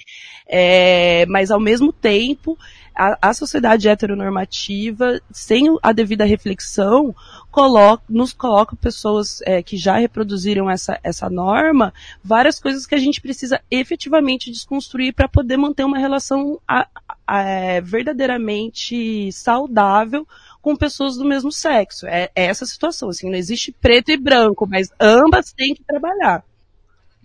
é, 0.48 1.26
mas 1.28 1.52
ao 1.52 1.60
mesmo 1.60 1.92
tempo, 1.92 2.58
a, 2.96 3.30
a 3.30 3.34
sociedade 3.34 3.88
heteronormativa, 3.88 5.22
sem 5.32 5.66
a 5.82 5.92
devida 5.94 6.26
reflexão, 6.26 7.16
coloca, 7.50 8.04
nos 8.10 8.34
coloca 8.34 8.76
pessoas 8.76 9.42
é, 9.44 9.64
que 9.64 9.78
já 9.78 9.98
reproduziram 9.98 10.70
essa, 10.70 11.00
essa 11.02 11.30
norma, 11.30 11.94
várias 12.24 12.60
coisas 12.60 12.86
que 12.86 12.96
a 12.96 13.00
gente 13.00 13.22
precisa 13.22 13.62
efetivamente 13.72 14.52
desconstruir 14.52 15.14
para 15.14 15.30
poder 15.30 15.58
manter 15.58 15.86
uma 15.86 15.98
relação 15.98 16.60
a, 16.68 16.86
é, 17.30 17.82
verdadeiramente 17.82 19.32
saudável 19.32 20.28
com 20.62 20.76
pessoas 20.76 21.16
do 21.16 21.26
mesmo 21.26 21.52
sexo. 21.52 22.06
É, 22.08 22.30
é 22.36 22.46
essa 22.46 22.66
situação, 22.66 23.10
assim, 23.10 23.30
não 23.30 23.38
existe 23.38 23.72
preto 23.72 24.12
e 24.12 24.18
branco, 24.18 24.68
mas 24.68 24.90
ambas 25.00 25.54
têm 25.54 25.74
que 25.74 25.84
trabalhar. 25.84 26.44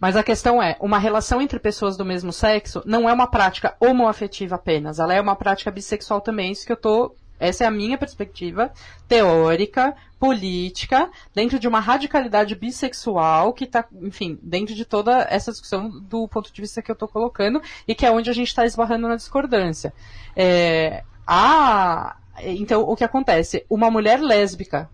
Mas 0.01 0.17
a 0.17 0.23
questão 0.23 0.63
é, 0.63 0.77
uma 0.81 0.99
relação 0.99 1.41
entre 1.41 1.59
pessoas 1.59 1.97
do 1.97 2.05
mesmo 2.05 2.33
sexo 2.33 2.83
não 2.85 3.09
é 3.09 3.13
uma 3.13 3.27
prática 3.27 3.75
homoafetiva 3.81 4.57
apenas, 4.57 4.99
ela 4.99 5.15
é 5.15 5.21
uma 5.21 5.37
prática 5.37 5.71
bissexual 5.71 6.21
também, 6.21 6.53
isso 6.53 6.67
que 6.67 6.73
eu 6.73 6.77
tô 6.77 7.15
essa 7.47 7.65
é 7.65 7.67
a 7.67 7.71
minha 7.71 7.99
perspectiva 7.99 8.73
teórica, 9.07 9.95
política, 10.19 11.11
dentro 11.35 11.59
de 11.59 11.69
uma 11.69 11.81
radicalidade 11.81 12.55
bissexual 12.55 13.53
que 13.53 13.65
está, 13.65 13.85
enfim, 14.01 14.39
dentro 14.43 14.75
de 14.75 14.85
toda 14.85 15.27
essa 15.31 15.51
discussão 15.51 15.89
do 15.89 16.27
ponto 16.27 16.53
de 16.53 16.61
vista 16.61 16.81
que 16.81 16.91
eu 16.91 16.95
estou 16.95 17.09
colocando 17.09 17.61
e 17.87 17.95
que 17.95 18.07
é 18.07 18.11
onde 18.11 18.31
a 18.31 18.33
gente 18.33 18.49
está 18.49 18.65
esbarrando 18.65 19.09
na 19.09 19.17
discordância. 19.17 19.93
É, 20.35 21.05
a, 21.27 22.17
então, 22.43 22.83
o 22.83 22.97
que 22.97 23.05
acontece? 23.05 23.65
Uma 23.69 23.91
mulher 23.91 24.21
lésbica, 24.21 24.89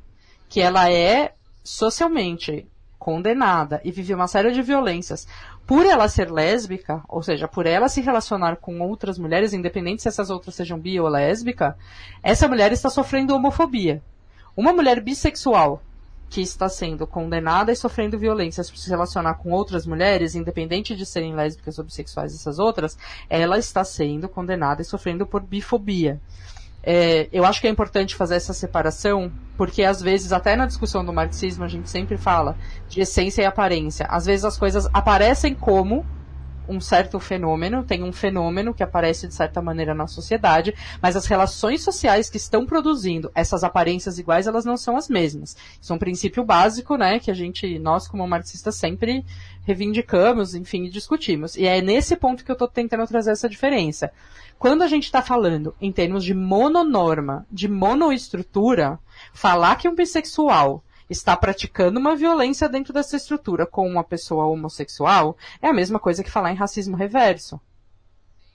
que 0.49 0.61
ela 0.61 0.91
é 0.91 1.35
socialmente 1.63 2.67
condenada 3.01 3.81
e 3.83 3.91
vive 3.91 4.15
uma 4.15 4.29
série 4.29 4.53
de 4.53 4.61
violências 4.61 5.27
por 5.67 5.87
ela 5.87 6.07
ser 6.07 6.31
lésbica, 6.31 7.03
ou 7.09 7.23
seja, 7.23 7.49
por 7.49 7.65
ela 7.67 7.89
se 7.89 8.03
relacionar 8.03 8.57
com 8.57 8.79
outras 8.81 9.19
mulheres, 9.19 9.55
independente 9.55 10.03
se 10.03 10.09
essas 10.09 10.29
outras 10.29 10.55
sejam 10.55 10.79
bi 10.79 11.01
ou 11.01 11.09
lésbica, 11.09 11.77
essa 12.23 12.47
mulher 12.47 12.71
está 12.73 12.91
sofrendo 12.91 13.35
homofobia. 13.35 14.03
Uma 14.55 14.73
mulher 14.73 15.01
bissexual 15.01 15.83
que 16.29 16.43
está 16.43 16.69
sendo 16.69 17.07
condenada 17.07 17.73
e 17.73 17.77
sofrendo 17.77 18.19
violências 18.19 18.71
por 18.71 18.77
se 18.77 18.91
relacionar 18.91 19.35
com 19.35 19.51
outras 19.51 19.87
mulheres, 19.87 20.35
independente 20.35 20.95
de 20.95 21.07
serem 21.07 21.35
lésbicas 21.35 21.79
ou 21.79 21.85
bissexuais 21.85 22.35
essas 22.35 22.59
outras, 22.59 22.99
ela 23.29 23.59
está 23.59 23.83
sendo 23.83 24.29
condenada 24.29 24.83
e 24.83 24.85
sofrendo 24.85 25.27
por 25.27 25.43
bifobia. 25.43 26.21
É, 26.83 27.29
eu 27.33 27.45
acho 27.45 27.61
que 27.61 27.67
é 27.67 27.71
importante 27.71 28.15
fazer 28.15 28.37
essa 28.37 28.55
separação, 28.55 29.31
porque 29.57 29.83
às 29.83 30.01
vezes, 30.01 30.33
até 30.33 30.57
na 30.57 30.67
discussão 30.67 31.05
do 31.05 31.13
marxismo, 31.13 31.65
a 31.65 31.69
gente 31.69 31.91
sempre 31.91 32.17
fala 32.17 32.57
de 32.89 33.01
essência 33.01 33.43
e 33.43 33.45
aparência. 33.45 34.07
Às 34.07 34.27
vezes 34.27 34.45
as 34.45 34.57
coisas 34.57 34.89
aparecem 34.93 35.55
como 35.55 36.07
um 36.71 36.81
certo 36.81 37.19
fenômeno, 37.19 37.83
tem 37.83 38.05
um 38.05 38.13
fenômeno 38.13 38.73
que 38.73 38.83
aparece 38.83 39.27
de 39.27 39.35
certa 39.35 39.61
maneira 39.61 39.93
na 39.93 40.07
sociedade, 40.07 40.73
mas 41.03 41.17
as 41.17 41.27
relações 41.27 41.83
sociais 41.83 42.31
que 42.31 42.37
estão 42.37 42.65
produzindo 42.65 43.31
essas 43.35 43.65
aparências 43.65 44.19
iguais, 44.19 44.47
elas 44.47 44.65
não 44.65 44.77
são 44.77 44.97
as 44.97 45.09
mesmas. 45.09 45.57
Isso 45.81 45.93
é 45.93 45.97
um 45.97 45.99
princípio 45.99 46.45
básico, 46.45 46.97
né, 46.97 47.19
que 47.19 47.31
a 47.31 47.35
gente, 47.35 47.79
nós 47.81 48.07
como 48.07 48.27
marxistas 48.27 48.77
sempre 48.77 49.25
reivindicamos, 49.65 50.55
enfim, 50.55 50.89
discutimos. 50.89 51.57
E 51.57 51.67
é 51.67 51.83
nesse 51.83 52.17
ponto 52.17 52.45
que 52.45 52.51
eu 52.51 52.55
estou 52.55 52.69
tentando 52.69 53.07
trazer 53.07 53.33
essa 53.33 53.49
diferença. 53.49 54.13
Quando 54.61 54.83
a 54.83 54.87
gente 54.87 55.05
está 55.05 55.23
falando 55.23 55.75
em 55.81 55.91
termos 55.91 56.23
de 56.23 56.35
mononorma, 56.35 57.47
de 57.51 57.67
monoestrutura, 57.67 58.99
falar 59.33 59.77
que 59.77 59.89
um 59.89 59.95
bissexual 59.95 60.85
está 61.09 61.35
praticando 61.35 61.99
uma 61.99 62.15
violência 62.15 62.69
dentro 62.69 62.93
dessa 62.93 63.17
estrutura 63.17 63.65
com 63.65 63.89
uma 63.89 64.05
pessoa 64.05 64.45
homossexual 64.45 65.35
é 65.63 65.69
a 65.69 65.73
mesma 65.73 65.99
coisa 65.99 66.23
que 66.23 66.31
falar 66.31 66.53
em 66.53 66.57
racismo 66.57 66.95
reverso. 66.95 67.59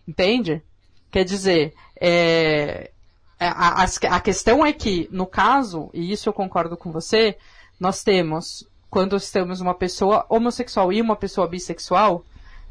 Entende? 0.08 0.62
Quer 1.10 1.24
dizer, 1.24 1.74
é, 2.00 2.92
a, 3.40 3.82
a, 3.82 3.86
a 4.16 4.20
questão 4.20 4.64
é 4.64 4.72
que, 4.72 5.10
no 5.12 5.26
caso, 5.26 5.90
e 5.92 6.12
isso 6.12 6.30
eu 6.30 6.34
concordo 6.34 6.78
com 6.78 6.92
você, 6.92 7.36
nós 7.80 8.04
temos, 8.04 8.64
quando 8.92 9.20
temos 9.20 9.60
uma 9.60 9.74
pessoa 9.74 10.24
homossexual 10.30 10.94
e 10.94 11.02
uma 11.02 11.16
pessoa 11.16 11.48
bissexual, 11.48 12.24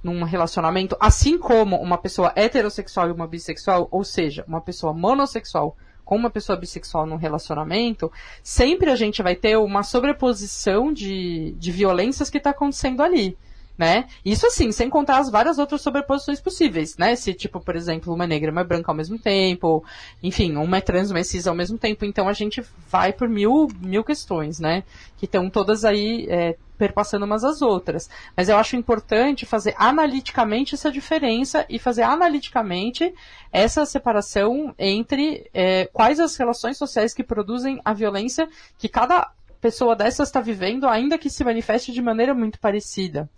num 0.05 0.23
relacionamento, 0.23 0.97
assim 1.01 1.39
como 1.39 1.77
uma 1.77 1.97
pessoa 1.97 2.33
heterossexual 2.37 3.09
e 3.09 3.13
uma 3.13 3.27
bissexual, 3.27 3.89
ou 3.91 4.05
seja, 4.05 4.45
uma 4.47 4.61
pessoa 4.61 4.93
monossexual 4.93 5.77
com 6.05 6.17
uma 6.17 6.29
pessoa 6.29 6.57
bissexual 6.57 7.07
num 7.07 7.17
relacionamento, 7.17 8.13
sempre 8.43 8.91
a 8.91 8.97
gente 8.97 9.23
vai 9.23 9.35
ter 9.35 9.57
uma 9.57 9.83
sobreposição 9.83 10.93
de, 10.93 11.53
de 11.59 11.73
violências 11.73 12.29
que 12.29 12.37
está 12.37 12.51
acontecendo 12.51 13.03
ali 13.03 13.37
né? 13.77 14.07
Isso 14.25 14.47
assim, 14.47 14.70
sem 14.70 14.89
contar 14.89 15.18
as 15.18 15.31
várias 15.31 15.59
outras 15.59 15.83
sobreposições 15.83 16.41
possíveis, 16.41 16.97
né? 16.97 17.16
Se, 17.16 17.35
tipo, 17.35 17.61
por 17.61 17.75
exemplo, 17.75 18.14
uma 18.14 18.27
negra 18.27 18.51
e 18.51 18.53
uma 18.53 18.64
branca 18.64 18.91
ao 18.91 18.97
mesmo 18.97 19.18
tempo, 19.18 19.85
enfim, 20.22 20.57
uma 20.57 20.79
é 20.79 20.81
trans, 20.81 21.11
uma 21.11 21.20
é 21.20 21.25
cis 21.25 21.47
ao 21.47 21.55
mesmo 21.55 21.77
tempo, 21.77 22.05
então 22.05 22.29
a 22.29 22.33
gente 22.33 22.62
vai 22.89 23.12
por 23.12 23.29
mil, 23.29 23.68
mil 23.81 24.05
questões, 24.05 24.61
né? 24.61 24.85
Que 25.16 25.25
estão 25.25 25.51
todas 25.51 25.85
aí 25.85 26.27
é, 26.29 26.57
perpassando 26.79 27.25
umas 27.25 27.43
às 27.43 27.62
outras. 27.62 28.09
Mas 28.37 28.49
eu 28.49 28.57
acho 28.57 28.77
importante 28.77 29.45
fazer 29.45 29.75
analiticamente 29.77 30.75
essa 30.75 30.91
diferença 30.91 31.66
e 31.68 31.79
fazer 31.79 32.03
analiticamente 32.03 33.12
essa 33.53 33.85
separação 33.85 34.72
entre 34.79 35.51
é, 35.53 35.87
quais 35.87 36.20
as 36.20 36.37
relações 36.37 36.79
sociais 36.79 37.12
que 37.12 37.25
produzem 37.25 37.81
a 37.85 37.93
violência 37.93 38.49
que 38.79 38.89
cada 38.89 39.33
pessoa 39.61 39.97
dessas 39.97 40.29
está 40.29 40.41
vivendo, 40.41 40.87
ainda 40.87 41.16
que 41.18 41.31
se 41.31 41.43
manifeste 41.43 41.91
de 41.91 42.03
maneira 42.03 42.35
muito 42.35 42.61
parecida 42.61 43.29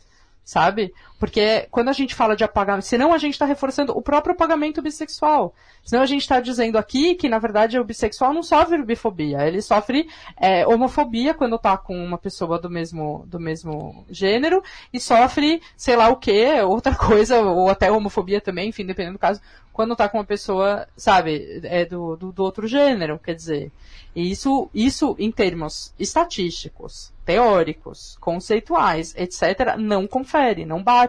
sabe? 0.47 0.95
Porque 1.19 1.67
quando 1.71 1.89
a 1.89 1.93
gente 1.93 2.15
fala 2.15 2.37
de 2.37 2.45
apagamento, 2.45 2.87
senão 2.87 3.13
a 3.13 3.19
gente 3.19 3.35
está 3.35 3.47
reforçando 3.47 3.97
o 3.97 4.03
próprio 4.03 4.35
apagamento 4.35 4.83
bissexual. 4.83 5.55
Senão 5.83 6.03
a 6.03 6.07
gente 6.07 6.23
está 6.23 6.41
dizendo 6.41 6.77
aqui 6.77 7.15
que, 7.15 7.29
na 7.29 7.39
verdade, 7.39 7.79
o 7.79 7.85
bissexual 7.85 8.35
não 8.35 8.43
sofre 8.43 8.83
bifobia, 8.85 9.47
ele 9.47 9.63
sofre 9.63 10.09
é, 10.37 10.67
homofobia 10.67 11.33
quando 11.33 11.57
está 11.57 11.77
com 11.77 11.97
uma 11.97 12.19
pessoa 12.19 12.59
do 12.59 12.69
mesmo, 12.69 13.25
do 13.27 13.41
mesmo 13.41 14.05
gênero 14.11 14.63
e 14.93 15.01
sofre, 15.01 15.63
sei 15.77 15.97
lá 15.97 16.09
o 16.09 16.17
que, 16.17 16.61
outra 16.63 16.95
coisa, 16.95 17.41
ou 17.41 17.71
até 17.71 17.91
homofobia 17.91 18.41
também, 18.41 18.69
enfim, 18.69 18.85
dependendo 18.85 19.15
do 19.15 19.21
caso, 19.21 19.41
quando 19.77 19.93
está 19.93 20.09
com 20.09 20.17
uma 20.17 20.25
pessoa, 20.25 20.89
sabe, 20.97 21.61
é 21.63 21.85
do, 21.85 22.17
do, 22.17 22.33
do 22.33 22.43
outro 22.43 22.67
gênero, 22.67 23.19
quer 23.19 23.35
dizer. 23.35 23.71
E 24.15 24.31
isso, 24.31 24.71
isso 24.73 25.15
em 25.19 25.31
termos 25.31 25.93
estatísticos, 25.99 27.13
teóricos, 27.27 28.17
conceituais, 28.19 29.15
etc., 29.15 29.77
não 29.79 30.07
confere, 30.07 30.65
não 30.65 30.83
bate, 30.83 31.06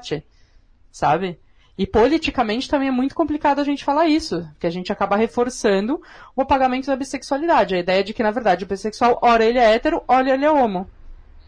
sabe? 0.92 1.40
E 1.78 1.86
politicamente 1.86 2.68
também 2.68 2.88
é 2.88 2.92
muito 2.92 3.14
complicado 3.14 3.60
a 3.60 3.64
gente 3.64 3.86
falar 3.86 4.08
isso, 4.08 4.48
que 4.60 4.66
a 4.66 4.70
gente 4.70 4.92
acaba 4.92 5.16
reforçando 5.16 6.02
o 6.36 6.42
apagamento 6.42 6.88
da 6.88 6.96
bissexualidade, 6.96 7.76
a 7.76 7.80
ideia 7.80 8.04
de 8.04 8.14
que, 8.14 8.24
na 8.24 8.32
verdade, 8.32 8.64
o 8.64 8.68
bissexual, 8.68 9.20
ora 9.22 9.46
ele 9.46 9.60
é 9.60 9.76
hétero, 9.76 10.02
ora 10.08 10.34
ele 10.34 10.44
é 10.44 10.52
homo. 10.52 10.90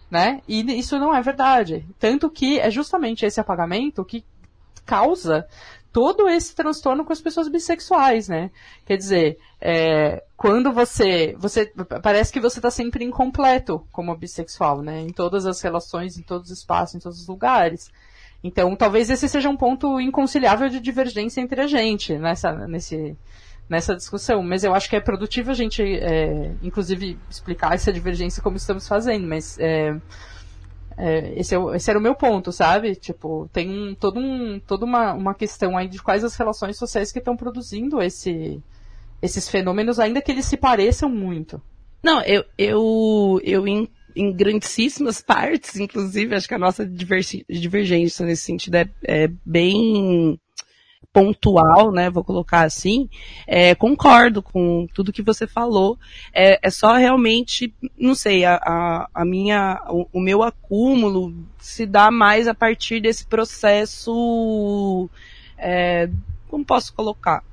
Né? 0.10 0.42
E 0.48 0.62
isso 0.80 0.98
não 1.00 1.16
é 1.16 1.22
verdade. 1.22 1.86
Tanto 2.00 2.30
que 2.30 2.60
é 2.60 2.70
justamente 2.70 3.26
esse 3.26 3.40
apagamento 3.40 4.04
que 4.04 4.24
causa 4.86 5.48
todo 5.92 6.30
esse 6.30 6.56
transtorno 6.56 7.04
com 7.04 7.14
as 7.14 7.22
pessoas 7.22 7.48
bissexuais, 7.48 8.28
né? 8.28 8.52
Quer 8.86 8.98
dizer, 8.98 9.40
é, 9.60 10.24
quando 10.38 10.72
você, 10.72 11.36
você 11.38 11.72
parece 12.02 12.32
que 12.32 12.40
você 12.40 12.60
está 12.60 12.70
sempre 12.70 13.04
incompleto 13.04 13.86
como 13.92 14.16
bissexual, 14.16 14.82
né? 14.82 15.02
Em 15.02 15.12
todas 15.12 15.46
as 15.46 15.62
relações, 15.62 16.18
em 16.18 16.22
todos 16.22 16.52
os 16.52 16.58
espaços, 16.60 16.96
em 16.96 17.00
todos 17.00 17.22
os 17.22 17.28
lugares. 17.28 17.92
Então, 18.44 18.76
talvez 18.76 19.10
esse 19.10 19.28
seja 19.28 19.50
um 19.50 19.58
ponto 19.58 20.00
inconciliável 20.00 20.70
de 20.70 20.80
divergência 20.80 21.42
entre 21.42 21.62
a 21.62 21.68
gente 21.68 22.18
nessa, 22.18 22.52
nesse, 22.68 23.18
nessa 23.68 23.96
discussão. 23.96 24.42
Mas 24.42 24.64
eu 24.64 24.74
acho 24.74 24.90
que 24.90 24.96
é 24.96 25.02
produtivo 25.02 25.52
a 25.52 25.54
gente, 25.54 25.84
é, 25.84 26.54
inclusive, 26.64 27.18
explicar 27.30 27.74
essa 27.74 27.92
divergência 27.92 28.42
como 28.42 28.56
estamos 28.56 28.88
fazendo. 28.88 29.28
Mas 29.28 29.60
é, 29.60 29.96
é, 30.98 31.34
esse, 31.40 31.56
é, 31.56 31.60
esse, 31.76 31.90
era 31.90 32.00
o 32.00 32.02
meu 32.02 32.16
ponto, 32.16 32.52
sabe? 32.52 32.96
Tipo, 32.96 33.50
tem 33.52 33.70
um, 33.70 33.96
todo 33.96 34.20
um, 34.20 34.60
toda 34.60 34.86
uma, 34.86 35.14
uma 35.14 35.34
questão 35.34 35.78
aí 35.78 35.88
de 35.88 36.02
quais 36.02 36.24
as 36.24 36.36
relações 36.36 36.78
sociais 36.78 37.12
que 37.12 37.20
estão 37.20 37.36
produzindo 37.36 38.02
esse, 38.02 38.62
esses 39.22 39.50
fenômenos, 39.50 40.00
ainda 40.00 40.22
que 40.22 40.32
eles 40.32 40.46
se 40.46 40.58
pareçam 40.58 41.10
muito. 41.10 41.62
Não, 42.02 42.22
eu, 42.22 42.46
eu, 42.58 43.42
eu 43.44 43.68
em, 44.16 44.32
grandíssimas 44.32 45.22
partes, 45.22 45.76
inclusive, 45.78 46.36
acho 46.36 46.48
que 46.48 46.54
a 46.54 46.60
nossa 46.60 46.86
divergência 46.86 48.26
nesse 48.26 48.44
sentido 48.44 48.76
é, 48.76 48.90
é 49.04 49.30
bem 49.46 50.40
pontual, 51.12 51.92
né, 51.92 52.10
vou 52.10 52.24
colocar 52.24 52.62
assim, 52.62 53.10
é, 53.48 53.74
concordo 53.74 54.42
com 54.42 54.88
tudo 54.94 55.12
que 55.12 55.22
você 55.22 55.48
falou. 55.48 55.98
É, 56.34 56.60
é 56.62 56.70
só 56.70 56.94
realmente, 56.94 57.74
não 57.98 58.14
sei, 58.14 58.46
a, 58.46 58.56
a, 58.56 59.10
a 59.14 59.26
minha, 59.26 59.82
o, 59.90 60.08
o, 60.14 60.20
meu 60.20 60.44
acúmulo 60.44 61.34
se 61.58 61.86
dá 61.86 62.12
mais 62.12 62.48
a 62.48 62.54
partir 62.54 63.02
desse 63.02 63.26
processo, 63.26 65.10
é, 65.58 66.10
como 66.48 66.64
posso 66.64 66.94
colocar? 66.94 67.44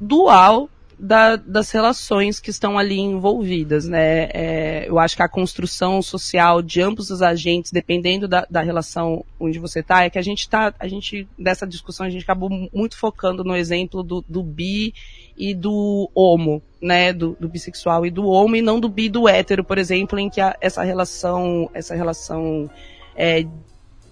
Dual 0.00 0.68
da, 1.00 1.36
das 1.36 1.70
relações 1.70 2.38
que 2.38 2.50
estão 2.50 2.78
ali 2.78 2.98
envolvidas, 2.98 3.86
né? 3.86 4.28
É, 4.34 4.84
eu 4.86 4.98
acho 4.98 5.16
que 5.16 5.22
a 5.22 5.28
construção 5.28 6.02
social 6.02 6.60
de 6.60 6.82
ambos 6.82 7.10
os 7.10 7.22
agentes, 7.22 7.72
dependendo 7.72 8.28
da, 8.28 8.46
da 8.50 8.60
relação 8.60 9.24
onde 9.38 9.58
você 9.58 9.80
está, 9.80 10.04
é 10.04 10.10
que 10.10 10.18
a 10.18 10.22
gente 10.22 10.40
está, 10.40 10.74
a 10.78 10.86
gente, 10.86 11.26
dessa 11.38 11.66
discussão, 11.66 12.04
a 12.04 12.10
gente 12.10 12.22
acabou 12.22 12.50
muito 12.50 12.98
focando 12.98 13.42
no 13.42 13.56
exemplo 13.56 14.02
do, 14.02 14.22
do 14.28 14.42
bi 14.42 14.92
e 15.38 15.54
do 15.54 16.10
homo, 16.14 16.62
né, 16.82 17.14
do, 17.14 17.34
do, 17.40 17.48
bissexual 17.48 18.04
e 18.04 18.10
do 18.10 18.26
homo, 18.26 18.56
e 18.56 18.60
não 18.60 18.78
do 18.78 18.88
bi 18.88 19.04
e 19.04 19.08
do 19.08 19.26
hétero, 19.26 19.64
por 19.64 19.78
exemplo, 19.78 20.18
em 20.18 20.28
que 20.28 20.40
a, 20.40 20.54
essa 20.60 20.82
relação, 20.82 21.70
essa 21.72 21.94
relação 21.94 22.70
é, 23.16 23.46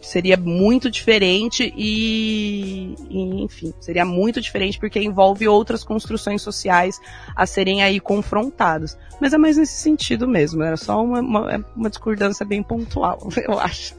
seria 0.01 0.37
muito 0.37 0.91
diferente 0.91 1.73
e, 1.77 2.95
e, 3.11 3.43
enfim, 3.43 3.73
seria 3.81 4.05
muito 4.05 4.41
diferente 4.41 4.79
porque 4.79 5.01
envolve 5.01 5.49
outras 5.49 5.83
construções 5.83 6.43
sociais 6.43 7.01
a 7.35 7.47
serem 7.47 7.83
aí 7.83 7.99
confrontadas. 8.01 8.97
Mas 9.21 9.33
é 9.33 9.39
mais 9.39 9.57
nesse 9.57 9.81
sentido 9.81 10.29
mesmo, 10.29 10.63
era 10.63 10.77
só 10.77 11.03
uma, 11.03 11.21
uma, 11.21 11.65
uma 11.75 11.91
discordância 11.91 12.47
bem 12.47 12.63
pontual, 12.63 13.19
eu 13.47 13.59
acho. 13.59 13.95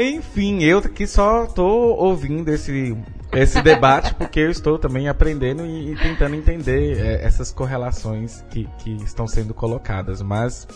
Enfim, 0.00 0.62
eu 0.62 0.80
que 0.80 1.08
só 1.08 1.46
tô 1.46 1.66
ouvindo 1.66 2.48
esse 2.50 2.96
esse 3.32 3.60
debate, 3.62 4.14
porque 4.14 4.40
eu 4.40 4.50
estou 4.50 4.78
também 4.78 5.08
aprendendo 5.08 5.64
e, 5.64 5.92
e 5.92 5.96
tentando 5.96 6.34
entender 6.34 6.98
é, 6.98 7.24
essas 7.24 7.52
correlações 7.52 8.42
que, 8.50 8.68
que 8.78 8.92
estão 9.02 9.26
sendo 9.26 9.52
colocadas. 9.52 10.22
Mas 10.22 10.66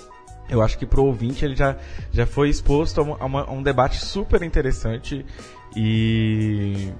eu 0.48 0.60
acho 0.60 0.78
que 0.78 0.86
para 0.86 1.00
o 1.00 1.06
ouvinte 1.06 1.44
ele 1.44 1.56
já, 1.56 1.76
já 2.10 2.26
foi 2.26 2.48
exposto 2.48 3.00
a, 3.00 3.24
uma, 3.24 3.42
a, 3.42 3.50
um 3.50 3.62
debate 3.62 3.98
super 3.98 4.42
interessante 4.42 5.24
e. 5.76 6.92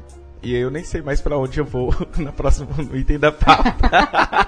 E 0.44 0.56
eu 0.56 0.72
nem 0.72 0.82
sei 0.82 1.00
mais 1.00 1.20
para 1.20 1.38
onde 1.38 1.60
eu 1.60 1.64
vou 1.64 1.94
na 2.18 2.32
próxima 2.32 2.66
no 2.76 2.96
item 2.96 3.16
da 3.16 3.30
pauta. 3.30 3.76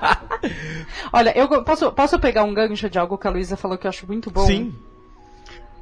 Olha, 1.13 1.33
eu 1.39 1.63
posso, 1.63 1.93
posso 1.93 2.19
pegar 2.19 2.43
um 2.43 2.53
gancho 2.53 2.91
de 2.91 2.99
algo 2.99 3.17
que 3.17 3.29
a 3.29 3.31
Luísa 3.31 3.57
falou 3.57 3.79
que 3.79 3.87
eu 3.87 3.91
acho 3.91 4.05
muito 4.05 4.29
bom? 4.29 4.45
Sim. 4.45 4.75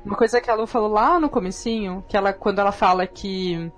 Uma 0.05 0.15
coisa 0.15 0.39
que 0.39 0.51
a 0.51 0.55
Lu 0.55 0.67
falou 0.67 0.91
lá 0.91 1.19
no 1.19 1.31
comecinho, 1.31 2.05
que 2.09 2.15
ela, 2.15 2.33
quando 2.33 2.59
ela 2.59 2.73
fala 2.73 3.07
que 3.07 3.73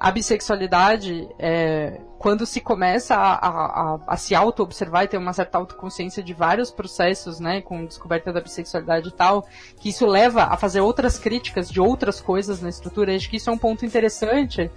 a 0.00 0.10
bissexualidade, 0.10 1.28
é, 1.38 2.00
quando 2.18 2.46
se 2.46 2.58
começa 2.58 3.14
a, 3.14 3.34
a, 3.34 3.48
a, 3.48 3.98
a 4.06 4.16
se 4.16 4.34
auto-observar 4.34 5.04
e 5.04 5.08
ter 5.08 5.18
uma 5.18 5.34
certa 5.34 5.58
autoconsciência 5.58 6.22
de 6.22 6.32
vários 6.32 6.70
processos, 6.70 7.38
né, 7.38 7.60
com 7.60 7.84
descoberta 7.84 8.32
da 8.32 8.40
bissexualidade 8.40 9.08
e 9.08 9.12
tal, 9.12 9.46
que 9.78 9.90
isso 9.90 10.06
leva 10.06 10.44
a 10.44 10.56
fazer 10.56 10.80
outras 10.80 11.18
críticas 11.18 11.70
de 11.70 11.80
outras 11.80 12.18
coisas 12.18 12.62
na 12.62 12.70
estrutura, 12.70 13.14
acho 13.14 13.28
que 13.28 13.36
isso 13.36 13.50
é 13.50 13.52
um 13.52 13.58
ponto 13.58 13.84
interessante, 13.84 14.70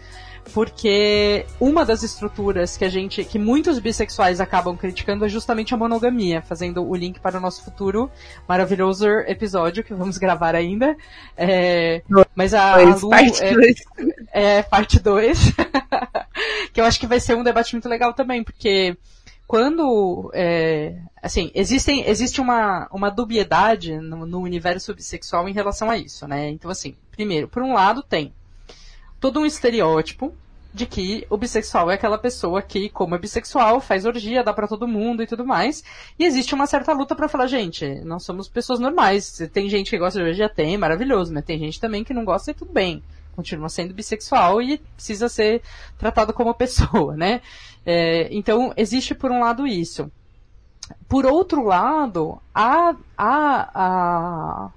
porque 0.51 1.45
uma 1.59 1.85
das 1.85 2.03
estruturas 2.03 2.75
que 2.75 2.83
a 2.83 2.89
gente, 2.89 3.23
que 3.23 3.39
muitos 3.39 3.79
bissexuais 3.79 4.41
acabam 4.41 4.75
criticando 4.75 5.25
é 5.25 5.29
justamente 5.29 5.73
a 5.73 5.77
monogamia, 5.77 6.41
fazendo 6.41 6.83
o 6.85 6.95
link 6.95 7.19
para 7.19 7.37
o 7.37 7.41
nosso 7.41 7.63
futuro 7.63 8.11
maravilhoso 8.47 9.07
episódio 9.27 9.83
que 9.83 9.93
vamos 9.93 10.17
gravar 10.17 10.55
ainda. 10.55 10.97
É, 11.37 12.01
mas 12.35 12.53
a, 12.53 12.73
a 12.73 12.95
Lu, 12.95 13.13
é, 13.13 13.53
é 14.33 14.63
parte 14.63 14.99
2, 14.99 15.53
que 16.73 16.81
eu 16.81 16.85
acho 16.85 16.99
que 16.99 17.05
vai 17.05 17.19
ser 17.19 17.37
um 17.37 17.43
debate 17.43 17.73
muito 17.73 17.87
legal 17.87 18.13
também, 18.13 18.43
porque 18.43 18.97
quando 19.45 20.31
é, 20.33 20.97
assim 21.21 21.51
existem 21.53 22.03
existe 22.09 22.41
uma, 22.41 22.87
uma 22.91 23.11
dubiedade 23.11 23.95
no, 23.97 24.25
no 24.25 24.39
universo 24.41 24.95
bissexual 24.95 25.47
em 25.47 25.53
relação 25.53 25.91
a 25.91 25.97
isso, 25.97 26.27
né? 26.27 26.49
Então 26.49 26.71
assim, 26.71 26.95
primeiro, 27.11 27.47
por 27.47 27.61
um 27.61 27.73
lado 27.73 28.01
tem 28.01 28.33
todo 29.19 29.39
um 29.39 29.45
estereótipo 29.45 30.33
de 30.73 30.87
que 30.87 31.27
o 31.29 31.37
bissexual 31.37 31.91
é 31.91 31.93
aquela 31.93 32.17
pessoa 32.17 32.59
que, 32.59 32.89
como 32.89 33.13
é 33.13 33.19
bissexual, 33.19 33.79
faz 33.79 34.05
orgia, 34.05 34.43
dá 34.43 34.51
para 34.51 34.67
todo 34.67 34.87
mundo 34.87 35.21
e 35.21 35.27
tudo 35.27 35.45
mais. 35.45 35.83
E 36.17 36.25
existe 36.25 36.55
uma 36.55 36.65
certa 36.65 36.91
luta 36.93 37.15
para 37.15 37.27
falar, 37.27 37.45
gente, 37.45 37.85
nós 38.03 38.23
somos 38.23 38.49
pessoas 38.49 38.79
normais. 38.79 39.39
Tem 39.53 39.69
gente 39.69 39.91
que 39.91 39.99
gosta 39.99 40.19
de 40.19 40.25
orgia, 40.25 40.49
tem, 40.49 40.75
maravilhoso, 40.75 41.31
mas 41.31 41.45
tem 41.45 41.59
gente 41.59 41.79
também 41.79 42.03
que 42.03 42.11
não 42.11 42.25
gosta 42.25 42.49
e 42.49 42.53
tudo 42.55 42.73
bem. 42.73 43.03
Continua 43.35 43.69
sendo 43.69 43.93
bissexual 43.93 44.61
e 44.61 44.77
precisa 44.77 45.27
ser 45.27 45.61
tratado 45.97 46.33
como 46.33 46.53
pessoa, 46.55 47.15
né? 47.15 47.41
É, 47.85 48.27
então, 48.31 48.73
existe 48.77 49.13
por 49.13 49.31
um 49.31 49.39
lado 49.39 49.67
isso. 49.67 50.11
Por 51.07 51.25
outro 51.25 51.63
lado, 51.63 52.41
a, 52.53 52.95
a, 53.17 53.69
a, 53.73 54.71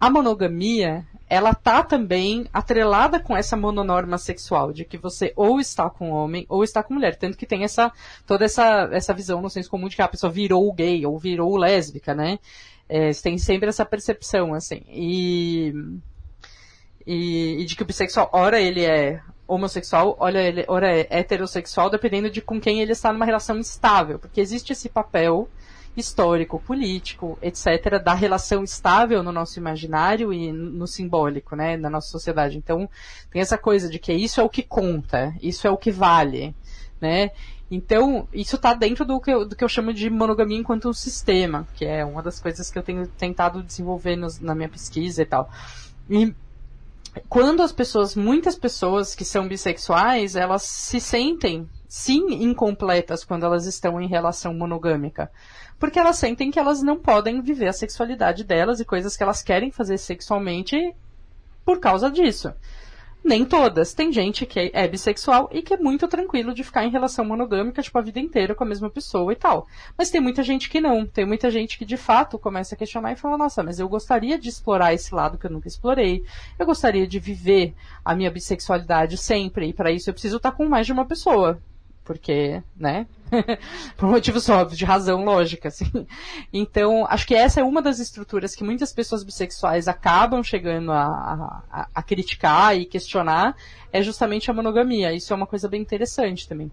a 0.00 0.10
monogamia, 0.10 1.04
ela 1.28 1.52
tá 1.52 1.82
também 1.82 2.46
atrelada 2.52 3.18
com 3.18 3.36
essa 3.36 3.56
mononorma 3.56 4.18
sexual, 4.18 4.72
de 4.72 4.84
que 4.84 4.96
você 4.96 5.32
ou 5.34 5.60
está 5.60 5.90
com 5.90 6.10
homem 6.10 6.46
ou 6.48 6.62
está 6.62 6.82
com 6.82 6.94
mulher. 6.94 7.16
Tanto 7.16 7.36
que 7.36 7.46
tem 7.46 7.64
essa, 7.64 7.92
toda 8.26 8.44
essa, 8.44 8.88
essa 8.92 9.12
visão 9.12 9.42
no 9.42 9.50
senso 9.50 9.70
comum 9.70 9.88
de 9.88 9.96
que 9.96 10.02
a 10.02 10.08
pessoa 10.08 10.30
virou 10.32 10.72
gay 10.72 11.04
ou 11.04 11.18
virou 11.18 11.56
lésbica, 11.56 12.14
né? 12.14 12.38
É, 12.88 13.10
tem 13.14 13.36
sempre 13.36 13.68
essa 13.68 13.84
percepção, 13.84 14.54
assim. 14.54 14.82
E, 14.88 15.72
e, 17.06 17.60
e, 17.60 17.64
de 17.64 17.76
que 17.76 17.82
o 17.82 17.86
bissexual, 17.86 18.28
ora 18.32 18.60
ele 18.60 18.84
é 18.84 19.20
homossexual, 19.46 20.16
olha 20.18 20.40
ele, 20.40 20.64
ora 20.66 20.90
é 20.90 21.06
heterossexual, 21.08 21.88
dependendo 21.88 22.28
de 22.28 22.40
com 22.40 22.60
quem 22.60 22.80
ele 22.80 22.92
está 22.92 23.12
numa 23.12 23.24
relação 23.24 23.58
estável. 23.58 24.18
Porque 24.18 24.40
existe 24.40 24.72
esse 24.72 24.88
papel 24.88 25.48
histórico, 25.96 26.60
político, 26.60 27.38
etc., 27.40 28.02
da 28.02 28.12
relação 28.12 28.62
estável 28.62 29.22
no 29.22 29.32
nosso 29.32 29.58
imaginário 29.58 30.32
e 30.32 30.52
no 30.52 30.86
simbólico, 30.86 31.56
né, 31.56 31.76
na 31.76 31.88
nossa 31.88 32.08
sociedade. 32.08 32.58
Então, 32.58 32.88
tem 33.30 33.40
essa 33.40 33.56
coisa 33.56 33.88
de 33.88 33.98
que 33.98 34.12
isso 34.12 34.40
é 34.40 34.44
o 34.44 34.48
que 34.48 34.62
conta, 34.62 35.34
isso 35.40 35.66
é 35.66 35.70
o 35.70 35.76
que 35.76 35.90
vale, 35.90 36.54
né? 37.00 37.30
Então, 37.70 38.28
isso 38.32 38.56
está 38.56 38.74
dentro 38.74 39.04
do 39.04 39.20
que, 39.20 39.30
eu, 39.30 39.44
do 39.44 39.56
que 39.56 39.64
eu 39.64 39.68
chamo 39.68 39.92
de 39.92 40.08
monogamia 40.08 40.58
enquanto 40.58 40.88
um 40.88 40.92
sistema, 40.92 41.66
que 41.74 41.84
é 41.84 42.04
uma 42.04 42.22
das 42.22 42.38
coisas 42.38 42.70
que 42.70 42.78
eu 42.78 42.82
tenho 42.82 43.06
tentado 43.08 43.62
desenvolver 43.62 44.16
nos, 44.16 44.38
na 44.38 44.54
minha 44.54 44.68
pesquisa 44.68 45.22
e 45.22 45.26
tal. 45.26 45.50
E 46.08 46.32
quando 47.28 47.62
as 47.62 47.72
pessoas, 47.72 48.14
muitas 48.14 48.56
pessoas 48.56 49.14
que 49.14 49.24
são 49.24 49.48
bissexuais, 49.48 50.36
elas 50.36 50.62
se 50.62 51.00
sentem, 51.00 51.68
sim, 51.88 52.42
incompletas 52.42 53.24
quando 53.24 53.44
elas 53.44 53.66
estão 53.66 54.00
em 54.00 54.08
relação 54.08 54.52
monogâmica 54.52 55.30
porque 55.78 55.98
elas 55.98 56.16
sentem 56.16 56.50
que 56.50 56.58
elas 56.58 56.82
não 56.82 56.96
podem 56.96 57.40
viver 57.40 57.68
a 57.68 57.72
sexualidade 57.72 58.44
delas 58.44 58.80
e 58.80 58.84
coisas 58.84 59.16
que 59.16 59.22
elas 59.22 59.42
querem 59.42 59.70
fazer 59.70 59.98
sexualmente 59.98 60.94
por 61.64 61.80
causa 61.80 62.10
disso. 62.10 62.52
Nem 63.26 63.44
todas. 63.44 63.92
Tem 63.92 64.12
gente 64.12 64.46
que 64.46 64.70
é 64.72 64.86
bissexual 64.86 65.50
e 65.52 65.60
que 65.60 65.74
é 65.74 65.76
muito 65.76 66.06
tranquilo 66.06 66.54
de 66.54 66.62
ficar 66.62 66.84
em 66.84 66.90
relação 66.90 67.24
monogâmica, 67.24 67.82
tipo, 67.82 67.98
a 67.98 68.00
vida 68.00 68.20
inteira 68.20 68.54
com 68.54 68.62
a 68.62 68.66
mesma 68.66 68.88
pessoa 68.88 69.32
e 69.32 69.34
tal. 69.34 69.66
Mas 69.98 70.10
tem 70.10 70.20
muita 70.20 70.44
gente 70.44 70.70
que 70.70 70.80
não. 70.80 71.04
Tem 71.04 71.26
muita 71.26 71.50
gente 71.50 71.76
que 71.76 71.84
de 71.84 71.96
fato 71.96 72.38
começa 72.38 72.76
a 72.76 72.78
questionar 72.78 73.10
e 73.10 73.16
fala, 73.16 73.36
nossa, 73.36 73.64
mas 73.64 73.80
eu 73.80 73.88
gostaria 73.88 74.38
de 74.38 74.48
explorar 74.48 74.94
esse 74.94 75.12
lado 75.12 75.38
que 75.38 75.44
eu 75.44 75.50
nunca 75.50 75.66
explorei. 75.66 76.22
Eu 76.56 76.64
gostaria 76.64 77.04
de 77.04 77.18
viver 77.18 77.74
a 78.04 78.14
minha 78.14 78.30
bissexualidade 78.30 79.18
sempre. 79.18 79.70
E 79.70 79.72
para 79.72 79.90
isso 79.90 80.08
eu 80.08 80.14
preciso 80.14 80.36
estar 80.36 80.52
com 80.52 80.68
mais 80.68 80.86
de 80.86 80.92
uma 80.92 81.04
pessoa 81.04 81.60
porque, 82.06 82.62
né? 82.76 83.06
Por 83.98 84.08
motivos 84.08 84.48
óbvios, 84.48 84.78
de 84.78 84.84
razão 84.84 85.24
lógica, 85.24 85.68
assim. 85.68 86.06
Então, 86.52 87.04
acho 87.10 87.26
que 87.26 87.34
essa 87.34 87.60
é 87.60 87.64
uma 87.64 87.82
das 87.82 87.98
estruturas 87.98 88.54
que 88.54 88.64
muitas 88.64 88.92
pessoas 88.92 89.24
bissexuais 89.24 89.88
acabam 89.88 90.42
chegando 90.42 90.92
a, 90.92 91.60
a, 91.70 91.88
a 91.92 92.02
criticar 92.02 92.76
e 92.76 92.86
questionar, 92.86 93.56
é 93.92 94.00
justamente 94.00 94.50
a 94.50 94.54
monogamia. 94.54 95.12
Isso 95.12 95.32
é 95.32 95.36
uma 95.36 95.46
coisa 95.46 95.68
bem 95.68 95.82
interessante 95.82 96.48
também. 96.48 96.70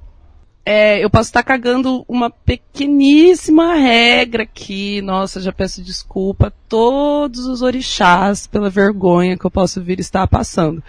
É, 0.65 1.03
eu 1.03 1.09
posso 1.09 1.27
estar 1.27 1.43
cagando 1.43 2.05
uma 2.07 2.29
pequeníssima 2.29 3.75
regra 3.75 4.43
aqui. 4.43 5.01
Nossa, 5.01 5.41
já 5.41 5.51
peço 5.51 5.81
desculpa 5.81 6.47
a 6.47 6.53
todos 6.69 7.45
os 7.47 7.61
orixás 7.61 8.47
pela 8.47 8.69
vergonha 8.69 9.37
que 9.37 9.45
eu 9.45 9.51
posso 9.51 9.81
vir 9.81 9.99
estar 9.99 10.25
passando. 10.27 10.81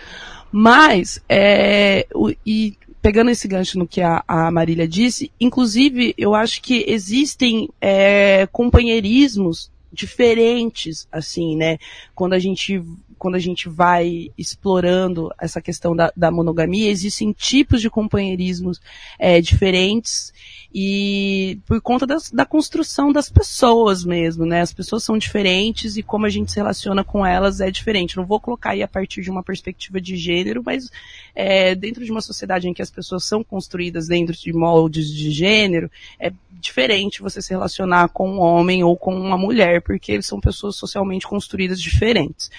Mas, 0.53 1.21
é, 1.29 2.07
o, 2.15 2.31
e 2.47 2.77
pegando 3.05 3.31
esse 3.31 3.47
gancho 3.47 3.79
no 3.79 3.87
que 3.87 4.01
a, 4.01 4.25
a 4.27 4.51
Marília 4.51 4.89
disse, 4.89 5.31
inclusive 5.39 6.15
eu 6.17 6.35
acho 6.35 6.63
que 6.63 6.87
existem 6.89 7.69
é, 7.79 8.49
companheirismos 8.51 9.71
diferentes, 9.93 11.07
assim, 11.13 11.55
né? 11.55 11.77
Quando 12.15 12.33
a 12.33 12.39
gente 12.39 12.83
quando 13.25 13.37
a 13.37 13.39
gente 13.39 13.71
vai 13.71 14.31
explorando 14.37 15.33
essa 15.41 15.59
questão 15.59 15.97
da, 15.97 16.13
da 16.15 16.31
monogamia, 16.31 16.91
existem 16.91 17.33
tipos 17.33 17.81
de 17.81 17.89
companheirismos 17.89 18.83
é, 19.19 19.41
diferentes 19.41 20.31
e 20.75 21.59
por 21.65 21.81
conta 21.81 22.07
das, 22.07 22.31
da 22.31 22.45
construção 22.45 23.11
das 23.11 23.31
pessoas 23.31 24.05
mesmo, 24.05 24.45
né? 24.45 24.61
As 24.61 24.75
pessoas 24.75 25.05
são 25.05 25.17
diferentes 25.17 25.97
e 25.97 26.03
como 26.03 26.27
a 26.27 26.29
gente 26.29 26.53
se 26.53 26.59
relaciona 26.59 27.03
com 27.03 27.25
elas 27.25 27.63
é 27.63 27.71
diferente. 27.71 28.19
Não 28.19 28.27
vou 28.27 28.39
colocar 28.39 28.73
aí 28.73 28.83
a 28.83 28.89
partir 28.89 29.23
de 29.23 29.31
uma 29.31 29.43
perspectiva 29.43 29.99
de 29.99 30.19
gênero, 30.19 30.63
mas 30.63 30.91
é, 31.35 31.75
dentro 31.75 32.05
de 32.05 32.11
uma 32.11 32.21
sociedade 32.21 32.69
em 32.69 32.75
que 32.75 32.83
as 32.83 32.91
pessoas 32.91 33.25
são 33.25 33.43
construídas 33.43 34.07
dentro 34.07 34.37
de 34.37 34.53
moldes 34.53 35.09
de 35.11 35.31
gênero, 35.31 35.91
é 36.21 36.31
diferente 36.53 37.23
você 37.23 37.41
se 37.41 37.55
relacionar 37.55 38.09
com 38.09 38.29
um 38.29 38.39
homem 38.39 38.85
ou 38.85 38.99
com 38.99 39.15
uma 39.15 39.39
mulher, 39.39 39.81
porque 39.81 40.13
eles 40.13 40.27
são 40.27 40.39
pessoas 40.39 40.77
socialmente 40.77 41.27
construídas 41.27 41.81
diferentes. 41.81 42.51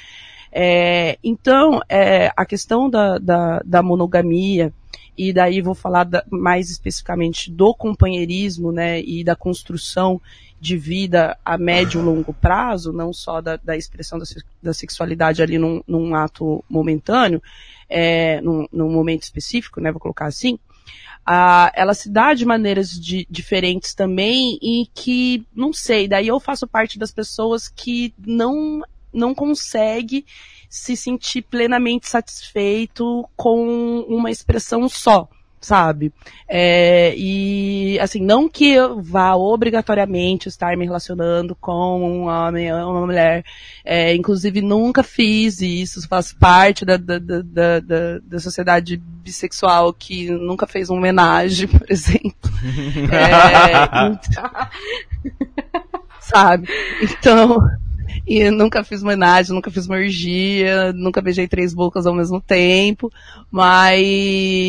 É, 0.57 1.19
então, 1.21 1.81
é, 1.89 2.31
a 2.33 2.45
questão 2.45 2.89
da, 2.89 3.17
da, 3.17 3.61
da, 3.65 3.83
monogamia, 3.83 4.71
e 5.17 5.33
daí 5.33 5.61
vou 5.61 5.75
falar 5.75 6.05
da, 6.05 6.23
mais 6.29 6.69
especificamente 6.69 7.51
do 7.51 7.75
companheirismo, 7.75 8.71
né, 8.71 9.01
e 9.01 9.21
da 9.21 9.35
construção 9.35 10.21
de 10.57 10.77
vida 10.77 11.37
a 11.43 11.57
médio 11.57 11.99
e 11.99 12.03
longo 12.05 12.33
prazo, 12.33 12.93
não 12.93 13.11
só 13.11 13.41
da, 13.41 13.57
da 13.57 13.75
expressão 13.75 14.17
da, 14.17 14.23
da, 14.63 14.73
sexualidade 14.73 15.43
ali 15.43 15.57
num, 15.57 15.83
num 15.85 16.15
ato 16.15 16.63
momentâneo, 16.69 17.43
é, 17.89 18.39
num, 18.39 18.65
num, 18.71 18.89
momento 18.89 19.23
específico, 19.23 19.81
né, 19.81 19.91
vou 19.91 19.99
colocar 19.99 20.25
assim, 20.25 20.57
ela 21.73 21.93
se 21.93 22.09
dá 22.09 22.33
de 22.33 22.45
maneiras 22.45 22.91
de, 22.91 23.27
diferentes 23.29 23.93
também 23.93 24.57
e 24.61 24.87
que, 24.93 25.45
não 25.53 25.73
sei, 25.73 26.07
daí 26.07 26.29
eu 26.29 26.39
faço 26.39 26.65
parte 26.65 26.97
das 26.97 27.11
pessoas 27.11 27.67
que 27.67 28.13
não, 28.25 28.81
não 29.15 29.33
consegue 29.33 30.25
se 30.69 30.95
sentir 30.95 31.41
plenamente 31.43 32.07
satisfeito 32.09 33.27
com 33.35 34.01
uma 34.07 34.29
expressão 34.29 34.87
só 34.89 35.29
sabe? 35.65 36.13
É, 36.47 37.13
e, 37.17 37.99
assim, 37.99 38.21
não 38.21 38.47
que 38.47 38.69
eu 38.69 39.01
vá 39.01 39.35
obrigatoriamente 39.35 40.47
estar 40.47 40.77
me 40.77 40.85
relacionando 40.85 41.55
com 41.55 42.21
um 42.21 42.27
homem 42.27 42.71
ou 42.71 42.91
uma 42.91 43.05
mulher. 43.05 43.43
É, 43.83 44.13
inclusive, 44.13 44.61
nunca 44.61 45.01
fiz 45.01 45.61
isso, 45.61 46.07
faz 46.07 46.31
parte 46.31 46.85
da, 46.85 46.97
da, 46.97 47.17
da, 47.17 47.79
da, 47.79 48.19
da 48.23 48.39
sociedade 48.39 48.97
bissexual 48.97 49.91
que 49.91 50.29
nunca 50.29 50.67
fez 50.67 50.89
uma 50.89 50.99
homenagem, 50.99 51.67
por 51.67 51.89
exemplo. 51.89 52.51
É, 53.11 54.13
então, 54.13 54.51
sabe? 56.21 56.67
Então, 57.01 57.57
e 58.27 58.49
nunca 58.49 58.83
fiz 58.83 59.03
homenagem, 59.03 59.53
nunca 59.53 59.69
fiz 59.69 59.85
uma 59.85 59.97
orgia, 59.97 60.91
nunca 60.93 61.21
beijei 61.21 61.47
três 61.47 61.73
bocas 61.73 62.05
ao 62.05 62.13
mesmo 62.13 62.41
tempo, 62.41 63.11
mas... 63.51 64.01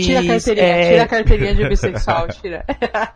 Tira 0.04 0.20
a 0.20 0.26
carteirinha, 0.26 0.66
é... 0.66 0.90
tira 0.90 1.02
a 1.02 1.08
carteirinha 1.08 1.54
de 1.54 1.68
bissexual, 1.68 2.28
tira. 2.40 2.64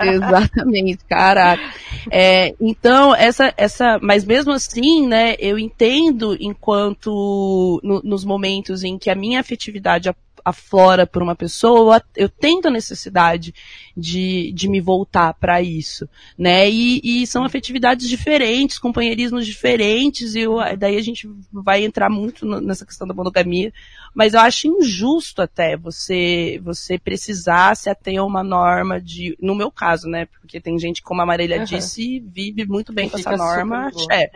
Exatamente, 0.00 1.04
caraca. 1.08 1.62
É, 2.10 2.54
então, 2.60 3.14
essa, 3.14 3.52
essa, 3.56 3.98
mas 4.00 4.24
mesmo 4.24 4.52
assim, 4.52 5.06
né, 5.06 5.34
eu 5.38 5.58
entendo 5.58 6.36
enquanto, 6.40 7.80
no, 7.82 8.00
nos 8.02 8.24
momentos 8.24 8.82
em 8.82 8.98
que 8.98 9.10
a 9.10 9.14
minha 9.14 9.40
afetividade 9.40 10.08
aflora 10.44 11.06
por 11.06 11.22
uma 11.22 11.34
pessoa, 11.34 12.02
eu 12.16 12.28
tento 12.28 12.68
a 12.68 12.70
necessidade 12.70 13.54
de, 13.96 14.52
de 14.52 14.68
me 14.68 14.80
voltar 14.80 15.34
para 15.34 15.60
isso, 15.60 16.08
né? 16.36 16.68
E, 16.70 17.00
e, 17.02 17.26
são 17.26 17.44
afetividades 17.44 18.08
diferentes, 18.08 18.78
companheirismos 18.78 19.46
diferentes, 19.46 20.34
e 20.34 20.40
eu, 20.40 20.56
daí 20.78 20.96
a 20.96 21.02
gente 21.02 21.28
vai 21.52 21.84
entrar 21.84 22.08
muito 22.08 22.46
nessa 22.60 22.86
questão 22.86 23.06
da 23.06 23.14
monogamia, 23.14 23.72
mas 24.14 24.34
eu 24.34 24.40
acho 24.40 24.66
injusto 24.66 25.42
até 25.42 25.76
você, 25.76 26.60
você 26.62 26.98
precisar 26.98 27.76
se 27.76 27.88
ater 27.88 28.18
a 28.18 28.24
uma 28.24 28.42
norma 28.42 29.00
de, 29.00 29.36
no 29.40 29.54
meu 29.54 29.70
caso, 29.70 30.08
né? 30.08 30.26
Porque 30.26 30.60
tem 30.60 30.78
gente, 30.78 31.02
como 31.02 31.22
a 31.22 31.26
Marília 31.26 31.58
uhum. 31.58 31.64
disse, 31.64 32.20
vive 32.20 32.64
muito 32.66 32.92
bem 32.92 33.08
com 33.08 33.18
essa 33.18 33.36
norma, 33.36 33.88
axé. 33.88 34.30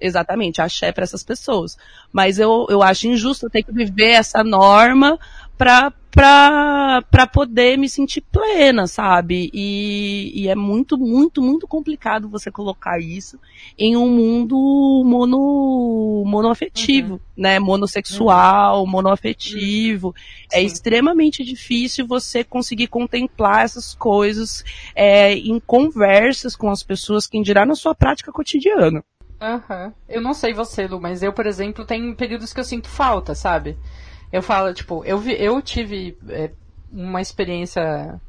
Exatamente, 0.00 0.60
axé 0.60 0.92
para 0.92 1.04
essas 1.04 1.22
pessoas. 1.22 1.76
Mas 2.12 2.38
eu, 2.38 2.66
eu 2.68 2.82
acho 2.82 3.08
injusto 3.08 3.46
eu 3.46 3.50
ter 3.50 3.62
que 3.62 3.72
viver 3.72 4.12
essa 4.12 4.42
norma 4.44 5.18
para 5.56 5.92
pra, 6.16 7.02
pra 7.10 7.26
poder 7.26 7.76
me 7.76 7.90
sentir 7.90 8.22
plena, 8.22 8.86
sabe? 8.86 9.50
E, 9.52 10.32
e 10.34 10.48
é 10.48 10.54
muito, 10.54 10.96
muito, 10.96 11.42
muito 11.42 11.68
complicado 11.68 12.26
você 12.26 12.50
colocar 12.50 12.98
isso 12.98 13.38
em 13.78 13.98
um 13.98 14.08
mundo 14.08 14.56
mono, 15.04 16.24
monoafetivo, 16.26 17.14
uhum. 17.14 17.20
né? 17.36 17.58
Monossexual, 17.58 18.80
uhum. 18.80 18.86
monoafetivo. 18.86 20.08
Uhum. 20.08 20.14
É 20.54 20.62
extremamente 20.62 21.44
difícil 21.44 22.06
você 22.06 22.42
conseguir 22.42 22.86
contemplar 22.86 23.66
essas 23.66 23.94
coisas 23.94 24.64
é, 24.94 25.34
em 25.34 25.60
conversas 25.60 26.56
com 26.56 26.70
as 26.70 26.82
pessoas, 26.82 27.26
quem 27.26 27.42
dirá 27.42 27.66
na 27.66 27.74
sua 27.74 27.94
prática 27.94 28.32
cotidiana. 28.32 29.04
Aham. 29.40 29.86
Uhum. 29.86 29.92
Eu 30.08 30.20
não 30.20 30.34
sei 30.34 30.52
você, 30.52 30.86
Lu, 30.86 31.00
mas 31.00 31.22
eu, 31.22 31.32
por 31.32 31.46
exemplo, 31.46 31.84
tenho 31.84 32.14
períodos 32.16 32.52
que 32.52 32.60
eu 32.60 32.64
sinto 32.64 32.88
falta, 32.88 33.34
sabe? 33.34 33.76
Eu 34.32 34.42
falo, 34.42 34.72
tipo, 34.72 35.04
eu, 35.04 35.18
vi, 35.18 35.36
eu 35.38 35.60
tive 35.62 36.16
é, 36.28 36.50
uma 36.92 37.20
experiência 37.20 38.20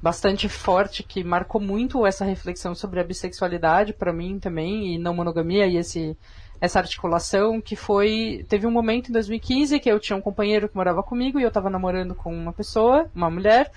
bastante 0.00 0.48
forte 0.48 1.02
que 1.02 1.22
marcou 1.22 1.60
muito 1.60 2.04
essa 2.04 2.24
reflexão 2.24 2.74
sobre 2.74 3.00
a 3.00 3.04
bissexualidade 3.04 3.92
para 3.92 4.12
mim 4.12 4.38
também 4.40 4.94
e 4.94 4.98
não 4.98 5.14
monogamia 5.14 5.66
e 5.66 5.76
esse 5.76 6.16
essa 6.60 6.78
articulação 6.78 7.60
que 7.60 7.74
foi 7.74 8.44
teve 8.48 8.66
um 8.68 8.70
momento 8.70 9.08
em 9.08 9.12
2015 9.12 9.80
que 9.80 9.90
eu 9.90 9.98
tinha 9.98 10.16
um 10.16 10.20
companheiro 10.20 10.68
que 10.68 10.76
morava 10.76 11.02
comigo 11.02 11.38
e 11.38 11.42
eu 11.42 11.48
estava 11.48 11.68
namorando 11.68 12.14
com 12.14 12.32
uma 12.32 12.52
pessoa, 12.52 13.10
uma 13.14 13.28
mulher, 13.28 13.70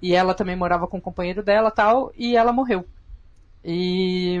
e 0.00 0.12
ela 0.12 0.34
também 0.34 0.56
morava 0.56 0.88
com 0.88 0.98
o 0.98 1.00
companheiro 1.00 1.40
dela, 1.40 1.70
tal, 1.70 2.12
e 2.16 2.36
ela 2.36 2.52
morreu. 2.52 2.84
E 3.64 4.40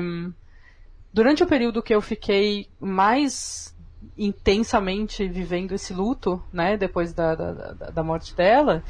durante 1.12 1.42
o 1.42 1.46
período 1.46 1.82
que 1.82 1.94
eu 1.94 2.00
fiquei 2.00 2.68
mais 2.80 3.74
intensamente 4.16 5.28
vivendo 5.28 5.72
esse 5.72 5.92
luto, 5.92 6.42
né, 6.52 6.76
depois 6.76 7.12
da, 7.12 7.34
da, 7.34 7.72
da 7.90 8.02
morte 8.02 8.34
dela, 8.34 8.82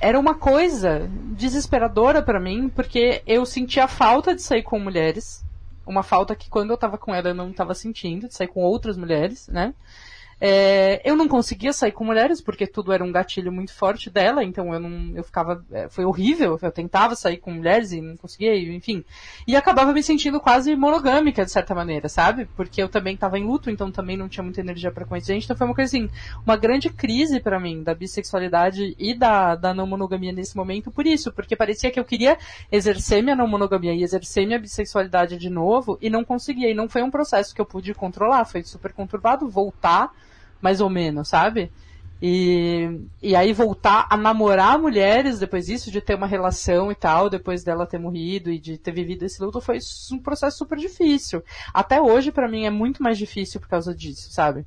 era 0.00 0.18
uma 0.18 0.34
coisa 0.34 1.10
desesperadora 1.36 2.22
para 2.22 2.38
mim, 2.38 2.68
porque 2.68 3.22
eu 3.26 3.44
sentia 3.44 3.88
falta 3.88 4.34
de 4.34 4.42
sair 4.42 4.62
com 4.62 4.78
mulheres, 4.78 5.44
uma 5.84 6.02
falta 6.02 6.36
que 6.36 6.48
quando 6.48 6.70
eu 6.70 6.76
tava 6.76 6.98
com 6.98 7.14
ela 7.14 7.30
eu 7.30 7.34
não 7.34 7.52
tava 7.52 7.74
sentindo, 7.74 8.28
de 8.28 8.34
sair 8.34 8.48
com 8.48 8.60
outras 8.60 8.96
mulheres, 8.96 9.48
né? 9.48 9.74
É, 10.40 11.00
eu 11.08 11.16
não 11.16 11.26
conseguia 11.28 11.72
sair 11.72 11.92
com 11.92 12.04
mulheres 12.04 12.40
porque 12.40 12.66
tudo 12.66 12.92
era 12.92 13.02
um 13.02 13.10
gatilho 13.10 13.50
muito 13.50 13.72
forte 13.72 14.10
dela, 14.10 14.44
então 14.44 14.72
eu 14.72 14.80
não, 14.80 15.16
eu 15.16 15.24
ficava, 15.24 15.64
é, 15.70 15.88
foi 15.88 16.04
horrível. 16.04 16.58
Eu 16.60 16.72
tentava 16.72 17.14
sair 17.14 17.38
com 17.38 17.50
mulheres 17.50 17.92
e 17.92 18.00
não 18.00 18.16
conseguia, 18.16 18.56
enfim. 18.74 19.04
E 19.46 19.56
acabava 19.56 19.92
me 19.92 20.02
sentindo 20.02 20.40
quase 20.40 20.74
monogâmica 20.76 21.44
de 21.44 21.50
certa 21.50 21.74
maneira, 21.74 22.08
sabe? 22.08 22.46
Porque 22.56 22.82
eu 22.82 22.88
também 22.88 23.14
estava 23.14 23.38
em 23.38 23.44
luto, 23.44 23.70
então 23.70 23.90
também 23.90 24.16
não 24.16 24.28
tinha 24.28 24.44
muita 24.44 24.60
energia 24.60 24.90
para 24.90 25.04
conhecer 25.04 25.34
gente. 25.34 25.44
Então 25.44 25.56
foi 25.56 25.66
uma 25.66 25.74
coisa 25.74 25.96
assim, 25.96 26.08
uma 26.44 26.56
grande 26.56 26.90
crise 26.90 27.40
para 27.40 27.58
mim 27.58 27.82
da 27.82 27.94
bissexualidade 27.94 28.94
e 28.98 29.14
da, 29.14 29.54
da 29.54 29.74
não 29.74 29.86
monogamia 29.86 30.32
nesse 30.32 30.56
momento 30.56 30.90
por 30.90 31.06
isso, 31.06 31.32
porque 31.32 31.56
parecia 31.56 31.90
que 31.90 31.98
eu 31.98 32.04
queria 32.04 32.38
exercer 32.70 33.22
minha 33.22 33.36
não 33.36 33.46
monogamia 33.46 33.94
e 33.94 34.02
exercer 34.02 34.46
minha 34.46 34.58
bissexualidade 34.58 35.36
de 35.36 35.50
novo 35.50 35.98
e 36.00 36.08
não 36.10 36.24
conseguia. 36.24 36.70
E 36.70 36.74
não 36.74 36.88
foi 36.88 37.02
um 37.02 37.10
processo 37.10 37.54
que 37.54 37.60
eu 37.60 37.66
pude 37.66 37.94
controlar, 37.94 38.44
foi 38.44 38.62
super 38.62 38.92
conturbado 38.92 39.48
voltar 39.48 40.12
mais 40.60 40.80
ou 40.80 40.90
menos, 40.90 41.28
sabe? 41.28 41.70
E, 42.20 43.00
e 43.22 43.36
aí 43.36 43.52
voltar 43.52 44.06
a 44.10 44.16
namorar 44.16 44.76
mulheres 44.78 45.38
depois 45.38 45.66
disso, 45.66 45.90
de 45.90 46.00
ter 46.00 46.16
uma 46.16 46.26
relação 46.26 46.90
e 46.90 46.94
tal, 46.94 47.30
depois 47.30 47.62
dela 47.62 47.86
ter 47.86 47.98
morrido 47.98 48.50
e 48.50 48.58
de 48.58 48.76
ter 48.76 48.90
vivido 48.90 49.22
esse 49.22 49.40
luto, 49.40 49.60
foi 49.60 49.78
um 50.12 50.18
processo 50.18 50.58
super 50.58 50.76
difícil. 50.76 51.42
Até 51.72 52.00
hoje, 52.00 52.32
para 52.32 52.48
mim, 52.48 52.64
é 52.64 52.70
muito 52.70 53.02
mais 53.02 53.16
difícil 53.16 53.60
por 53.60 53.68
causa 53.68 53.94
disso, 53.94 54.32
sabe? 54.32 54.66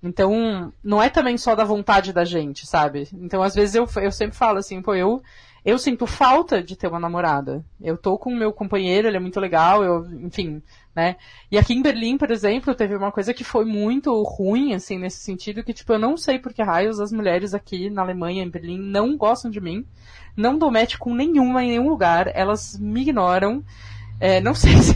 Então, 0.00 0.72
não 0.84 1.02
é 1.02 1.08
também 1.08 1.36
só 1.36 1.54
da 1.54 1.64
vontade 1.64 2.12
da 2.12 2.24
gente, 2.24 2.66
sabe? 2.66 3.08
Então, 3.14 3.42
às 3.42 3.54
vezes 3.54 3.74
eu, 3.74 3.88
eu 3.96 4.12
sempre 4.12 4.36
falo 4.36 4.58
assim, 4.58 4.80
pô, 4.80 4.94
eu, 4.94 5.22
eu 5.64 5.78
sinto 5.78 6.06
falta 6.06 6.62
de 6.62 6.76
ter 6.76 6.86
uma 6.86 7.00
namorada. 7.00 7.64
Eu 7.80 7.96
tô 7.96 8.18
com 8.18 8.30
o 8.30 8.36
meu 8.36 8.52
companheiro, 8.52 9.08
ele 9.08 9.16
é 9.16 9.20
muito 9.20 9.40
legal, 9.40 9.82
eu, 9.82 10.04
enfim, 10.20 10.62
né? 10.94 11.16
E 11.50 11.58
aqui 11.58 11.74
em 11.74 11.82
Berlim, 11.82 12.16
por 12.16 12.30
exemplo, 12.30 12.74
teve 12.74 12.94
uma 12.94 13.10
coisa 13.10 13.34
que 13.34 13.44
foi 13.44 13.64
muito 13.64 14.22
ruim, 14.22 14.74
assim, 14.74 14.98
nesse 14.98 15.18
sentido, 15.18 15.64
que, 15.64 15.72
tipo, 15.72 15.92
eu 15.92 15.98
não 15.98 16.16
sei 16.16 16.38
por 16.38 16.52
que 16.52 16.62
raios 16.62 17.00
as 17.00 17.12
mulheres 17.12 17.54
aqui 17.54 17.90
na 17.90 18.02
Alemanha, 18.02 18.42
em 18.42 18.50
Berlim, 18.50 18.78
não 18.78 19.16
gostam 19.16 19.50
de 19.50 19.60
mim, 19.60 19.84
não 20.36 20.58
dou 20.58 20.70
match 20.70 20.96
com 20.96 21.14
nenhuma 21.14 21.64
em 21.64 21.70
nenhum 21.70 21.88
lugar, 21.88 22.30
elas 22.34 22.78
me 22.78 23.02
ignoram, 23.02 23.64
é, 24.20 24.40
não 24.40 24.54
sei 24.56 24.76
se 24.78 24.94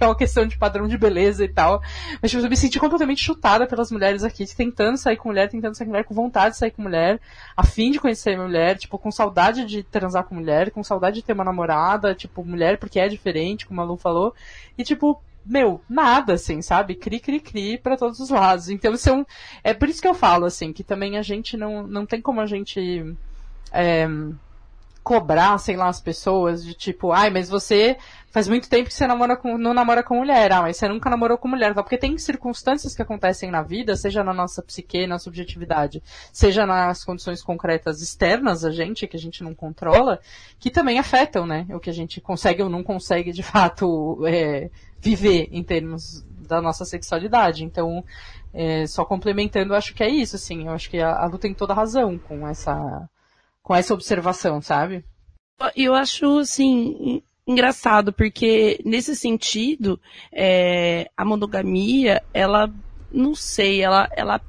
é 0.00 0.04
uma 0.04 0.14
questão 0.14 0.46
de 0.46 0.58
padrão 0.58 0.86
de 0.86 0.98
beleza 0.98 1.44
e 1.44 1.48
tal, 1.48 1.82
mas 2.20 2.30
tipo, 2.30 2.42
eu 2.44 2.50
me 2.50 2.56
senti 2.56 2.78
completamente 2.78 3.22
chutada 3.22 3.66
pelas 3.66 3.90
mulheres 3.90 4.22
aqui, 4.22 4.44
tentando 4.54 4.96
sair 4.96 5.16
com 5.16 5.28
mulher, 5.28 5.48
tentando 5.48 5.74
sair 5.74 5.86
com 5.86 5.92
mulher, 5.92 6.04
com 6.04 6.14
vontade 6.14 6.52
de 6.52 6.58
sair 6.58 6.70
com 6.70 6.82
mulher, 6.82 7.20
a 7.56 7.64
fim 7.64 7.90
de 7.90 7.98
conhecer 7.98 8.36
mulher, 8.36 8.78
tipo, 8.78 8.98
com 8.98 9.10
saudade 9.10 9.64
de 9.64 9.82
transar 9.82 10.24
com 10.24 10.34
mulher, 10.34 10.70
com 10.70 10.82
saudade 10.82 11.16
de 11.16 11.22
ter 11.22 11.32
uma 11.32 11.44
namorada, 11.44 12.14
tipo, 12.14 12.44
mulher 12.44 12.78
porque 12.78 13.00
é 13.00 13.08
diferente, 13.08 13.66
como 13.66 13.80
a 13.80 13.84
Lu 13.84 13.96
falou, 13.96 14.34
e 14.76 14.84
tipo, 14.84 15.20
meu, 15.48 15.80
nada, 15.88 16.34
assim, 16.34 16.60
sabe? 16.60 16.94
Cri, 16.94 17.18
cri, 17.18 17.40
cri 17.40 17.78
para 17.78 17.96
todos 17.96 18.20
os 18.20 18.28
lados. 18.28 18.68
Então, 18.68 18.92
isso 18.92 19.08
é, 19.08 19.12
um, 19.12 19.24
é 19.64 19.72
por 19.72 19.88
isso 19.88 20.02
que 20.02 20.08
eu 20.08 20.14
falo, 20.14 20.44
assim, 20.44 20.72
que 20.72 20.84
também 20.84 21.16
a 21.16 21.22
gente 21.22 21.56
não, 21.56 21.86
não 21.86 22.04
tem 22.04 22.20
como 22.20 22.40
a 22.40 22.46
gente 22.46 23.16
é, 23.72 24.06
cobrar, 25.08 25.56
sei 25.56 25.74
lá, 25.74 25.88
as 25.88 26.02
pessoas 26.02 26.62
de 26.62 26.74
tipo, 26.74 27.12
ai, 27.12 27.30
mas 27.30 27.48
você 27.48 27.96
faz 28.30 28.46
muito 28.46 28.68
tempo 28.68 28.88
que 28.88 28.94
você 28.94 29.06
namora 29.06 29.38
com, 29.38 29.56
não 29.56 29.72
namora 29.72 30.02
com 30.02 30.18
mulher, 30.18 30.52
ah, 30.52 30.60
mas 30.60 30.76
você 30.76 30.86
nunca 30.86 31.08
namorou 31.08 31.38
com 31.38 31.48
mulher, 31.48 31.72
porque 31.72 31.96
tem 31.96 32.18
circunstâncias 32.18 32.94
que 32.94 33.00
acontecem 33.00 33.50
na 33.50 33.62
vida, 33.62 33.96
seja 33.96 34.22
na 34.22 34.34
nossa 34.34 34.62
psique, 34.62 35.06
na 35.06 35.18
subjetividade, 35.18 36.02
seja 36.30 36.66
nas 36.66 37.06
condições 37.06 37.42
concretas 37.42 38.02
externas 38.02 38.66
a 38.66 38.70
gente, 38.70 39.06
que 39.06 39.16
a 39.16 39.18
gente 39.18 39.42
não 39.42 39.54
controla, 39.54 40.20
que 40.58 40.70
também 40.70 40.98
afetam, 40.98 41.46
né, 41.46 41.66
o 41.70 41.80
que 41.80 41.88
a 41.88 41.94
gente 41.94 42.20
consegue 42.20 42.62
ou 42.62 42.68
não 42.68 42.82
consegue 42.82 43.32
de 43.32 43.42
fato 43.42 44.26
é, 44.26 44.68
viver 45.00 45.48
em 45.50 45.62
termos 45.62 46.24
da 46.46 46.60
nossa 46.60 46.84
sexualidade. 46.84 47.64
Então, 47.64 48.04
é, 48.52 48.86
só 48.86 49.04
complementando, 49.04 49.74
acho 49.74 49.94
que 49.94 50.02
é 50.02 50.08
isso, 50.08 50.36
assim. 50.36 50.66
Eu 50.66 50.72
acho 50.72 50.90
que 50.90 50.98
a, 50.98 51.16
a 51.16 51.26
Lu 51.26 51.38
tem 51.38 51.54
toda 51.54 51.74
razão 51.74 52.18
com 52.18 52.46
essa, 52.46 53.08
com 53.62 53.74
essa 53.74 53.94
observação, 53.94 54.60
sabe? 54.60 55.04
Eu 55.76 55.94
acho, 55.94 56.38
assim, 56.38 57.22
engraçado, 57.46 58.12
porque 58.12 58.80
nesse 58.84 59.16
sentido, 59.16 60.00
é, 60.32 61.10
a 61.16 61.24
monogamia, 61.24 62.22
ela, 62.32 62.72
não 63.10 63.34
sei, 63.34 63.82
ela, 63.82 64.08
ela, 64.14 64.40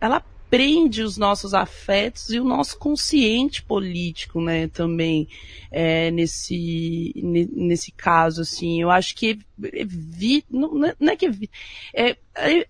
ela 0.00 0.22
prende 0.50 1.02
os 1.02 1.16
nossos 1.16 1.54
afetos 1.54 2.28
e 2.28 2.38
o 2.38 2.44
nosso 2.44 2.78
consciente 2.78 3.62
político, 3.62 4.38
né, 4.42 4.68
também, 4.68 5.26
é, 5.70 6.10
nesse, 6.10 7.10
nesse 7.14 7.90
caso, 7.90 8.42
assim, 8.42 8.82
eu 8.82 8.90
acho 8.90 9.14
que 9.16 9.38
evita, 9.72 10.46
não, 10.50 10.74
não 10.74 11.12
é 11.12 11.16
que 11.16 11.26
evita, 11.26 11.52
é, 11.94 12.16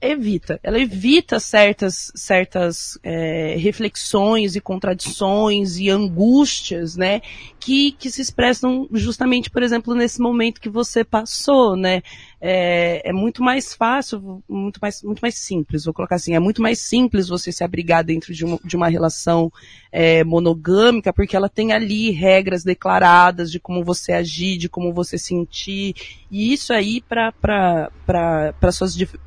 evita, 0.00 0.58
ela 0.62 0.78
evita 0.78 1.38
certas, 1.38 2.10
certas 2.14 2.98
é, 3.02 3.54
reflexões 3.56 4.56
e 4.56 4.60
contradições 4.60 5.78
e 5.78 5.88
angústias, 5.88 6.96
né, 6.96 7.20
que, 7.60 7.92
que 7.92 8.10
se 8.10 8.20
expressam 8.20 8.88
justamente, 8.92 9.50
por 9.50 9.62
exemplo, 9.62 9.94
nesse 9.94 10.20
momento 10.20 10.60
que 10.60 10.68
você 10.68 11.04
passou, 11.04 11.76
né, 11.76 12.02
é, 12.40 13.08
é 13.08 13.12
muito 13.12 13.40
mais 13.40 13.72
fácil, 13.72 14.42
muito 14.48 14.80
mais, 14.82 15.00
muito 15.04 15.20
mais 15.20 15.36
simples, 15.36 15.84
vou 15.84 15.94
colocar 15.94 16.16
assim, 16.16 16.34
é 16.34 16.40
muito 16.40 16.60
mais 16.60 16.80
simples 16.80 17.28
você 17.28 17.52
se 17.52 17.62
abrigar 17.62 18.02
dentro 18.02 18.34
de 18.34 18.44
uma, 18.44 18.58
de 18.64 18.74
uma 18.74 18.88
relação 18.88 19.52
é, 19.92 20.24
monogâmica, 20.24 21.12
porque 21.12 21.36
ela 21.36 21.48
tem 21.48 21.72
ali 21.72 22.10
regras 22.10 22.64
declaradas 22.64 23.52
de 23.52 23.60
como 23.60 23.84
você 23.84 24.12
agir, 24.12 24.56
de 24.56 24.68
como 24.68 24.92
você 24.92 25.16
sentir, 25.16 25.94
e 26.32 26.52
isso 26.52 26.72
aí 26.82 27.00
para 27.00 27.38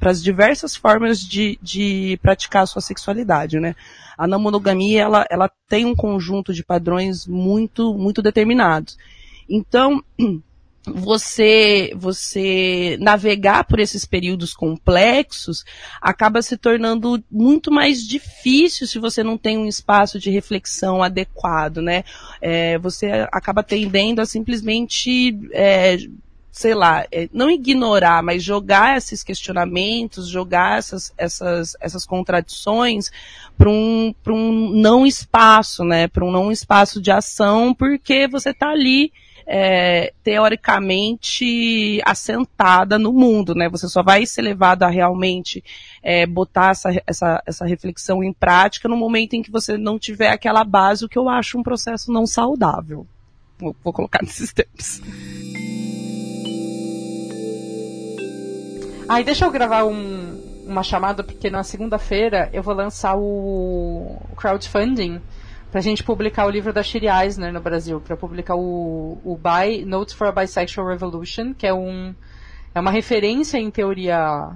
as 0.01 0.23
diversas 0.23 0.75
formas 0.75 1.19
de, 1.19 1.57
de 1.61 2.19
praticar 2.21 2.63
a 2.63 2.67
sua 2.67 2.81
sexualidade, 2.81 3.59
né? 3.59 3.75
A 4.17 4.27
não 4.27 4.39
monogamia, 4.39 5.01
ela, 5.01 5.25
ela 5.29 5.51
tem 5.67 5.85
um 5.85 5.95
conjunto 5.95 6.53
de 6.53 6.63
padrões 6.63 7.25
muito, 7.25 7.93
muito 7.93 8.21
determinados. 8.21 8.97
Então, 9.49 10.03
você 10.87 11.91
você 11.95 12.95
navegar 13.01 13.63
por 13.63 13.79
esses 13.79 14.05
períodos 14.05 14.53
complexos 14.53 15.65
acaba 15.99 16.43
se 16.43 16.57
tornando 16.57 17.23
muito 17.31 17.71
mais 17.71 18.05
difícil 18.05 18.85
se 18.85 18.99
você 18.99 19.23
não 19.23 19.35
tem 19.35 19.57
um 19.57 19.67
espaço 19.67 20.19
de 20.19 20.29
reflexão 20.29 21.01
adequado, 21.01 21.81
né? 21.81 22.03
É, 22.39 22.77
você 22.77 23.27
acaba 23.31 23.63
tendendo 23.63 24.19
a 24.19 24.25
simplesmente 24.27 25.39
é, 25.51 25.97
sei 26.55 26.73
lá, 26.73 27.05
é, 27.11 27.27
não 27.33 27.51
ignorar, 27.51 28.23
mas 28.23 28.41
jogar 28.41 28.95
esses 28.95 29.21
questionamentos, 29.21 30.29
jogar 30.29 30.77
essas, 30.77 31.13
essas, 31.17 31.75
essas 31.81 32.05
contradições 32.05 33.11
para 33.57 33.69
um, 33.69 34.15
um 34.25 34.69
não 34.69 35.05
espaço, 35.05 35.83
né? 35.83 36.07
Para 36.07 36.23
um 36.23 36.31
não 36.31 36.53
espaço 36.53 37.01
de 37.01 37.11
ação, 37.11 37.73
porque 37.73 38.25
você 38.29 38.51
está 38.51 38.69
ali 38.69 39.11
é, 39.45 40.13
teoricamente 40.23 42.01
assentada 42.05 42.97
no 42.97 43.11
mundo, 43.11 43.53
né? 43.53 43.67
Você 43.67 43.89
só 43.89 44.01
vai 44.01 44.25
ser 44.25 44.41
levado 44.41 44.83
a 44.83 44.87
realmente 44.87 45.61
é, 46.01 46.25
botar 46.25 46.71
essa, 46.71 47.03
essa, 47.05 47.43
essa 47.45 47.65
reflexão 47.65 48.23
em 48.23 48.31
prática 48.31 48.87
no 48.87 48.95
momento 48.95 49.33
em 49.33 49.41
que 49.41 49.51
você 49.51 49.77
não 49.77 49.99
tiver 49.99 50.29
aquela 50.29 50.63
base, 50.63 51.03
o 51.03 51.09
que 51.09 51.17
eu 51.17 51.27
acho 51.27 51.59
um 51.59 51.63
processo 51.63 52.13
não 52.13 52.25
saudável. 52.25 53.05
Vou, 53.59 53.75
vou 53.83 53.91
colocar 53.91 54.19
nesses 54.23 54.53
termos. 54.53 55.01
Aí 59.07 59.21
ah, 59.21 59.25
deixa 59.25 59.45
eu 59.45 59.51
gravar 59.51 59.85
um, 59.85 60.63
uma 60.65 60.81
chamada, 60.81 61.23
porque 61.23 61.47
na 61.47 61.63
segunda-feira 61.63 62.49
eu 62.51 62.63
vou 62.63 62.73
lançar 62.73 63.15
o, 63.15 64.19
crowdfunding 64.35 65.21
pra 65.71 65.79
gente 65.79 66.03
publicar 66.03 66.47
o 66.47 66.49
livro 66.49 66.73
da 66.73 66.81
Shiri 66.81 67.07
Eisner 67.07 67.53
no 67.53 67.61
Brasil, 67.61 68.01
para 68.01 68.17
publicar 68.17 68.55
o, 68.55 69.19
o 69.23 69.37
Bi, 69.37 69.85
Notes 69.85 70.15
for 70.15 70.27
a 70.27 70.31
Bisexual 70.31 70.87
Revolution, 70.87 71.53
que 71.53 71.67
é 71.67 71.73
um 71.73 72.15
é 72.73 72.79
uma 72.79 72.89
referência 72.89 73.59
em 73.59 73.69
teoria 73.69 74.51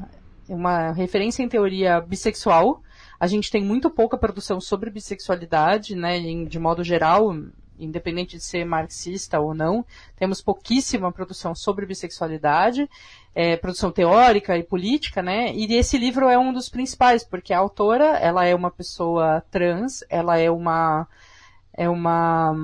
uma 0.47 0.93
referência 0.93 1.43
em 1.43 1.47
teoria 1.47 2.01
bissexual. 2.01 2.81
A 3.19 3.27
gente 3.27 3.51
tem 3.51 3.63
muito 3.63 3.87
pouca 3.87 4.17
produção 4.17 4.59
sobre 4.59 4.89
bissexualidade, 4.89 5.95
né, 5.95 6.19
de 6.45 6.57
modo 6.57 6.83
geral, 6.83 7.35
independente 7.79 8.37
de 8.37 8.43
ser 8.43 8.65
marxista 8.65 9.39
ou 9.39 9.53
não, 9.53 9.85
temos 10.15 10.41
pouquíssima 10.41 11.11
produção 11.11 11.55
sobre 11.55 11.85
bissexualidade, 11.85 12.89
é, 13.33 13.55
produção 13.55 13.91
teórica 13.91 14.57
e 14.57 14.63
política, 14.63 15.21
né? 15.21 15.53
E 15.53 15.73
esse 15.75 15.97
livro 15.97 16.27
é 16.27 16.37
um 16.37 16.51
dos 16.51 16.69
principais, 16.69 17.23
porque 17.23 17.53
a 17.53 17.59
autora, 17.59 18.17
ela 18.17 18.45
é 18.45 18.55
uma 18.55 18.71
pessoa 18.71 19.43
trans, 19.51 20.03
ela 20.09 20.37
é 20.37 20.49
uma 20.49 21.07
é 21.73 21.89
uma 21.89 22.55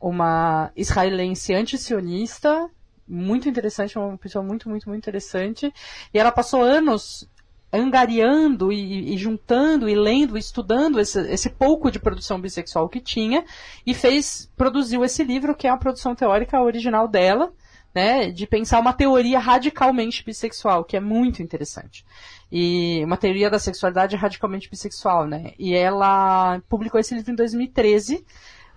uma 0.00 0.70
israelense 0.76 1.54
antisionista, 1.54 2.70
muito 3.08 3.48
interessante, 3.48 3.98
uma 3.98 4.16
pessoa 4.18 4.44
muito, 4.44 4.68
muito, 4.68 4.88
muito 4.88 5.02
interessante. 5.02 5.72
E 6.12 6.18
ela 6.18 6.32
passou 6.32 6.62
anos 6.62 7.28
angariando 7.72 8.72
e, 8.72 9.14
e, 9.14 9.18
juntando 9.18 9.88
e 9.88 9.94
lendo, 9.94 10.38
estudando 10.38 11.00
esse, 11.00 11.20
esse, 11.30 11.50
pouco 11.50 11.90
de 11.90 11.98
produção 11.98 12.40
bissexual 12.40 12.88
que 12.88 13.00
tinha 13.00 13.44
e 13.84 13.92
fez, 13.92 14.50
produziu 14.56 15.04
esse 15.04 15.22
livro 15.24 15.54
que 15.54 15.66
é 15.66 15.70
a 15.70 15.76
produção 15.76 16.14
teórica 16.14 16.60
original 16.60 17.06
dela, 17.08 17.52
né, 17.96 18.30
de 18.30 18.46
pensar 18.46 18.78
uma 18.78 18.92
teoria 18.92 19.38
radicalmente 19.38 20.22
bissexual, 20.22 20.84
que 20.84 20.98
é 20.98 21.00
muito 21.00 21.42
interessante. 21.42 22.04
E 22.52 23.02
uma 23.02 23.16
teoria 23.16 23.48
da 23.48 23.58
sexualidade 23.58 24.14
radicalmente 24.16 24.68
bissexual, 24.68 25.26
né? 25.26 25.52
E 25.58 25.74
ela 25.74 26.60
publicou 26.68 27.00
esse 27.00 27.14
livro 27.14 27.32
em 27.32 27.34
2013. 27.34 28.22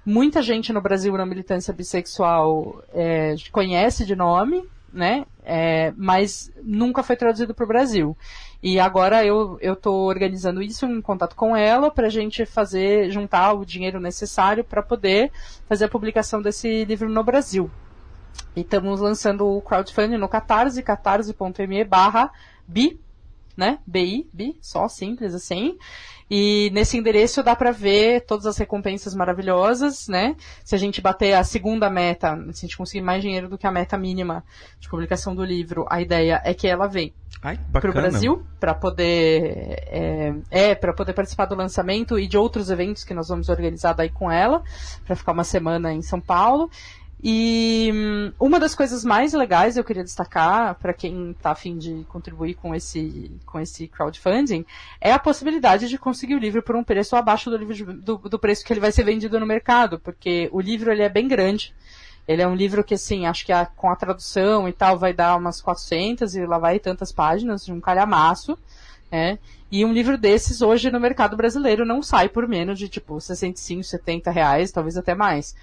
Muita 0.06 0.42
gente 0.42 0.72
no 0.72 0.80
Brasil 0.82 1.12
na 1.18 1.26
militância 1.26 1.74
bissexual 1.74 2.82
é, 2.94 3.36
conhece 3.52 4.06
de 4.06 4.16
nome, 4.16 4.64
né? 4.92 5.26
É, 5.44 5.92
mas 5.98 6.50
nunca 6.64 7.04
foi 7.04 7.18
traduzido 7.18 7.54
para 7.54 7.66
o 7.66 7.68
Brasil. 7.68 8.16
E 8.64 8.80
agora 8.80 9.26
eu 9.26 9.60
estou 9.62 10.08
organizando 10.08 10.62
isso 10.62 10.86
em 10.86 11.02
contato 11.02 11.36
com 11.36 11.54
ela 11.58 11.92
para 11.92 12.08
a 12.08 12.10
gente 12.10 12.46
fazer, 12.46 13.12
juntar 13.12 13.52
o 13.52 13.66
dinheiro 13.66 14.00
necessário 14.00 14.64
para 14.64 14.82
poder 14.82 15.30
fazer 15.68 15.86
a 15.86 15.90
publicação 15.90 16.42
desse 16.42 16.86
livro 16.86 17.10
no 17.10 17.22
Brasil. 17.22 17.70
E 18.56 18.62
estamos 18.62 19.00
lançando 19.00 19.48
o 19.48 19.62
crowdfunding 19.62 20.18
no 20.18 20.28
Catarse, 20.28 20.82
catarse.me 20.82 21.84
barra 21.84 22.32
bi, 22.68 23.00
né? 23.56 23.80
BI, 23.86 24.28
bi, 24.34 24.58
só 24.62 24.88
simples 24.88 25.34
assim. 25.34 25.78
E 26.30 26.70
nesse 26.74 26.96
endereço 26.96 27.42
dá 27.42 27.56
para 27.56 27.72
ver 27.72 28.22
todas 28.22 28.46
as 28.46 28.58
recompensas 28.58 29.16
maravilhosas, 29.16 30.08
né? 30.08 30.36
Se 30.64 30.76
a 30.76 30.78
gente 30.78 31.02
bater 31.02 31.34
a 31.34 31.44
segunda 31.44 31.90
meta, 31.90 32.36
se 32.54 32.66
a 32.66 32.68
gente 32.68 32.78
conseguir 32.78 33.02
mais 33.02 33.22
dinheiro 33.22 33.50
do 33.50 33.58
que 33.58 33.66
a 33.66 33.72
meta 33.72 33.98
mínima 33.98 34.44
de 34.80 34.88
publicação 34.88 35.34
do 35.36 35.44
livro, 35.44 35.88
a 35.90 36.00
ideia 36.00 36.40
é 36.46 36.54
que 36.54 36.68
ela 36.68 36.88
vem 36.88 37.14
para 37.72 37.90
o 37.90 37.94
Brasil 37.94 38.46
para 38.60 38.76
poder 38.76 39.82
é, 39.88 40.34
é 40.52 40.76
para 40.76 40.94
poder 40.94 41.14
participar 41.14 41.46
do 41.46 41.56
lançamento 41.56 42.20
e 42.20 42.28
de 42.28 42.38
outros 42.38 42.70
eventos 42.70 43.04
que 43.04 43.14
nós 43.14 43.30
vamos 43.30 43.48
organizar 43.50 43.94
daí 43.94 44.10
com 44.10 44.30
ela 44.30 44.62
para 45.06 45.16
ficar 45.16 45.32
uma 45.32 45.44
semana 45.44 45.94
em 45.94 46.02
São 46.02 46.20
Paulo 46.20 46.70
e 47.22 47.92
hum, 47.94 48.32
uma 48.40 48.60
das 48.60 48.74
coisas 48.74 49.04
mais 49.04 49.34
legais 49.34 49.76
eu 49.76 49.84
queria 49.84 50.04
destacar 50.04 50.76
para 50.76 50.94
quem 50.94 51.32
está 51.32 51.52
afim 51.52 51.78
de 51.78 52.06
contribuir 52.08 52.54
com 52.54 52.74
esse, 52.74 53.30
com 53.46 53.60
esse 53.60 53.90
crowdfunding 53.90 54.66
é 55.02 55.12
a 55.12 55.20
possibilidade 55.20 55.90
de 55.90 55.98
conseguir 55.98 56.36
o 56.36 56.40
livro 56.40 56.64
por 56.64 56.78
um 56.78 56.84
preço 56.84 57.18
abaixo 57.18 57.50
do, 57.50 57.58
livro 57.58 57.74
de, 57.74 57.84
do, 57.84 58.18
do, 58.18 58.40
preço 58.40 58.64
que 58.64 58.72
ele 58.72 58.80
vai 58.80 58.94
ser 58.94 59.04
vendido 59.04 59.38
no 59.38 59.46
mercado, 59.46 60.00
porque 60.00 60.50
o 60.54 60.62
livro 60.62 60.92
ele 60.92 61.04
é 61.04 61.10
bem 61.10 61.28
grande. 61.28 61.74
Ele 62.26 62.44
é 62.44 62.48
um 62.48 62.56
livro 62.56 62.84
que, 62.84 62.94
assim, 62.94 63.26
acho 63.26 63.44
que 63.44 63.52
a, 63.52 63.66
com 63.66 63.90
a 63.90 63.96
tradução 63.96 64.70
e 64.70 64.72
tal 64.72 65.00
vai 65.00 65.12
dar 65.12 65.36
umas 65.36 65.60
400 65.60 66.36
e 66.36 66.46
lá 66.46 66.60
vai 66.60 66.78
tantas 66.78 67.12
páginas, 67.12 67.66
de 67.66 67.74
um 67.74 67.82
calhamaço, 67.82 68.56
né? 69.12 69.40
E 69.72 69.84
um 69.84 69.92
livro 69.92 70.16
desses 70.16 70.62
hoje 70.62 70.92
no 70.92 71.00
mercado 71.00 71.36
brasileiro 71.36 71.84
não 71.84 72.04
sai 72.04 72.30
por 72.30 72.48
menos 72.48 72.78
de, 72.78 72.88
tipo, 72.88 73.20
65, 73.20 73.84
70 73.84 74.30
reais, 74.30 74.72
talvez 74.72 74.96
até 74.96 75.16
mais. 75.16 75.56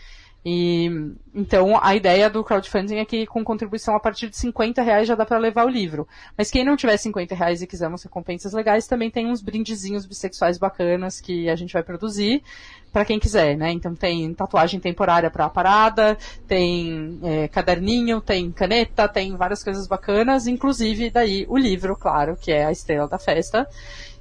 E, 0.49 0.89
então, 1.35 1.77
a 1.83 1.97
ideia 1.97 2.31
do 2.31 2.45
crowdfunding 2.45 2.99
é 2.99 3.05
que 3.05 3.27
com 3.27 3.43
contribuição 3.43 3.97
a 3.97 3.99
partir 3.99 4.31
de 4.31 4.37
50 4.37 4.81
reais 4.81 5.09
já 5.09 5.17
dá 5.17 5.27
para 5.27 5.39
levar 5.39 5.67
o 5.67 5.69
livro. 5.69 6.07
Mas 6.39 6.53
quem 6.53 6.65
não 6.65 6.77
tiver 6.77 6.97
50 6.97 7.35
reais 7.35 7.63
e 7.63 7.67
quiser 7.67 7.89
umas 7.89 8.05
recompensas 8.05 8.53
legais, 8.53 8.87
também 8.87 9.11
tem 9.11 9.27
uns 9.27 9.43
brindezinhos 9.43 10.07
bissexuais 10.07 10.57
bacanas 10.57 11.21
que 11.21 11.51
a 11.51 11.57
gente 11.57 11.73
vai 11.73 11.83
produzir 11.83 12.45
para 12.93 13.05
quem 13.05 13.19
quiser, 13.19 13.57
né? 13.57 13.73
Então 13.73 13.93
tem 13.93 14.33
tatuagem 14.35 14.79
temporária 14.79 15.33
para 15.33 15.47
a 15.47 15.51
parada, 15.51 16.17
tem 16.47 17.19
é, 17.25 17.49
caderninho, 17.49 18.21
tem 18.21 18.53
caneta, 18.53 19.09
tem 19.09 19.35
várias 19.37 19.65
coisas 19.65 19.89
bacanas, 19.89 20.47
inclusive 20.47 21.11
daí 21.11 21.45
o 21.49 21.59
livro, 21.59 21.97
claro, 21.97 22.37
que 22.37 22.53
é 22.53 22.65
a 22.65 22.71
estrela 22.71 23.09
da 23.09 23.19
festa. 23.19 23.69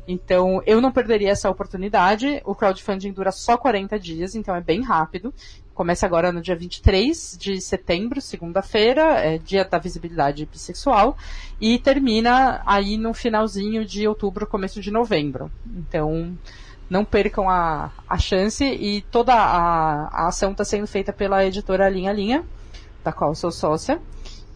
Então, 0.07 0.61
eu 0.65 0.79
não 0.79 0.91
perderia 0.91 1.31
essa 1.31 1.49
oportunidade. 1.49 2.41
O 2.45 2.53
crowdfunding 2.53 3.11
dura 3.11 3.31
só 3.31 3.57
40 3.57 3.99
dias, 3.99 4.35
então 4.35 4.55
é 4.55 4.61
bem 4.61 4.81
rápido. 4.81 5.33
Começa 5.73 6.05
agora 6.05 6.31
no 6.31 6.41
dia 6.41 6.55
23 6.55 7.37
de 7.37 7.59
setembro, 7.59 8.21
segunda-feira, 8.21 9.19
é 9.19 9.37
dia 9.37 9.65
da 9.65 9.77
visibilidade 9.77 10.45
bissexual, 10.45 11.17
e 11.59 11.77
termina 11.79 12.61
aí 12.65 12.97
no 12.97 13.13
finalzinho 13.13 13.83
de 13.83 14.07
outubro, 14.07 14.47
começo 14.47 14.79
de 14.79 14.89
novembro. 14.89 15.51
Então, 15.65 16.37
não 16.89 17.03
percam 17.03 17.49
a, 17.49 17.91
a 18.07 18.17
chance 18.17 18.63
e 18.63 19.01
toda 19.11 19.33
a, 19.33 20.07
a 20.07 20.27
ação 20.27 20.51
está 20.51 20.63
sendo 20.63 20.87
feita 20.87 21.11
pela 21.11 21.45
editora 21.45 21.89
Linha 21.89 22.13
Linha, 22.13 22.45
da 23.03 23.11
qual 23.11 23.35
sou 23.35 23.51
sócia. 23.51 23.99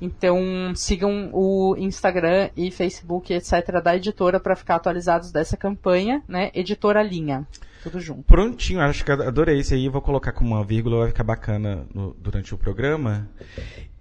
Então 0.01 0.73
sigam 0.75 1.29
o 1.33 1.75
Instagram 1.77 2.49
e 2.55 2.71
Facebook, 2.71 3.33
etc., 3.33 3.81
da 3.83 3.95
editora 3.95 4.39
para 4.39 4.55
ficar 4.55 4.75
atualizados 4.75 5.31
dessa 5.31 5.57
campanha, 5.57 6.23
né? 6.27 6.51
Editora 6.53 7.03
Linha. 7.03 7.45
Tudo 7.83 7.99
junto. 7.99 8.23
Prontinho, 8.23 8.81
acho 8.81 9.05
que 9.05 9.11
adorei 9.11 9.59
esse 9.59 9.73
aí. 9.73 9.87
Vou 9.87 10.01
colocar 10.01 10.33
como 10.33 10.55
uma 10.55 10.63
vírgula, 10.65 10.99
vai 10.99 11.07
ficar 11.07 11.23
bacana 11.23 11.85
no, 11.93 12.13
durante 12.19 12.53
o 12.53 12.57
programa. 12.57 13.29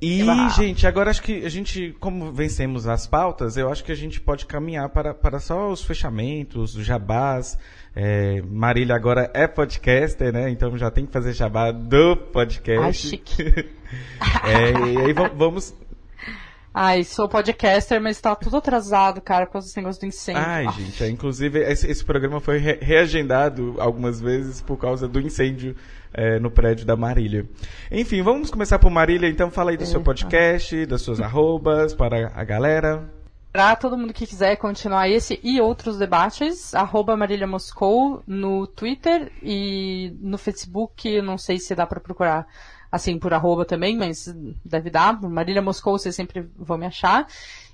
E, 0.03 0.25
gente, 0.57 0.87
agora 0.87 1.11
acho 1.11 1.23
que 1.23 1.45
a 1.45 1.49
gente, 1.49 1.95
como 2.01 2.33
vencemos 2.33 2.89
as 2.89 3.07
pautas, 3.07 3.57
eu 3.57 3.71
acho 3.71 3.85
que 3.85 3.93
a 3.93 3.97
gente 3.97 4.21
pode 4.21 4.47
caminhar 4.47 4.89
para, 4.89 5.15
para 5.15 5.39
só 5.39 5.71
os 5.71 5.85
fechamentos, 5.85 6.75
os 6.75 6.85
jabás. 6.85 7.57
É, 7.95 8.43
Marília 8.43 8.95
agora 8.95 9.31
é 9.33 9.47
podcaster, 9.47 10.33
né? 10.33 10.51
Então 10.51 10.77
já 10.77 10.91
tem 10.91 11.07
que 11.07 11.13
fazer 11.13 11.33
jabá 11.33 11.71
do 11.71 12.17
podcast. 12.17 12.85
Ai, 12.85 12.93
chique. 12.93 13.43
é, 14.45 14.93
e 14.93 14.99
aí 14.99 15.13
vamos 15.13 15.75
Ai, 16.81 17.03
sou 17.03 17.29
podcaster, 17.29 18.01
mas 18.01 18.21
tá 18.21 18.37
tudo 18.37 18.59
atrasado, 18.59 19.21
cara, 19.21 19.47
por 19.47 19.55
causa 19.55 19.67
desse 19.67 19.77
negócio 19.79 20.01
do 20.01 20.07
incêndio. 20.07 20.41
Ai, 20.47 20.65
ah. 20.65 20.71
gente, 20.71 21.03
é, 21.03 21.09
inclusive 21.09 21.59
esse, 21.59 21.91
esse, 21.91 22.05
programa 22.05 22.39
foi 22.41 22.59
re 22.59 22.79
reagendado 22.81 23.75
algumas 23.81 24.21
vezes 24.21 24.63
por 24.63 24.77
causa 24.77 25.09
do 25.09 25.19
incêndio 25.19 25.75
é, 26.15 26.39
no 26.39 26.53
prédio 26.53 26.87
da 26.87 26.95
Marília. 26.95 27.45
Enfim, 27.91 28.23
vamos 28.23 28.49
começar 28.49 28.79
por 28.79 28.93
Marília, 28.93 29.29
então 29.29 29.51
fala 29.51 29.73
aí 29.73 29.77
do 29.77 29.85
seu 29.85 30.01
podcast, 30.01 30.87
das 30.87 31.03
suas 31.03 31.21
arrobas, 31.21 31.95
para 31.95 32.31
a 32.33 32.45
galera. 32.45 33.11
Para 33.51 33.75
todo 33.75 33.99
mundo 33.99 34.13
que 34.13 34.25
quiser 34.25 34.55
continuar 34.55 35.09
esse 35.09 35.41
e 35.43 35.61
outros 35.61 35.99
debates, 35.99 36.77
arroba 36.77 37.17
Marília 37.17 37.49
Moscou 37.49 38.23
no 38.25 38.69
Twitter 38.69 39.33
e 39.43 40.17
no 40.21 40.39
Facebook, 40.39 41.21
não 41.23 41.37
sei 41.37 41.59
se 41.59 41.75
dá 41.75 41.85
para 41.85 41.99
procurar 41.99 42.47
assim, 42.91 43.19
por 43.19 43.33
arroba 43.33 43.65
também, 43.65 43.97
mas 43.97 44.35
deve 44.65 44.91
dar. 44.91 45.21
Marília 45.23 45.63
Moscou, 45.63 45.99
vocês 45.99 46.15
sempre 46.15 46.49
vão 46.57 46.79
me 46.79 46.87
achar. 46.87 47.27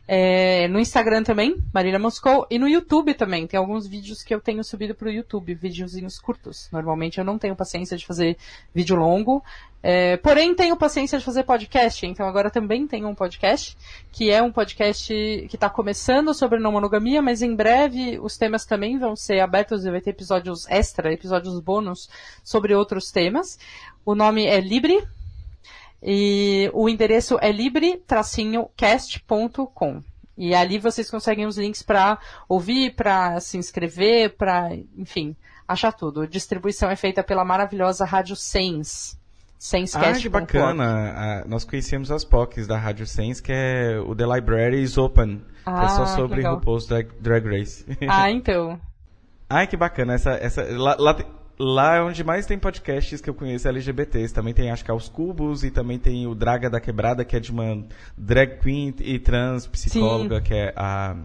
É, 0.07 0.69
no 0.69 0.79
Instagram 0.79 1.23
também, 1.23 1.57
Marília 1.73 1.99
Moscou, 1.99 2.47
e 2.51 2.59
no 2.59 2.69
YouTube 2.69 3.15
também. 3.15 3.47
Tem 3.47 3.59
alguns 3.59 3.87
vídeos 3.87 4.23
que 4.23 4.35
eu 4.35 4.41
tenho 4.41 4.63
subido 4.63 4.95
para 4.95 5.09
o 5.09 5.11
YouTube, 5.11 5.55
videozinhos 5.55 6.19
curtos. 6.19 6.69
Normalmente 6.71 7.19
eu 7.19 7.25
não 7.25 7.39
tenho 7.39 7.57
paciência 7.57 7.97
de 7.97 8.05
fazer 8.05 8.37
vídeo 8.75 8.97
longo, 8.97 9.43
é, 9.87 10.17
porém 10.17 10.55
tenho 10.55 10.77
paciência 10.79 11.19
de 11.19 11.25
fazer 11.27 11.43
podcast, 11.43 12.07
então 12.07 12.27
agora 12.27 12.51
também 12.51 12.87
tenho 12.87 13.07
um 13.07 13.15
podcast, 13.15 13.77
que 14.11 14.31
é 14.31 14.43
um 14.43 14.51
podcast 14.51 15.07
que 15.07 15.57
está 15.57 15.69
começando 15.69 16.33
sobre 16.33 16.59
não 16.59 16.73
monogamia, 16.73 17.21
mas 17.21 17.43
em 17.43 17.55
breve 17.55 18.19
os 18.19 18.39
temas 18.39 18.65
também 18.65 18.99
vão 18.99 19.15
ser 19.15 19.41
abertos 19.41 19.85
e 19.85 19.91
vai 19.91 20.01
ter 20.01 20.11
episódios 20.11 20.67
extra, 20.71 21.13
episódios 21.13 21.61
bônus 21.61 22.09
sobre 22.43 22.75
outros 22.75 23.11
temas. 23.11 23.59
O 24.05 24.15
nome 24.15 24.47
é 24.47 24.61
Libre 24.61 25.03
e 26.03 26.71
o 26.75 26.87
endereço 26.89 27.39
é 27.41 27.51
libre-cast.com. 27.51 30.03
E 30.37 30.55
ali 30.55 30.79
vocês 30.79 31.11
conseguem 31.11 31.47
os 31.47 31.57
links 31.57 31.83
para 31.83 32.19
ouvir, 32.49 32.95
para 32.95 33.41
se 33.41 33.57
inscrever, 33.57 34.37
para, 34.37 34.71
enfim, 34.99 35.35
achar 35.67 35.93
tudo. 35.93 36.21
A 36.23 36.27
distribuição 36.27 36.91
é 36.91 36.97
feita 36.97 37.23
pela 37.23 37.45
maravilhosa 37.45 38.05
Rádio 38.05 38.37
Sens. 38.37 39.19
Sensecast. 39.59 40.19
Ah, 40.19 40.21
que 40.21 40.29
bacana. 40.29 41.15
Ah, 41.17 41.45
nós 41.47 41.65
conhecemos 41.65 42.11
as 42.11 42.23
POCs 42.23 42.67
da 42.67 42.77
Rádio 42.77 43.07
Sens, 43.07 43.41
que 43.41 43.51
é 43.51 43.99
o 43.99 44.15
The 44.15 44.27
Library 44.27 44.83
is 44.83 44.99
Open. 44.99 45.41
Ah, 45.65 45.81
que 45.81 45.87
é 45.87 45.89
só 45.89 46.03
ah, 46.03 46.07
sobre 46.09 46.43
RuPaul's 46.43 46.87
Drag, 46.87 47.09
Drag 47.19 47.47
Race. 47.47 47.87
Ah, 48.07 48.31
então. 48.31 48.79
Ai, 49.49 49.67
que 49.67 49.77
bacana. 49.77 50.13
Essa, 50.13 50.33
essa, 50.33 50.65
lá, 50.77 50.97
lá, 50.99 51.17
Lá 51.59 51.97
é 51.97 52.03
onde 52.03 52.25
mais 52.25 52.47
tem 52.47 52.59
podcasts 52.59 53.21
que 53.21 53.31
eu 53.31 53.35
conheço 53.35 53.69
LGBTs. 53.69 54.35
Também 54.35 54.53
tem, 54.53 54.71
acho 54.71 54.85
que, 54.85 54.91
Aos 54.91 55.09
Cubos 55.09 55.63
e 55.63 55.71
também 55.71 55.99
tem 55.99 56.27
o 56.27 56.35
Draga 56.35 56.69
da 56.69 56.81
Quebrada, 56.81 57.25
que 57.25 57.37
é 57.37 57.41
de 57.41 57.53
uma 57.53 57.85
drag 58.17 58.59
queen 58.59 58.95
e 59.01 59.19
trans 59.19 59.67
psicóloga, 59.67 60.39
Sim. 60.39 60.43
que 60.43 60.55
é 60.55 60.73
a. 60.77 61.17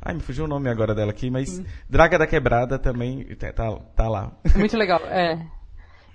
Ai, 0.00 0.14
me 0.14 0.20
fugiu 0.20 0.44
o 0.44 0.48
nome 0.48 0.68
agora 0.68 0.94
dela 0.94 1.10
aqui, 1.10 1.30
mas 1.30 1.48
Sim. 1.48 1.66
Draga 1.88 2.18
da 2.18 2.26
Quebrada 2.26 2.78
também 2.78 3.24
tá, 3.36 3.52
tá, 3.52 3.76
tá 3.94 4.08
lá. 4.08 4.32
Muito 4.56 4.76
legal, 4.76 5.00
é. 5.04 5.38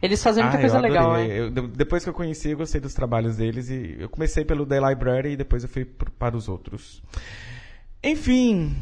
Eles 0.02 0.22
fazem 0.22 0.44
muita 0.44 0.58
ah, 0.58 0.60
coisa 0.60 0.80
legal. 0.82 1.18
Eu, 1.18 1.50
depois 1.50 2.04
que 2.04 2.10
eu 2.10 2.14
conheci, 2.14 2.50
eu 2.50 2.58
gostei 2.58 2.82
dos 2.82 2.94
trabalhos 2.94 3.38
deles 3.38 3.70
e 3.70 3.96
eu 4.00 4.10
comecei 4.10 4.44
pelo 4.44 4.66
The 4.66 4.82
Library 4.90 5.32
e 5.32 5.38
depois 5.38 5.64
eu 5.64 5.70
fui 5.70 5.86
para 5.86 6.36
os 6.36 6.50
outros. 6.50 7.02
Enfim. 8.04 8.76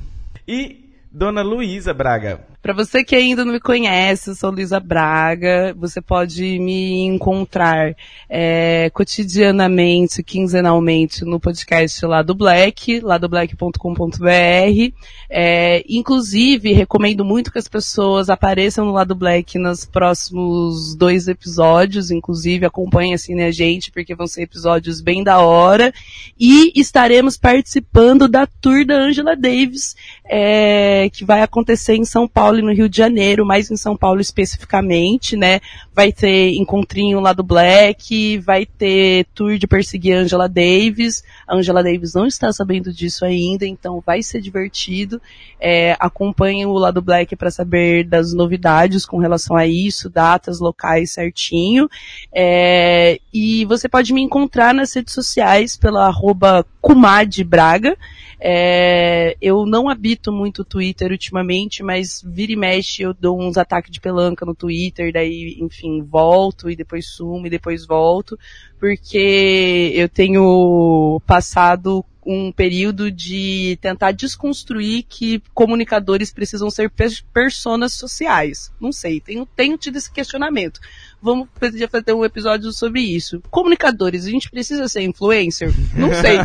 E 0.47 0.95
Dona 1.11 1.43
Luísa 1.43 1.93
Braga. 1.93 2.47
Para 2.61 2.73
você 2.73 3.03
que 3.03 3.15
ainda 3.15 3.43
não 3.43 3.53
me 3.53 3.59
conhece, 3.59 4.29
eu 4.29 4.35
sou 4.35 4.51
Luísa 4.51 4.79
Braga. 4.79 5.73
Você 5.79 5.99
pode 5.99 6.59
me 6.59 6.99
encontrar 6.99 7.95
é, 8.29 8.91
cotidianamente, 8.93 10.21
quinzenalmente, 10.21 11.25
no 11.25 11.39
podcast 11.39 12.05
lá 12.05 12.21
do 12.21 12.35
Black, 12.35 12.99
lá 12.99 13.17
do 13.17 13.27
black.com.br. 13.27 14.93
É, 15.27 15.83
inclusive, 15.89 16.71
recomendo 16.71 17.25
muito 17.25 17.51
que 17.51 17.57
as 17.57 17.67
pessoas 17.67 18.29
apareçam 18.29 18.85
no 18.85 18.91
lado 18.91 19.15
Black 19.15 19.57
nos 19.57 19.83
próximos 19.83 20.93
dois 20.95 21.27
episódios. 21.27 22.11
Inclusive, 22.11 22.67
acompanhem 22.67 23.15
assim 23.15 23.33
né, 23.33 23.47
a 23.47 23.51
gente, 23.51 23.91
porque 23.91 24.13
vão 24.13 24.27
ser 24.27 24.43
episódios 24.43 25.01
bem 25.01 25.23
da 25.23 25.39
hora. 25.39 25.91
E 26.39 26.71
estaremos 26.79 27.37
participando 27.37 28.27
da 28.27 28.45
tour 28.45 28.85
da 28.85 28.97
Angela 28.97 29.35
Davis, 29.35 29.95
é, 30.23 31.09
que 31.11 31.25
vai 31.25 31.41
acontecer 31.41 31.95
em 31.95 32.05
São 32.05 32.27
Paulo 32.27 32.50
Paulo 32.51 32.59
e 32.59 32.61
no 32.63 32.73
Rio 32.73 32.89
de 32.89 32.97
Janeiro, 32.97 33.45
mais 33.45 33.71
em 33.71 33.77
São 33.77 33.95
Paulo 33.95 34.19
especificamente, 34.19 35.37
né? 35.37 35.61
Vai 35.95 36.11
ter 36.11 36.53
encontrinho 36.55 37.21
lá 37.21 37.31
do 37.31 37.43
Black, 37.43 38.37
vai 38.39 38.65
ter 38.65 39.25
tour 39.33 39.57
de 39.57 39.65
perseguir 39.65 40.17
Angela 40.17 40.49
Davis. 40.49 41.23
A 41.47 41.55
Angela 41.55 41.81
Davis 41.81 42.13
não 42.13 42.27
está 42.27 42.51
sabendo 42.51 42.91
disso 42.91 43.23
ainda, 43.23 43.65
então 43.65 44.03
vai 44.05 44.21
ser 44.21 44.41
divertido. 44.41 45.21
É, 45.61 45.95
acompanhe 45.97 46.65
o 46.65 46.73
lado 46.73 47.01
Black 47.01 47.37
para 47.37 47.49
saber 47.49 48.03
das 48.03 48.33
novidades 48.33 49.05
com 49.05 49.17
relação 49.17 49.55
a 49.55 49.65
isso, 49.65 50.09
datas, 50.09 50.59
locais 50.59 51.11
certinho. 51.11 51.89
É, 52.35 53.17
e 53.33 53.63
você 53.63 53.87
pode 53.87 54.11
me 54.13 54.21
encontrar 54.21 54.73
nas 54.73 54.93
redes 54.93 55.13
sociais 55.13 55.77
pela 55.77 56.05
arroba 56.05 56.65
Kumad 56.81 57.41
Braga. 57.45 57.97
É, 58.43 59.37
eu 59.39 59.67
não 59.67 59.87
habito 59.87 60.31
muito 60.31 60.63
o 60.63 60.65
Twitter 60.65 61.11
ultimamente, 61.11 61.83
mas 61.83 62.23
vira 62.25 62.51
e 62.51 62.55
mexe 62.55 63.03
eu 63.03 63.13
dou 63.13 63.39
uns 63.39 63.55
ataques 63.55 63.91
de 63.91 64.01
pelanca 64.01 64.43
no 64.43 64.55
Twitter, 64.55 65.13
daí, 65.13 65.57
enfim, 65.59 66.01
volto 66.01 66.67
e 66.67 66.75
depois 66.75 67.05
sumo 67.05 67.45
e 67.45 67.51
depois 67.51 67.85
volto, 67.85 68.39
porque 68.79 69.91
eu 69.93 70.09
tenho 70.09 71.21
passado 71.27 72.03
um 72.25 72.51
período 72.51 73.11
de 73.11 73.77
tentar 73.81 74.11
desconstruir 74.11 75.03
que 75.07 75.41
comunicadores 75.53 76.31
precisam 76.31 76.69
ser 76.69 76.91
personas 77.33 77.93
sociais. 77.93 78.71
Não 78.79 78.91
sei, 78.91 79.19
tenho, 79.19 79.45
tenho 79.45 79.77
tido 79.77 79.97
esse 79.97 80.11
questionamento. 80.11 80.79
Vamos 81.21 81.47
fazer 81.59 82.13
um 82.13 82.25
episódio 82.25 82.71
sobre 82.71 83.01
isso. 83.01 83.41
Comunicadores, 83.51 84.25
a 84.25 84.29
gente 84.29 84.49
precisa 84.49 84.87
ser 84.87 85.01
influencer? 85.01 85.71
Não 85.95 86.09
sei. 86.13 86.37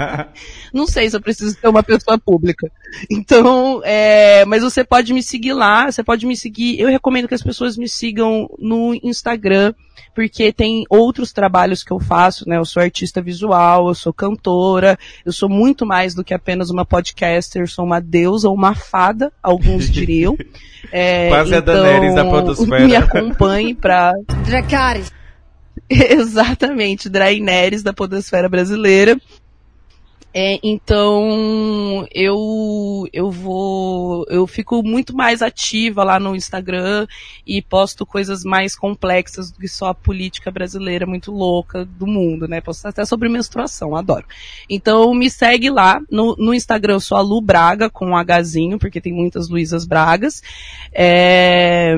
não 0.74 0.86
sei 0.86 1.08
se 1.08 1.16
eu 1.16 1.20
preciso 1.22 1.56
ser 1.58 1.68
uma 1.68 1.82
pessoa 1.82 2.18
pública. 2.18 2.70
Então, 3.10 3.80
é, 3.82 4.44
mas 4.44 4.62
você 4.62 4.84
pode 4.84 5.14
me 5.14 5.22
seguir 5.22 5.54
lá, 5.54 5.90
você 5.90 6.04
pode 6.04 6.26
me 6.26 6.36
seguir. 6.36 6.78
Eu 6.78 6.88
recomendo 6.88 7.28
que 7.28 7.34
as 7.34 7.42
pessoas 7.42 7.78
me 7.78 7.88
sigam 7.88 8.48
no 8.58 8.94
Instagram, 9.02 9.72
porque 10.14 10.52
tem 10.52 10.84
outros 10.90 11.32
trabalhos 11.32 11.82
que 11.82 11.92
eu 11.92 11.98
faço, 11.98 12.46
né? 12.46 12.58
Eu 12.58 12.64
sou 12.64 12.82
artista 12.82 13.22
visual, 13.22 13.88
eu 13.88 13.94
sou 13.94 14.12
cantora, 14.12 14.98
eu 15.24 15.32
sou 15.32 15.48
muito 15.48 15.86
mais 15.86 16.14
do 16.14 16.22
que 16.22 16.34
apenas 16.34 16.68
uma 16.68 16.84
podcaster, 16.84 17.66
sou 17.68 17.84
uma 17.86 18.00
deusa 18.00 18.48
ou 18.48 18.54
uma 18.54 18.74
fada, 18.74 19.32
alguns 19.42 19.90
diriam. 19.90 20.36
É, 20.92 21.28
Quase 21.28 21.54
então, 21.54 21.74
a 21.74 21.82
Daenerys 21.82 22.14
da 22.14 22.24
podosfera. 22.24 22.86
Me 22.88 22.96
acompanhe 22.96 23.74
Dracarys. 24.46 25.12
Exatamente, 25.88 27.08
Draenerys 27.08 27.82
da 27.82 27.92
podosfera 27.92 28.48
brasileira. 28.48 29.20
É, 30.32 30.60
então 30.62 32.06
eu 32.14 33.04
eu 33.12 33.32
vou 33.32 34.24
eu 34.28 34.46
fico 34.46 34.80
muito 34.80 35.12
mais 35.12 35.42
ativa 35.42 36.04
lá 36.04 36.20
no 36.20 36.36
Instagram 36.36 37.08
e 37.44 37.60
posto 37.60 38.06
coisas 38.06 38.44
mais 38.44 38.76
complexas 38.76 39.50
do 39.50 39.58
que 39.58 39.66
só 39.66 39.88
a 39.88 39.94
política 39.94 40.48
brasileira 40.48 41.04
muito 41.04 41.32
louca 41.32 41.84
do 41.84 42.06
mundo, 42.06 42.46
né? 42.46 42.60
Posto 42.60 42.86
até 42.86 43.04
sobre 43.04 43.28
menstruação, 43.28 43.96
adoro. 43.96 44.24
Então 44.68 45.12
me 45.14 45.28
segue 45.28 45.68
lá 45.68 46.00
no, 46.08 46.36
no 46.36 46.54
Instagram, 46.54 46.94
eu 46.94 47.00
sou 47.00 47.18
a 47.18 47.22
Lu 47.22 47.40
Braga 47.40 47.90
com 47.90 48.12
um 48.12 48.16
Hzinho, 48.16 48.78
porque 48.78 49.00
tem 49.00 49.12
muitas 49.12 49.48
Luísas 49.48 49.84
Bragas. 49.84 50.40
É, 50.92 51.96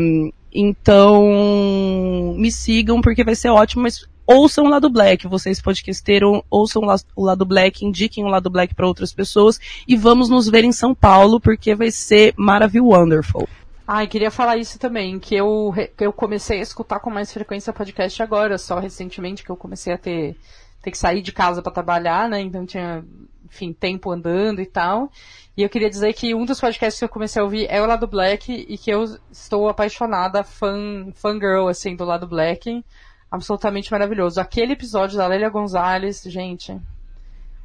então, 0.55 2.35
me 2.37 2.51
sigam 2.51 3.01
porque 3.01 3.25
vai 3.25 3.35
ser 3.35 3.49
ótimo, 3.49 3.83
mas 3.83 4.07
ouçam 4.27 4.65
o 4.65 4.69
lado 4.69 4.89
black, 4.89 5.27
vocês 5.27 5.61
podcasteram, 5.61 6.45
ouçam 6.51 6.83
o 7.17 7.25
lado 7.25 7.45
black, 7.45 7.85
indiquem 7.85 8.25
o 8.25 8.29
lado 8.29 8.51
black 8.51 8.75
para 8.75 8.87
outras 8.87 9.13
pessoas 9.13 9.59
e 9.87 9.97
vamos 9.97 10.29
nos 10.29 10.49
ver 10.49 10.65
em 10.65 10.73
São 10.73 10.95
Paulo 10.95 11.41
porque 11.41 11.75
vai 11.75 11.91
ser 11.91 12.35
maravilhoso, 12.37 12.91
wonderful. 12.91 13.49
Ai, 13.87 14.07
queria 14.07 14.31
falar 14.31 14.57
isso 14.57 14.79
também, 14.79 15.19
que 15.19 15.35
eu, 15.35 15.75
que 15.97 16.07
eu 16.07 16.13
comecei 16.13 16.61
a 16.61 16.63
escutar 16.63 17.01
com 17.01 17.11
mais 17.11 17.33
frequência 17.33 17.73
podcast 17.73 18.23
agora, 18.23 18.57
só 18.57 18.79
recentemente 18.79 19.43
que 19.43 19.51
eu 19.51 19.57
comecei 19.57 19.93
a 19.93 19.99
ter, 19.99 20.37
ter 20.81 20.91
que 20.91 20.99
sair 20.99 21.21
de 21.21 21.33
casa 21.33 21.61
para 21.61 21.73
trabalhar, 21.73 22.29
né? 22.29 22.41
Então 22.41 22.65
tinha, 22.65 23.05
enfim, 23.53 23.73
tempo 23.73 24.11
andando 24.11 24.61
e 24.61 24.67
tal. 24.67 25.11
E 25.57 25.63
eu 25.63 25.69
queria 25.69 25.91
dizer 25.91 26.13
que 26.15 26.35
um 26.35 26.47
dos 26.47 26.59
podcasts 26.59 26.99
que 26.99 27.05
eu 27.05 27.09
comecei 27.09 27.41
a 27.41 27.45
ouvir 27.45 27.67
é 27.69 27.83
o 27.83 27.87
Lado 27.87 28.07
Black 28.07 28.51
e 28.51 28.79
que 28.79 28.91
eu 28.91 29.05
estou 29.31 29.69
apaixonada, 29.69 30.43
fã, 30.43 31.13
fangirl, 31.15 31.69
assim, 31.69 31.95
do 31.95 32.05
Lado 32.05 32.27
Black 32.27 32.83
absolutamente 33.31 33.91
maravilhoso. 33.91 34.41
Aquele 34.41 34.75
episódio 34.75 35.17
da 35.17 35.27
Lélia 35.27 35.49
Gonzalez, 35.49 36.23
gente, 36.27 36.79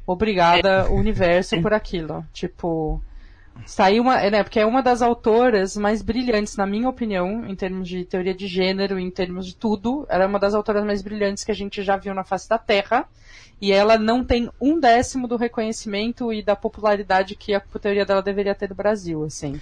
obrigada, 0.06 0.68
é. 0.68 0.88
universo, 0.88 1.60
por 1.62 1.74
aquilo. 1.74 2.24
Tipo, 2.32 3.02
saiu 3.66 4.02
uma, 4.02 4.16
né, 4.30 4.42
porque 4.42 4.60
é 4.60 4.66
uma 4.66 4.82
das 4.82 5.02
autoras 5.02 5.76
mais 5.76 6.02
brilhantes, 6.02 6.56
na 6.56 6.66
minha 6.66 6.88
opinião, 6.88 7.46
em 7.46 7.54
termos 7.54 7.88
de 7.88 8.04
teoria 8.04 8.34
de 8.34 8.46
gênero, 8.46 8.98
em 8.98 9.10
termos 9.10 9.46
de 9.46 9.54
tudo. 9.56 10.06
Ela 10.08 10.24
é 10.24 10.26
uma 10.26 10.38
das 10.38 10.54
autoras 10.54 10.84
mais 10.84 11.02
brilhantes 11.02 11.44
que 11.44 11.50
a 11.50 11.54
gente 11.54 11.82
já 11.82 11.96
viu 11.96 12.14
na 12.14 12.24
face 12.24 12.48
da 12.48 12.58
Terra. 12.58 13.08
E 13.60 13.72
ela 13.72 13.98
não 13.98 14.24
tem 14.24 14.48
um 14.60 14.78
décimo 14.78 15.26
do 15.26 15.36
reconhecimento 15.36 16.32
e 16.32 16.42
da 16.42 16.54
popularidade 16.54 17.34
que 17.34 17.54
a 17.54 17.60
teoria 17.60 18.06
dela 18.06 18.22
deveria 18.22 18.54
ter 18.54 18.68
no 18.68 18.74
Brasil, 18.74 19.24
assim 19.24 19.60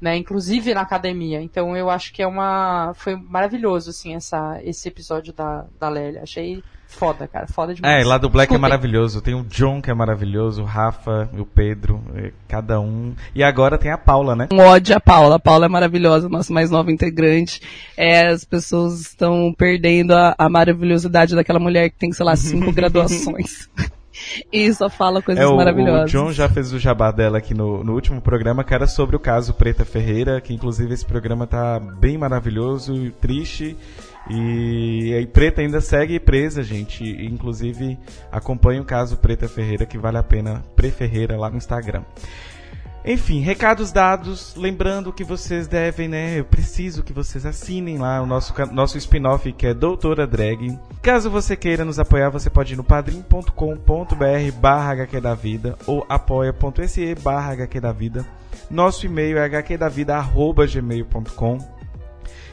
né? 0.00 0.16
Inclusive 0.16 0.74
na 0.74 0.82
academia. 0.82 1.40
Então 1.40 1.76
eu 1.76 1.90
acho 1.90 2.12
que 2.12 2.22
é 2.22 2.26
uma. 2.26 2.92
Foi 2.94 3.16
maravilhoso, 3.16 3.90
assim, 3.90 4.14
essa, 4.14 4.60
esse 4.62 4.88
episódio 4.88 5.32
da, 5.32 5.66
da 5.78 5.88
Lélia. 5.88 6.22
Achei 6.22 6.62
foda, 6.88 7.28
cara. 7.28 7.46
Foda 7.46 7.74
demais. 7.74 8.00
É, 8.00 8.04
lá 8.04 8.18
do 8.18 8.28
Black 8.28 8.52
é 8.52 8.58
maravilhoso. 8.58 9.20
Tem 9.20 9.34
o 9.34 9.44
John 9.44 9.80
que 9.80 9.90
é 9.90 9.94
maravilhoso, 9.94 10.62
o 10.62 10.64
Rafa, 10.64 11.28
o 11.38 11.44
Pedro, 11.44 12.02
é, 12.14 12.32
cada 12.48 12.80
um. 12.80 13.14
E 13.34 13.42
agora 13.42 13.78
tem 13.78 13.90
a 13.90 13.98
Paula, 13.98 14.34
né? 14.34 14.48
Um 14.52 14.58
ódio 14.58 14.96
a 14.96 15.00
Paula. 15.00 15.36
A 15.36 15.38
Paula 15.38 15.66
é 15.66 15.68
maravilhosa, 15.68 16.28
nossa 16.28 16.52
mais 16.52 16.70
nova 16.70 16.90
integrante. 16.90 17.60
É, 17.96 18.28
as 18.28 18.44
pessoas 18.44 19.00
estão 19.00 19.54
perdendo 19.56 20.12
a, 20.12 20.34
a 20.36 20.48
maravilhosidade 20.48 21.36
daquela 21.36 21.60
mulher 21.60 21.90
que 21.90 21.98
tem, 21.98 22.10
sei 22.12 22.24
lá, 22.24 22.34
cinco 22.34 22.72
graduações. 22.72 23.68
e 24.52 24.72
só 24.72 24.88
fala 24.88 25.22
coisas 25.22 25.44
é, 25.44 25.46
o, 25.46 25.56
maravilhosas. 25.56 26.10
O 26.10 26.12
John 26.12 26.32
já 26.32 26.48
fez 26.48 26.72
o 26.72 26.78
jabá 26.78 27.10
dela 27.10 27.38
aqui 27.38 27.54
no, 27.54 27.84
no 27.84 27.94
último 27.94 28.20
programa, 28.20 28.64
que 28.64 28.74
era 28.74 28.86
sobre 28.86 29.16
o 29.16 29.20
caso 29.20 29.54
Preta 29.54 29.84
Ferreira, 29.84 30.40
que 30.40 30.54
inclusive 30.54 30.92
esse 30.92 31.04
programa 31.04 31.46
tá 31.46 31.78
bem 31.78 32.18
maravilhoso 32.18 32.94
e 32.94 33.10
triste. 33.10 33.76
E 34.30 35.18
a 35.18 35.26
Preta 35.26 35.62
ainda 35.62 35.80
segue 35.80 36.20
presa, 36.20 36.62
gente. 36.62 37.02
E, 37.02 37.26
inclusive 37.26 37.98
acompanha 38.30 38.82
o 38.82 38.84
caso 38.84 39.16
Preta 39.16 39.48
Ferreira, 39.48 39.86
que 39.86 39.98
vale 39.98 40.18
a 40.18 40.22
pena. 40.22 40.62
Pre 40.76 40.90
Ferreira 40.90 41.36
lá 41.36 41.50
no 41.50 41.56
Instagram. 41.56 42.04
Enfim, 43.04 43.40
recados 43.40 43.90
dados. 43.90 44.54
Lembrando 44.56 45.12
que 45.12 45.24
vocês 45.24 45.66
devem, 45.66 46.06
né? 46.08 46.38
Eu 46.38 46.44
preciso 46.44 47.02
que 47.02 47.12
vocês 47.12 47.44
assinem 47.46 47.96
lá 47.96 48.20
o 48.20 48.26
nosso, 48.26 48.52
nosso 48.70 48.98
spin-off 48.98 49.50
que 49.52 49.66
é 49.66 49.72
Doutora 49.72 50.26
Drag. 50.26 50.78
Caso 51.00 51.30
você 51.30 51.56
queira 51.56 51.86
nos 51.86 51.98
apoiar, 51.98 52.28
você 52.28 52.50
pode 52.50 52.74
ir 52.74 52.76
no 52.76 52.84
padrim.com.br 52.84 54.52
barra 54.60 54.92
HQ 54.92 55.20
da 55.22 55.34
Vida 55.34 55.78
ou 55.86 56.04
apoia.se 56.06 57.14
barra 57.14 57.52
HQ 57.52 57.80
da 57.80 57.92
Vida. 57.92 58.26
Nosso 58.70 59.06
e-mail 59.06 59.38
é 59.38 59.48
hqdavida.gmail.com 59.48 61.78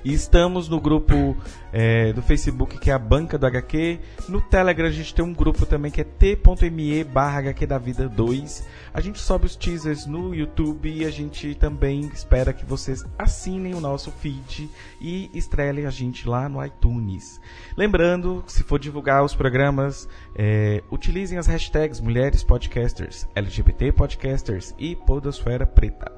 e 0.05 0.13
estamos 0.13 0.69
no 0.69 0.79
grupo 0.79 1.35
é, 1.77 2.13
do 2.13 2.21
Facebook, 2.21 2.79
que 2.79 2.89
é 2.89 2.93
a 2.93 2.97
Banca 2.97 3.37
do 3.37 3.45
HQ. 3.45 3.99
No 4.29 4.39
Telegram 4.39 4.87
a 4.87 4.91
gente 4.91 5.13
tem 5.13 5.25
um 5.25 5.33
grupo 5.33 5.65
também 5.65 5.91
que 5.91 5.99
é 5.99 6.05
t.me 6.05 7.03
barra 7.03 7.39
HQ 7.39 7.67
da 7.67 7.77
Vida 7.77 8.07
2. 8.07 8.65
A 8.93 9.01
gente 9.01 9.19
sobe 9.19 9.45
os 9.45 9.57
teasers 9.57 10.05
no 10.05 10.33
YouTube 10.33 10.89
e 10.89 11.03
a 11.03 11.11
gente 11.11 11.53
também 11.53 12.09
espera 12.13 12.53
que 12.53 12.65
vocês 12.65 13.03
assinem 13.19 13.73
o 13.73 13.81
nosso 13.81 14.09
feed 14.09 14.69
e 15.01 15.29
estrelem 15.33 15.85
a 15.85 15.89
gente 15.89 16.29
lá 16.29 16.47
no 16.47 16.65
iTunes. 16.65 17.41
Lembrando, 17.75 18.41
se 18.47 18.63
for 18.63 18.79
divulgar 18.79 19.21
os 19.25 19.35
programas, 19.35 20.07
é, 20.33 20.81
utilizem 20.89 21.37
as 21.37 21.45
hashtags 21.45 21.99
Mulheres 21.99 22.41
Podcasters, 22.41 23.27
LGBT 23.35 23.91
Podcasters 23.91 24.73
e 24.79 24.95
Podosfera 24.95 25.65
Preta. 25.65 26.09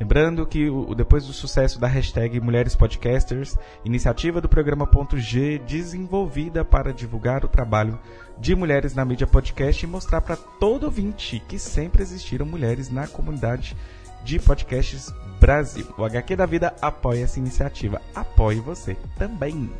Lembrando 0.00 0.44
que 0.44 0.68
o, 0.68 0.92
depois 0.92 1.24
do 1.24 1.32
sucesso 1.32 1.78
da 1.78 1.86
hashtag 1.86 2.40
Mulheres 2.40 2.74
Podcasters, 2.74 3.56
iniciativa 3.84 4.40
do 4.40 4.48
programa 4.48 4.88
G, 5.12 5.58
desenvolvida 5.58 6.64
para 6.64 6.92
divulgar 6.92 7.44
o 7.44 7.48
trabalho 7.48 7.98
de 8.38 8.54
mulheres 8.54 8.94
na 8.94 9.04
mídia 9.04 9.26
podcast 9.26 9.84
e 9.84 9.88
mostrar 9.88 10.20
para 10.20 10.36
todo 10.36 10.84
ouvinte 10.84 11.42
que 11.48 11.58
sempre 11.58 12.02
existiram 12.02 12.46
mulheres 12.46 12.90
na 12.90 13.06
comunidade 13.06 13.76
de 14.24 14.38
podcasts 14.38 15.12
Brasil. 15.38 15.86
O 15.98 16.04
HQ 16.04 16.36
da 16.36 16.46
Vida 16.46 16.74
apoia 16.80 17.24
essa 17.24 17.38
iniciativa. 17.38 18.00
Apoie 18.14 18.60
você 18.60 18.96
também. 19.18 19.70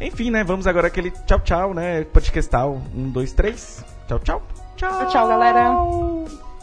Enfim, 0.00 0.30
né? 0.30 0.42
Vamos 0.42 0.66
agora 0.66 0.86
aquele 0.86 1.10
tchau, 1.10 1.40
tchau, 1.40 1.74
né? 1.74 2.04
Podcastal. 2.04 2.80
Um, 2.94 3.10
dois, 3.10 3.32
três. 3.32 3.84
Tchau, 4.08 4.18
tchau. 4.18 4.42
Tchau, 4.76 5.08
tchau, 5.08 5.28
galera. 5.28 5.76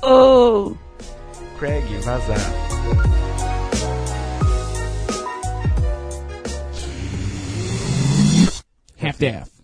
Oh! 0.04 0.76
Craig, 1.60 1.86
vazar. 2.04 2.38
half 9.02 9.18
to 9.18 9.32
half. 9.32 9.61